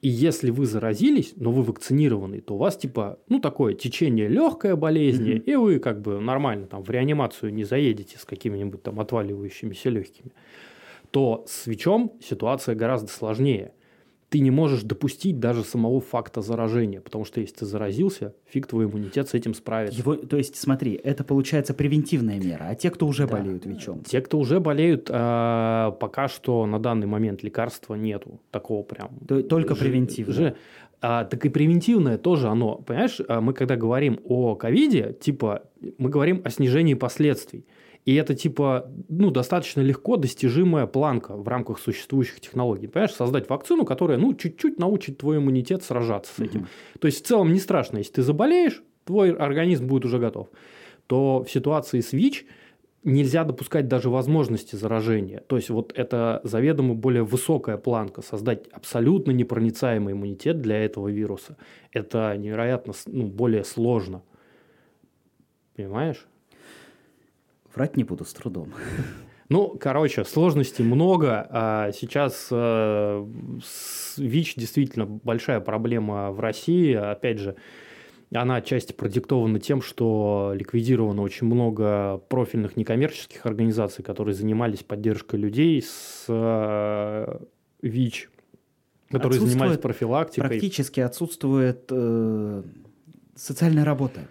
И 0.00 0.08
если 0.08 0.50
вы 0.50 0.66
заразились, 0.66 1.32
но 1.36 1.50
вы 1.50 1.62
вакцинированы, 1.62 2.40
то 2.40 2.54
у 2.54 2.58
вас 2.58 2.76
типа, 2.76 3.18
ну, 3.28 3.40
такое 3.40 3.74
течение 3.74 4.28
легкое 4.28 4.76
болезни, 4.76 5.34
Мгм. 5.34 5.42
и 5.42 5.54
вы 5.56 5.78
как 5.78 6.00
бы 6.02 6.20
нормально 6.20 6.66
там 6.66 6.82
в 6.82 6.90
реанимацию 6.90 7.52
не 7.52 7.64
заедете 7.64 8.18
с 8.18 8.24
какими-нибудь 8.24 8.82
там 8.82 9.00
отваливающимися 9.00 9.88
легкими. 9.90 10.32
То 11.10 11.44
с 11.46 11.66
ВИЧом 11.66 12.12
ситуация 12.22 12.74
гораздо 12.74 13.08
сложнее. 13.08 13.72
Ты 14.28 14.40
не 14.40 14.50
можешь 14.50 14.82
допустить 14.82 15.38
даже 15.38 15.62
самого 15.62 16.00
факта 16.00 16.42
заражения, 16.42 17.00
потому 17.00 17.24
что 17.24 17.40
если 17.40 17.54
ты 17.56 17.64
заразился, 17.66 18.34
фиг 18.46 18.66
твой 18.66 18.86
иммунитет 18.86 19.28
с 19.28 19.34
этим 19.34 19.54
справится. 19.54 19.96
Его, 19.98 20.16
то 20.16 20.36
есть, 20.36 20.56
смотри, 20.56 20.94
это 20.94 21.22
получается 21.22 21.74
превентивная 21.74 22.40
мера, 22.40 22.66
а 22.70 22.74
те, 22.74 22.90
кто 22.90 23.06
уже 23.06 23.26
Да. 23.28 23.36
болеют 23.36 23.66
ВИЧом, 23.66 24.02
Те, 24.02 24.20
кто 24.20 24.38
уже 24.40 24.58
болеют, 24.58 25.08
а, 25.12 25.92
пока 25.92 26.26
что 26.26 26.66
на 26.66 26.80
данный 26.80 27.06
момент 27.06 27.44
лекарства 27.44 27.94
нету 27.94 28.40
такого 28.50 28.82
прям. 28.82 29.10
то- 29.28 29.42
только 29.42 29.74
Же- 29.74 29.80
превентивно. 29.80 30.32
же. 30.34 30.56
А, 31.00 31.24
так 31.24 31.44
и 31.46 31.48
превентивное 31.48 32.18
тоже 32.18 32.48
оно. 32.48 32.76
Понимаешь, 32.78 33.20
а, 33.28 33.40
мы 33.40 33.52
когда 33.52 33.76
говорим 33.76 34.18
о 34.24 34.56
ковиде, 34.56 35.14
типа, 35.20 35.62
мы 35.98 36.08
говорим 36.10 36.40
о 36.44 36.50
снижении 36.50 36.94
последствий. 36.94 37.64
И 38.06 38.14
это, 38.14 38.36
типа, 38.36 38.88
ну, 39.08 39.32
достаточно 39.32 39.80
легко 39.80 40.16
достижимая 40.16 40.86
планка 40.86 41.36
в 41.36 41.46
рамках 41.48 41.80
существующих 41.80 42.40
технологий. 42.40 42.86
Понимаешь, 42.86 43.12
создать 43.12 43.50
вакцину, 43.50 43.84
которая, 43.84 44.16
ну, 44.16 44.32
чуть-чуть 44.32 44.78
научит 44.78 45.18
твой 45.18 45.38
иммунитет 45.38 45.82
сражаться 45.82 46.32
с 46.32 46.38
этим. 46.38 46.60
Мгм. 46.60 46.68
То 47.00 47.06
есть, 47.06 47.24
в 47.24 47.26
целом 47.26 47.52
не 47.52 47.58
страшно, 47.58 47.98
если 47.98 48.12
ты 48.12 48.22
заболеешь, 48.22 48.82
твой 49.04 49.32
организм 49.32 49.88
будет 49.88 50.04
уже 50.04 50.20
готов. 50.20 50.48
То 51.08 51.42
в 51.42 51.50
ситуации 51.50 51.98
с 51.98 52.12
ВИЧ 52.12 52.46
нельзя 53.02 53.42
допускать 53.42 53.88
даже 53.88 54.08
возможности 54.08 54.76
заражения. 54.76 55.40
То 55.40 55.56
есть, 55.56 55.70
вот 55.70 55.92
это 55.96 56.40
заведомо 56.44 56.94
более 56.94 57.24
высокая 57.24 57.76
планка. 57.76 58.22
Создать 58.22 58.68
абсолютно 58.68 59.32
непроницаемый 59.32 60.12
иммунитет 60.12 60.60
для 60.60 60.78
этого 60.78 61.08
вируса. 61.08 61.56
Это 61.90 62.36
невероятно 62.36 62.92
ну, 63.06 63.26
более 63.26 63.64
сложно. 63.64 64.22
Понимаешь? 65.74 66.24
Врать 67.76 67.96
не 67.96 68.04
буду 68.04 68.24
с 68.24 68.32
трудом. 68.32 68.72
Ну, 69.48 69.78
короче, 69.78 70.24
сложностей 70.24 70.84
много. 70.84 71.46
А 71.50 71.92
сейчас 71.92 72.48
э, 72.50 73.26
ВИЧ 74.16 74.56
действительно 74.56 75.06
большая 75.06 75.60
проблема 75.60 76.32
в 76.32 76.40
России. 76.40 76.92
Опять 76.94 77.38
же, 77.38 77.54
она 78.34 78.56
отчасти 78.56 78.92
продиктована 78.92 79.60
тем, 79.60 79.82
что 79.82 80.52
ликвидировано 80.56 81.22
очень 81.22 81.46
много 81.46 82.20
профильных 82.28 82.76
некоммерческих 82.76 83.46
организаций, 83.46 84.02
которые 84.02 84.34
занимались 84.34 84.82
поддержкой 84.82 85.36
людей 85.36 85.80
с 85.80 86.24
э, 86.26 87.38
ВИЧ, 87.82 88.30
которые 89.10 89.38
занимались 89.40 89.78
профилактикой. 89.78 90.48
Практически 90.48 90.98
отсутствует 90.98 91.84
э, 91.90 92.62
социальная 93.36 93.84
работа. 93.84 94.22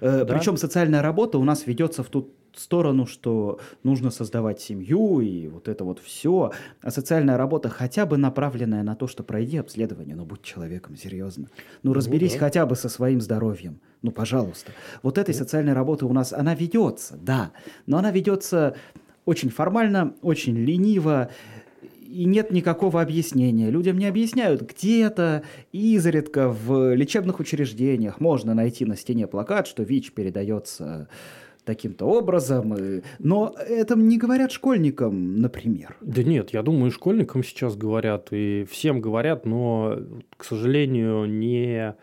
Э, 0.00 0.24
Да. 0.24 0.34
Причем 0.34 0.56
социальная 0.56 1.00
работа 1.00 1.38
у 1.38 1.44
нас 1.44 1.66
ведется 1.68 2.02
в 2.02 2.08
ту 2.08 2.30
сторону, 2.58 3.06
что 3.06 3.58
нужно 3.82 4.10
создавать 4.10 4.60
семью 4.60 5.20
и 5.20 5.48
вот 5.48 5.68
это 5.68 5.84
вот 5.84 5.98
все. 5.98 6.52
А 6.80 6.90
социальная 6.90 7.36
работа 7.36 7.68
хотя 7.68 8.06
бы 8.06 8.16
направленная 8.16 8.82
на 8.82 8.94
то, 8.94 9.06
что 9.06 9.22
пройди 9.22 9.58
обследование, 9.58 10.16
но 10.16 10.24
будь 10.24 10.42
человеком, 10.42 10.96
серьезно. 10.96 11.48
Ну 11.82 11.92
разберись 11.92 12.34
да. 12.34 12.40
хотя 12.40 12.66
бы 12.66 12.76
со 12.76 12.88
своим 12.88 13.20
здоровьем. 13.20 13.80
Ну, 14.02 14.10
пожалуйста. 14.10 14.72
Вот 15.02 15.16
этой 15.16 15.34
социальной 15.34 15.72
работы 15.72 16.04
у 16.04 16.12
нас, 16.12 16.32
она 16.32 16.54
ведется, 16.54 17.16
да. 17.16 17.52
Но 17.86 17.96
она 17.96 18.10
ведется 18.10 18.76
очень 19.24 19.48
формально, 19.48 20.14
очень 20.20 20.56
лениво, 20.56 21.30
и 22.14 22.26
нет 22.26 22.52
никакого 22.52 23.02
объяснения. 23.02 23.70
Людям 23.70 23.98
не 23.98 24.06
объясняют. 24.06 24.62
Где-то 24.62 25.42
изредка 25.72 26.48
в 26.48 26.94
лечебных 26.94 27.40
учреждениях 27.40 28.20
можно 28.20 28.54
найти 28.54 28.84
на 28.84 28.96
стене 28.96 29.26
плакат, 29.26 29.66
что 29.66 29.82
ВИЧ 29.82 30.12
передается 30.12 31.08
таким-то 31.64 32.04
образом. 32.06 32.74
и- 32.74 33.02
Но 33.18 33.54
это 33.58 33.96
не 33.96 34.18
говорят 34.18 34.52
школьникам, 34.52 35.36
например. 35.40 35.96
Да 36.00 36.22
нет, 36.22 36.50
я 36.50 36.62
думаю, 36.62 36.90
и 36.90 36.94
школьникам 36.94 37.42
сейчас 37.42 37.76
говорят, 37.76 38.28
и 38.32 38.66
всем 38.70 39.00
говорят, 39.00 39.46
но, 39.46 39.98
к 40.36 40.44
сожалению, 40.44 41.24
не, 41.26 41.94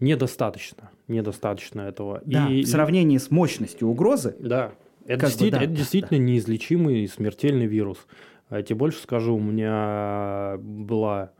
недостаточно. 0.00 0.90
Недостаточно 1.08 1.82
этого. 1.82 2.22
Да, 2.24 2.48
И- 2.48 2.62
в 2.62 2.68
сравнении 2.68 3.18
с 3.18 3.30
мощностью 3.30 3.88
угрозы, 3.88 4.36
Да, 4.38 4.72
это, 5.06 5.20
Как 5.20 5.20
бы 5.20 5.26
действительно, 5.26 5.58
да, 5.60 5.64
это 5.64 5.72
да, 5.72 5.78
действительно 5.78 6.18
неизлечимый 6.18 7.00
и 7.00 7.06
смертельный 7.06 7.66
вирус. 7.66 8.06
А 8.50 8.56
Я 8.58 8.62
тебе 8.62 8.76
больше 8.76 8.98
скажу, 9.00 9.36
у 9.36 9.40
меня 9.40 10.56
была 10.60 11.30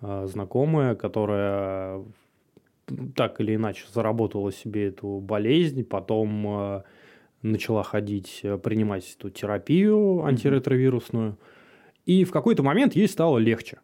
а, 0.00 0.26
знакомая, 0.26 0.94
которая 0.94 2.02
так 3.14 3.40
или 3.40 3.54
иначе 3.56 3.84
заработала 3.92 4.52
себе 4.52 4.88
эту 4.88 5.20
болезнь, 5.20 5.84
потом 5.84 6.46
а, 6.46 6.84
начала 7.42 7.82
ходить, 7.82 8.40
а, 8.44 8.58
принимать 8.58 9.16
эту 9.18 9.30
терапию 9.30 10.24
антиретровирусную, 10.24 11.38
и 12.04 12.24
в 12.24 12.30
какой-то 12.30 12.62
момент 12.62 12.94
ей 12.94 13.08
стало 13.08 13.38
легче. 13.38 13.78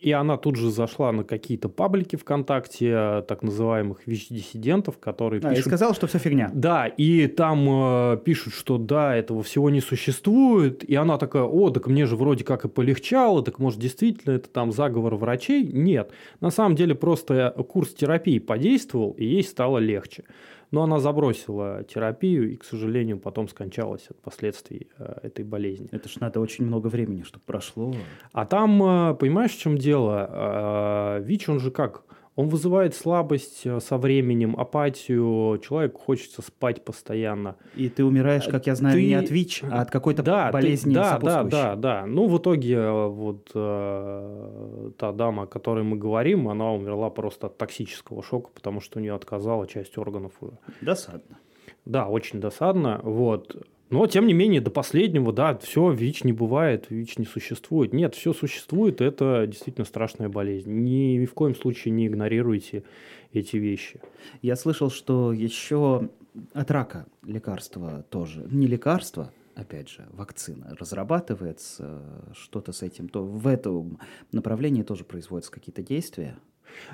И 0.00 0.12
она 0.12 0.36
тут 0.36 0.54
же 0.54 0.70
зашла 0.70 1.10
на 1.10 1.24
какие-то 1.24 1.68
паблики 1.68 2.14
ВКонтакте, 2.14 2.92
а, 2.94 3.22
так 3.22 3.42
называемых 3.42 4.06
ВИЧ-диссидентов, 4.06 4.98
которые 4.98 5.40
а, 5.42 5.48
и 5.48 5.56
пишут 5.56 5.66
сказал, 5.66 5.94
что 5.94 6.06
все 6.06 6.18
фигня. 6.18 6.50
да, 6.54 6.86
и 6.86 7.26
там 7.26 7.66
э, 7.68 8.18
пишут, 8.24 8.54
что 8.54 8.78
да, 8.78 9.16
этого 9.16 9.42
всего 9.42 9.70
не 9.70 9.80
существует. 9.80 10.84
И 10.84 10.94
она 10.94 11.18
такая, 11.18 11.42
о, 11.42 11.70
так 11.70 11.88
мне 11.88 12.06
же 12.06 12.14
вроде 12.14 12.44
как 12.44 12.64
и 12.64 12.68
полегчало, 12.68 13.42
так 13.42 13.58
может 13.58 13.80
действительно 13.80 14.34
это 14.34 14.48
там 14.48 14.70
заговор 14.70 15.16
врачей? 15.16 15.64
Нет. 15.64 16.12
На 16.40 16.50
самом 16.50 16.76
деле 16.76 16.94
просто 16.94 17.50
курс 17.68 17.92
терапии 17.92 18.38
подействовал, 18.38 19.12
и 19.12 19.24
ей 19.24 19.42
стало 19.42 19.78
легче. 19.78 20.24
Но 20.70 20.82
она 20.82 20.98
забросила 20.98 21.84
терапию 21.84 22.52
и, 22.52 22.56
к 22.56 22.64
сожалению, 22.64 23.18
потом 23.18 23.48
скончалась 23.48 24.06
от 24.10 24.20
последствий 24.20 24.88
э, 24.98 25.20
этой 25.22 25.44
болезни. 25.44 25.88
Это 25.92 26.08
ж 26.08 26.16
надо 26.20 26.40
очень 26.40 26.66
много 26.66 26.88
времени, 26.88 27.22
чтобы 27.22 27.42
прошло. 27.46 27.94
А 28.32 28.44
там, 28.44 28.82
э, 28.82 29.14
понимаешь, 29.14 29.52
в 29.52 29.58
чем 29.58 29.78
дело? 29.78 30.28
Э, 30.30 31.22
ВИЧ, 31.22 31.48
он 31.48 31.60
же 31.60 31.70
как? 31.70 32.02
Он 32.38 32.48
вызывает 32.48 32.94
слабость 32.94 33.62
э, 33.66 33.80
со 33.80 33.96
временем, 33.98 34.54
апатию, 34.56 35.58
человеку 35.58 36.00
хочется 36.00 36.40
спать 36.40 36.84
постоянно. 36.84 37.56
И 37.74 37.88
ты 37.88 38.04
умираешь, 38.04 38.44
как 38.46 38.68
я 38.68 38.76
знаю, 38.76 38.94
Ты- 38.94 39.04
не 39.08 39.14
от 39.14 39.28
ВИЧ, 39.28 39.64
а 39.64 39.82
от 39.82 39.90
какой-то 39.90 40.22
Да, 40.22 40.46
ты- 40.46 40.52
болезни 40.52 40.94
да, 40.94 41.02
да, 41.02 41.10
сопутствующей. 41.14 41.50
да, 41.50 41.74
да. 41.74 42.06
Ну, 42.06 42.28
в 42.28 42.38
итоге, 42.38 42.74
э, 42.76 43.06
вот 43.08 43.50
э, 43.56 44.90
та 44.98 45.10
дама, 45.12 45.42
о 45.42 45.46
которой 45.46 45.82
мы 45.82 45.96
говорим, 45.96 46.48
она 46.48 46.72
умерла 46.72 47.10
просто 47.10 47.48
от 47.48 47.58
токсического 47.58 48.22
шока, 48.22 48.50
потому 48.54 48.80
что 48.80 49.00
у 49.00 49.02
нее 49.02 49.14
отказала 49.16 49.66
часть 49.66 49.98
органов. 49.98 50.32
Досадно. 50.80 51.38
Да, 51.86 52.06
очень 52.06 52.40
досадно. 52.40 53.00
Вот. 53.02 53.56
Но, 53.90 54.06
тем 54.06 54.26
не 54.26 54.34
менее, 54.34 54.60
до 54.60 54.70
последнего, 54.70 55.32
да, 55.32 55.56
все, 55.56 55.90
ВИЧ 55.90 56.24
не 56.24 56.32
бывает, 56.32 56.86
ВИЧ 56.90 57.18
не 57.18 57.24
существует. 57.24 57.92
Нет, 57.94 58.14
все 58.14 58.34
существует, 58.34 59.00
это 59.00 59.46
действительно 59.46 59.86
страшная 59.86 60.28
болезнь. 60.28 60.70
Ни 60.70 61.24
в 61.24 61.32
коем 61.32 61.54
случае 61.54 61.92
не 61.92 62.06
игнорируйте 62.06 62.84
эти 63.32 63.56
вещи. 63.56 64.00
Я 64.42 64.56
слышал, 64.56 64.90
что 64.90 65.32
еще 65.32 66.10
от 66.52 66.70
рака 66.70 67.06
лекарство 67.24 68.04
тоже. 68.10 68.46
Не 68.50 68.66
лекарство, 68.66 69.32
опять 69.54 69.88
же, 69.88 70.06
вакцина 70.12 70.76
разрабатывается, 70.78 72.02
что-то 72.34 72.72
с 72.72 72.82
этим. 72.82 73.08
То 73.08 73.24
в 73.24 73.46
этом 73.46 73.98
направлении 74.32 74.82
тоже 74.82 75.04
производятся 75.04 75.50
какие-то 75.50 75.82
действия. 75.82 76.38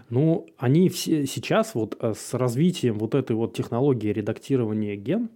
Ну, 0.08 0.46
они 0.56 0.88
все 0.88 1.26
сейчас 1.26 1.74
вот 1.74 1.96
э, 2.00 2.14
с 2.14 2.32
развитием 2.34 2.98
вот 2.98 3.16
этой 3.16 3.34
вот 3.34 3.54
технологии 3.54 4.12
редактирования 4.12 4.94
ген, 4.94 5.30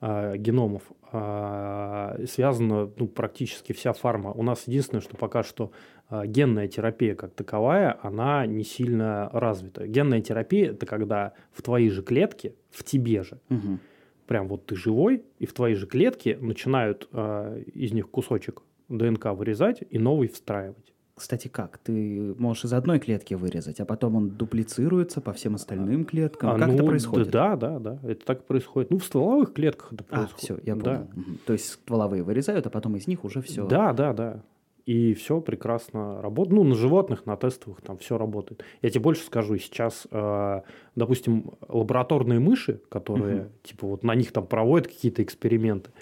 а, 0.00 0.36
геномов, 0.36 0.82
а, 1.12 2.16
связана 2.26 2.90
ну, 2.96 3.08
практически 3.08 3.72
вся 3.72 3.92
фарма. 3.92 4.32
У 4.32 4.42
нас 4.42 4.66
единственное, 4.66 5.00
что 5.00 5.16
пока 5.16 5.42
что 5.42 5.72
а, 6.08 6.26
генная 6.26 6.68
терапия 6.68 7.14
как 7.14 7.32
таковая, 7.34 7.98
она 8.02 8.46
не 8.46 8.64
сильно 8.64 9.30
развита. 9.32 9.86
Генная 9.86 10.20
терапия– 10.20 10.70
это 10.72 10.86
когда 10.86 11.32
в 11.52 11.62
твои 11.62 11.88
же 11.88 12.02
клетки, 12.02 12.54
в 12.70 12.84
тебе 12.84 13.22
же, 13.22 13.40
Мгм. 13.48 13.80
прям 14.26 14.48
вот 14.48 14.66
ты 14.66 14.76
живой, 14.76 15.24
и 15.38 15.46
в 15.46 15.52
твои 15.52 15.74
же 15.74 15.86
клетки 15.86 16.36
начинают 16.40 17.08
а, 17.12 17.58
из 17.58 17.92
них 17.92 18.10
кусочек 18.10 18.62
ДНК 18.88 19.26
вырезать 19.26 19.82
и 19.88 19.98
новый 19.98 20.28
встраивать. 20.28 20.92
Кстати, 21.16 21.48
как? 21.48 21.78
Ты 21.78 22.34
можешь 22.38 22.66
из 22.66 22.74
одной 22.74 22.98
клетки 22.98 23.32
вырезать, 23.32 23.80
а 23.80 23.86
потом 23.86 24.16
он 24.16 24.28
дуплицируется 24.28 25.22
по 25.22 25.32
всем 25.32 25.54
остальным 25.54 26.04
клеткам. 26.04 26.50
А, 26.50 26.58
как 26.58 26.68
это 26.68 26.82
ну, 26.82 26.88
происходит? 26.88 27.30
Да, 27.30 27.56
да, 27.56 27.78
да, 27.78 27.98
это 28.02 28.22
так 28.26 28.44
происходит. 28.44 28.90
Ну, 28.90 28.98
в 28.98 29.04
стволовых 29.04 29.54
клетках 29.54 29.94
это 29.94 30.04
А, 30.10 30.16
происходит. 30.16 30.38
все, 30.38 30.58
я 30.62 30.74
Да. 30.76 30.82
понял. 30.82 31.08
Мгм. 31.14 31.38
То 31.46 31.54
есть 31.54 31.70
стволовые 31.70 32.22
вырезают, 32.22 32.66
а 32.66 32.70
потом 32.70 32.96
из 32.96 33.06
них 33.06 33.24
уже 33.24 33.40
все. 33.40 33.66
Да, 33.66 33.94
да, 33.94 34.12
да. 34.12 34.42
И 34.84 35.14
все 35.14 35.40
прекрасно 35.40 36.20
работает. 36.20 36.54
Ну, 36.54 36.64
на 36.64 36.74
животных, 36.74 37.24
на 37.24 37.36
тестовых 37.38 37.80
там 37.80 37.96
все 37.96 38.18
работает. 38.18 38.62
Я 38.82 38.90
тебе 38.90 39.00
больше 39.00 39.24
скажу, 39.24 39.56
сейчас, 39.56 40.06
э, 40.10 40.60
допустим, 40.96 41.52
лабораторные 41.66 42.40
мыши, 42.40 42.82
которые, 42.90 43.36
Мгм. 43.36 43.48
типа, 43.62 43.86
вот 43.86 44.04
на 44.04 44.14
них 44.14 44.32
там 44.32 44.46
проводят 44.46 44.86
какие-то 44.88 45.22
эксперименты, 45.22 45.92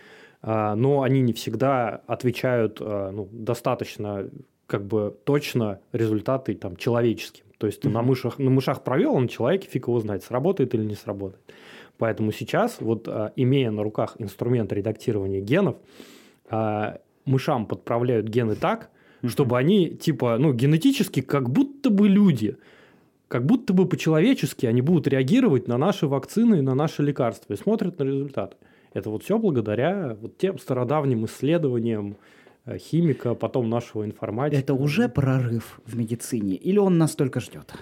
э, 0.43 0.75
но 0.75 1.03
они 1.03 1.21
не 1.21 1.33
всегда 1.33 2.03
отвечают 2.09 2.79
э, 2.81 3.11
ну, 3.13 3.29
достаточно 3.31 4.29
как 4.67 4.85
бы 4.87 5.17
точно 5.25 5.81
результаты 5.93 6.55
там 6.55 6.77
человеческим. 6.77 7.45
То 7.59 7.67
есть 7.67 7.81
ты 7.81 7.89
на 7.89 8.03
мышах, 8.03 8.39
на 8.39 8.51
мышах 8.51 8.83
провел, 8.83 9.17
а 9.17 9.21
на 9.21 9.29
человеке 9.29 9.69
фиг 9.71 9.89
его 9.89 10.01
знает, 10.01 10.25
сработает 10.25 10.75
или 10.75 10.85
не 10.85 10.95
сработает. 10.95 11.41
Поэтому 11.99 12.33
сейчас, 12.33 12.79
вот 12.81 13.07
э, 13.07 13.31
имея 13.37 13.71
на 13.71 13.83
руках 13.83 14.17
инструмент 14.19 14.73
редактирования 14.73 15.41
генов, 15.41 15.77
э, 16.51 16.97
мышам 17.25 17.67
подправляют 17.67 18.27
гены 18.27 18.57
так, 18.57 18.91
чтобы 19.27 19.57
они, 19.57 19.91
типа, 19.91 20.37
ну, 20.39 20.53
генетически 20.53 21.23
как 21.23 21.49
будто 21.51 21.91
бы 21.91 22.09
люди, 22.09 22.57
как 23.29 23.47
будто 23.47 23.73
бы 23.73 23.87
по-человечески 23.87 24.67
они 24.67 24.83
будут 24.83 25.07
реагировать 25.07 25.69
на 25.69 25.79
наши 25.79 26.07
вакцины 26.07 26.59
и 26.59 26.63
на 26.63 26.75
наши 26.75 27.03
лекарства 27.03 27.55
и 27.55 27.57
смотрят 27.57 27.99
на 27.99 28.05
результаты. 28.05 28.57
Это 28.93 29.11
вот 29.11 29.25
все 29.25 29.39
благодаря 29.39 30.17
вот 30.21 30.37
тем 30.37 30.59
стародавним 30.59 31.25
исследованиям 31.25 32.17
химика, 32.79 33.35
потом 33.35 33.69
нашего 33.69 34.05
информатика. 34.05 34.61
Это 34.61 34.75
уже 34.75 35.09
прорыв 35.09 35.81
в 35.87 35.97
медицине? 35.97 36.55
Или 36.55 36.79
он 36.79 36.99
нас 36.99 37.15
только 37.15 37.41
ждет? 37.41 37.75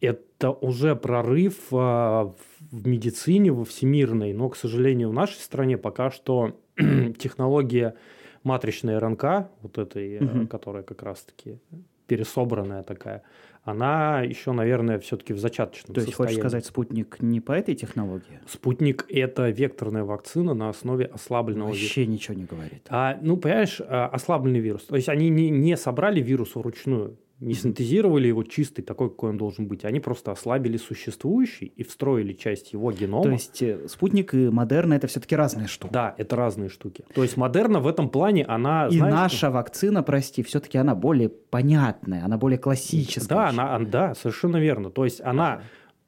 Это 0.00 0.50
уже 0.50 0.96
прорыв 0.96 1.56
а, 1.72 2.34
в 2.70 2.86
медицине, 2.86 3.52
во 3.52 3.64
всемирной, 3.64 4.32
но, 4.32 4.48
к 4.48 4.56
сожалению, 4.56 5.10
в 5.10 5.12
нашей 5.12 5.38
стране 5.38 5.78
пока 5.78 6.10
что 6.10 6.58
технология 7.18 7.94
матричной 8.42 8.98
РНК, 8.98 9.48
вот 9.62 9.78
этой, 9.78 10.14
э, 10.14 10.20
Мгм. 10.20 10.46
которая 10.48 10.82
как 10.82 11.02
раз-таки 11.02 11.60
пересобранная 12.08 12.82
такая, 12.82 13.22
она 13.64 14.22
еще, 14.22 14.52
наверное, 14.52 14.98
все-таки 14.98 15.32
в 15.32 15.38
зачаточном 15.38 15.94
То 15.94 16.00
есть, 16.00 16.10
состоянии. 16.10 16.34
хочешь 16.34 16.40
сказать, 16.40 16.66
спутник 16.66 17.16
не 17.20 17.40
по 17.40 17.52
этой 17.52 17.74
технологии? 17.74 18.40
Спутник– 18.46 19.06
это 19.08 19.50
векторная 19.50 20.04
вакцина 20.04 20.52
на 20.52 20.68
основе 20.68 21.06
ослабленного 21.06 21.68
вируса. 21.68 21.82
Вообще 21.84 22.06
ничего 22.06 22.34
не 22.34 22.44
говорит. 22.44 22.86
А, 22.88 23.18
ну, 23.22 23.36
понимаешь, 23.36 23.80
а, 23.80 24.08
ослабленный 24.08 24.60
вирус. 24.60 24.82
То 24.84 24.96
есть 24.96 25.08
они 25.08 25.28
не, 25.28 25.48
не 25.50 25.76
собрали 25.76 26.20
вирус 26.20 26.56
вручную, 26.56 27.16
не 27.42 27.54
синтезировали 27.54 28.28
его 28.28 28.44
чистый, 28.44 28.82
такой, 28.82 29.10
какой 29.10 29.30
он 29.30 29.36
должен 29.36 29.66
быть. 29.66 29.84
Они 29.84 30.00
просто 30.00 30.30
ослабили 30.30 30.76
существующий 30.76 31.66
и 31.66 31.82
встроили 31.82 32.32
часть 32.32 32.72
его 32.72 32.92
генома. 32.92 33.24
То 33.24 33.30
есть, 33.30 33.60
э, 33.62 33.88
спутник 33.88 34.32
и 34.32 34.48
Модерна 34.48 34.94
это 34.94 35.08
все-таки 35.08 35.34
разные 35.34 35.66
штуки. 35.66 35.92
Да, 35.92 36.14
это 36.16 36.36
разные 36.36 36.68
штуки. 36.68 37.04
То 37.14 37.22
есть 37.22 37.36
Модерна 37.36 37.80
в 37.80 37.88
этом 37.88 38.08
плане, 38.08 38.44
она... 38.44 38.86
И 38.86 38.96
знаешь, 38.96 39.12
наша 39.12 39.50
вакцина, 39.50 40.02
прости, 40.02 40.42
все-таки 40.42 40.78
она 40.78 40.94
более 40.94 41.28
понятная, 41.28 42.24
она 42.24 42.38
более 42.38 42.58
классическая. 42.58 43.34
Да, 43.34 43.48
она, 43.48 43.78
да, 43.80 44.14
совершенно 44.14 44.58
верно. 44.58 44.90
То 44.90 45.04
есть 45.04 45.20
она 45.20 45.62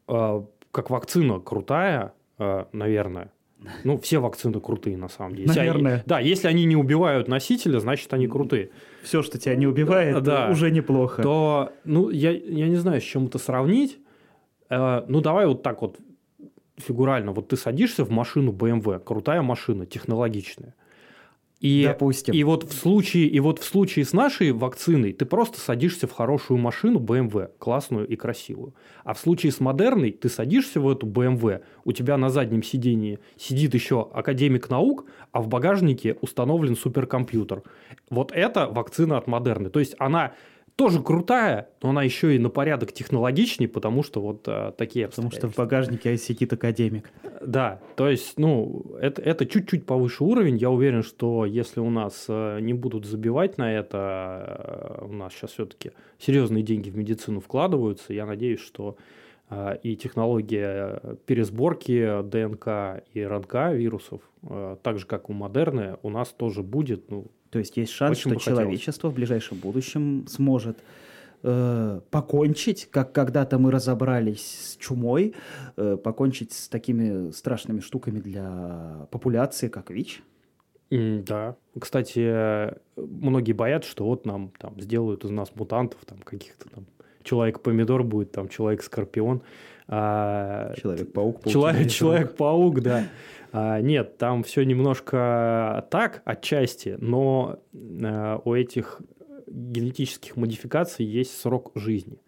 э, 0.07 0.43
как 0.71 0.91
вакцина 0.91 1.41
крутая, 1.41 2.15
э, 2.39 2.65
наверное. 2.73 3.33
Ну, 3.85 3.99
все 3.99 4.19
вакцины 4.19 4.61
крутые, 4.61 4.97
на 4.97 5.09
самом 5.09 5.35
деле. 5.37 5.47
Если 5.49 5.61
они- 5.61 5.69
Наверное. 5.71 6.03
да, 6.07 6.21
если 6.21 6.49
они 6.49 6.65
не 6.65 6.77
убивают 6.77 7.29
носителя, 7.29 7.79
значит, 7.81 8.13
они 8.15 8.27
крутые. 8.29 8.71
Все, 9.03 9.23
что 9.23 9.39
тебя 9.39 9.55
не 9.57 9.67
убивает, 9.67 10.23
Да. 10.23 10.49
уже 10.51 10.71
неплохо. 10.71 11.23
то, 11.23 11.73
ну, 11.85 12.11
я, 12.11 12.31
я 12.31 12.69
не 12.69 12.77
знаю, 12.77 13.01
с 13.01 13.05
чем 13.05 13.27
это 13.27 13.39
сравнить. 13.39 13.99
Э, 14.71 15.05
ну, 15.09 15.21
давай 15.21 15.47
вот 15.47 15.63
так 15.63 15.83
вот 15.83 15.99
фигурально. 16.77 17.33
Вот 17.33 17.49
ты 17.49 17.57
садишься 17.57 18.05
в 18.05 18.11
машину 18.11 18.53
BMW, 18.53 18.99
крутая 18.99 19.43
машина, 19.43 19.87
технологичная. 19.87 20.75
И, 21.61 21.85
Допустим. 21.87 22.35
и 22.35 22.45
вот 22.45 22.65
в 22.65 22.73
случае, 22.75 23.27
и 23.27 23.41
вот 23.41 23.59
в 23.59 23.65
случае 23.65 24.05
с 24.05 24.13
нашей 24.13 24.53
вакциной 24.53 25.13
ты 25.13 25.25
просто 25.25 25.61
садишься 25.61 26.07
в 26.07 26.13
хорошую 26.13 26.59
машину 26.59 26.99
BMW, 26.99 27.51
классную 27.59 28.07
и 28.07 28.17
красивую. 28.17 28.75
А 29.03 29.15
в 29.15 29.19
случае 29.19 29.53
с 29.53 29.61
модерной 29.61 30.11
ты 30.13 30.29
садишься 30.29 30.81
в 30.81 30.89
эту 30.89 31.07
BMW, 31.07 31.63
у 31.85 31.93
тебя 31.93 32.19
на 32.19 32.29
заднем 32.29 32.63
сидении 32.63 33.19
сидит 33.39 33.73
еще 33.75 34.09
академик 34.13 34.69
наук, 34.69 35.07
а 35.33 35.41
в 35.41 35.49
багажнике 35.49 36.17
установлен 36.21 36.77
суперкомпьютер. 36.77 37.63
Вот 38.11 38.33
это 38.33 38.67
вакцина 38.67 39.17
от 39.17 39.27
модерны. 39.27 39.71
То 39.71 39.81
есть 39.81 39.95
она 39.99 40.35
тоже 40.77 41.03
крутая, 41.03 41.69
но 41.83 41.91
она 41.91 42.03
еще 42.03 42.35
и 42.35 42.39
на 42.39 42.51
порядок 42.51 42.93
технологичнее, 42.93 43.69
потому 43.69 44.03
что 44.03 44.21
вот 44.21 44.45
а, 44.47 44.73
такие 44.73 45.09
Потому 45.09 45.31
что 45.31 45.49
в 45.49 45.55
багажнике 45.55 46.17
сидит 46.17 46.53
академик. 46.53 47.11
Да, 47.41 47.81
то 47.97 48.09
есть, 48.09 48.39
ну, 48.39 48.97
это, 49.01 49.23
это 49.23 49.47
чуть-чуть 49.47 49.87
повыше 49.87 50.25
уровень. 50.25 50.57
Я 50.57 50.71
уверен, 50.71 51.03
что 51.03 51.45
если 51.45 51.81
у 51.81 51.91
нас 51.91 52.25
э, 52.29 52.59
не 52.61 52.73
будут 52.73 53.05
забивать 53.05 53.59
на 53.59 53.73
это, 53.73 54.99
э, 55.01 55.05
у 55.05 55.13
нас 55.13 55.33
сейчас 55.33 55.53
все-таки 55.53 55.93
серьезные 56.19 56.63
деньги 56.63 56.91
в 56.91 56.97
медицину 56.97 57.41
вкладываются. 57.41 58.13
Я 58.13 58.27
надеюсь, 58.27 58.61
что 58.61 58.97
и 59.83 59.95
технология 59.95 61.01
пересборки 61.27 62.23
ДНК 62.23 63.05
и 63.13 63.23
РНК 63.23 63.75
вирусов, 63.75 64.23
так 64.83 64.99
же 64.99 65.07
как 65.07 65.29
у 65.29 65.35
Модерны, 65.35 65.99
у 66.03 66.09
нас 66.09 66.31
тоже 66.31 66.63
будет. 66.63 67.11
Ну, 67.11 67.27
То 67.55 67.61
есть 67.61 67.77
есть 67.77 67.93
шанс, 67.93 68.19
Очень 68.19 68.21
что 68.21 68.29
бы 68.31 68.35
хотелось. 68.41 68.59
человечество 68.63 69.11
в 69.11 69.15
ближайшем 69.15 69.59
будущем 69.59 70.27
сможет 70.27 70.77
э, 71.45 72.01
покончить, 72.11 72.89
как 72.91 73.13
когда-то 73.13 73.61
мы 73.61 73.71
разобрались 73.71 74.73
с 74.73 74.77
чумой, 74.77 75.37
э, 75.77 75.97
покончить 76.03 76.53
с 76.53 76.69
такими 76.69 77.31
страшными 77.31 77.79
штуками 77.79 78.19
для 78.19 79.07
популяции, 79.13 79.69
как 79.69 79.91
ВИЧ. 79.91 80.25
Да. 80.91 81.55
Кстати, 81.79 82.75
многие 82.97 83.53
боятся, 83.53 83.89
что 83.89 84.05
вот 84.05 84.27
нам 84.27 84.51
там 84.59 84.81
сделают 84.81 85.25
из 85.25 85.31
нас 85.31 85.55
мутантов, 85.55 86.05
там 86.07 86.19
каких-то 86.19 86.69
там 86.71 86.87
человек-помидор 87.23 88.03
будет, 88.03 88.33
там 88.33 88.49
человек-скорпион. 88.49 89.43
А, 89.87 90.75
Человек-паук. 90.75 91.47
Человек-паук, 91.47 92.81
да. 92.81 93.05
А, 93.57 93.81
нет, 93.81 94.19
там 94.19 94.43
все 94.43 94.65
немножко 94.65 95.87
так 95.89 96.23
отчасти, 96.25 96.97
но 96.99 97.61
э, 97.73 98.39
у 98.45 98.53
этих 98.53 99.01
генетических 99.47 100.35
модификаций 100.35 101.07
есть 101.07 101.41
срок 101.41 101.71
жизни. 101.77 102.21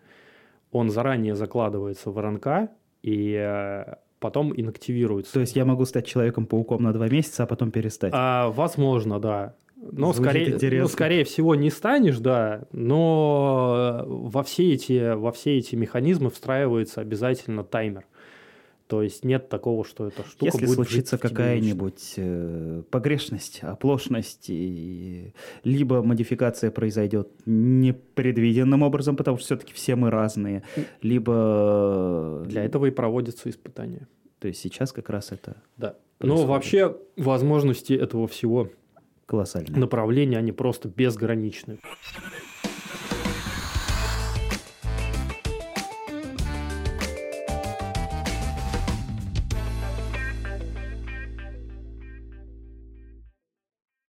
Он 0.70 0.88
заранее 0.88 1.34
закладывается 1.34 2.12
в 2.12 2.20
РНК, 2.20 2.70
и 3.02 3.34
э, 3.36 3.94
потом 4.20 4.52
инактивируется. 4.56 5.32
То 5.32 5.40
есть 5.40 5.56
я 5.56 5.64
могу 5.64 5.84
стать 5.84 6.06
Человеком-пауком 6.06 6.80
на 6.80 6.92
два 6.92 7.08
месяца, 7.08 7.42
а 7.42 7.46
потом 7.46 7.72
перестать? 7.72 8.12
А, 8.14 8.50
возможно, 8.50 9.18
да. 9.18 9.56
Но 9.74 10.12
Звучит 10.12 10.30
скорее, 10.30 10.54
интересно. 10.54 10.82
ну, 10.82 10.88
скорее 10.88 11.24
всего 11.24 11.56
не 11.56 11.70
станешь, 11.70 12.18
да, 12.18 12.62
но 12.70 14.04
во 14.06 14.44
все, 14.44 14.72
эти, 14.74 15.14
во 15.14 15.32
все 15.32 15.58
эти 15.58 15.74
механизмы 15.74 16.30
встраивается 16.30 17.00
обязательно 17.00 17.64
таймер. 17.64 18.06
То 18.86 19.02
есть 19.02 19.24
нет 19.24 19.48
такого, 19.48 19.84
что 19.84 20.06
эта 20.06 20.24
штука 20.24 20.44
Если 20.44 20.66
будет 20.66 20.76
случится 20.76 21.18
какая-нибудь 21.18 22.14
э, 22.16 22.82
погрешность, 22.90 23.60
оплошность, 23.62 24.46
и 24.48 25.32
либо 25.64 26.02
модификация 26.02 26.70
произойдет 26.70 27.28
непредвиденным 27.46 28.82
образом, 28.82 29.16
потому 29.16 29.38
что 29.38 29.46
все-таки 29.46 29.74
все 29.74 29.96
мы 29.96 30.10
разные, 30.10 30.62
либо... 31.02 32.42
вечно. 32.44 32.50
Для 32.50 32.64
этого 32.64 32.86
и 32.86 32.90
проводятся 32.90 33.50
испытания. 33.50 34.08
То 34.38 34.48
есть 34.48 34.60
сейчас 34.60 34.92
как 34.92 35.10
раз 35.10 35.32
это 35.32 35.56
Да. 35.76 35.96
Но 36.20 36.28
происходит. 36.28 36.48
вообще 36.48 36.96
возможности 37.16 37.92
этого 37.92 38.26
всего 38.26 38.70
колоссально. 39.26 39.76
направления, 39.76 40.38
они 40.38 40.52
просто 40.52 40.88
безграничны. 40.88 41.78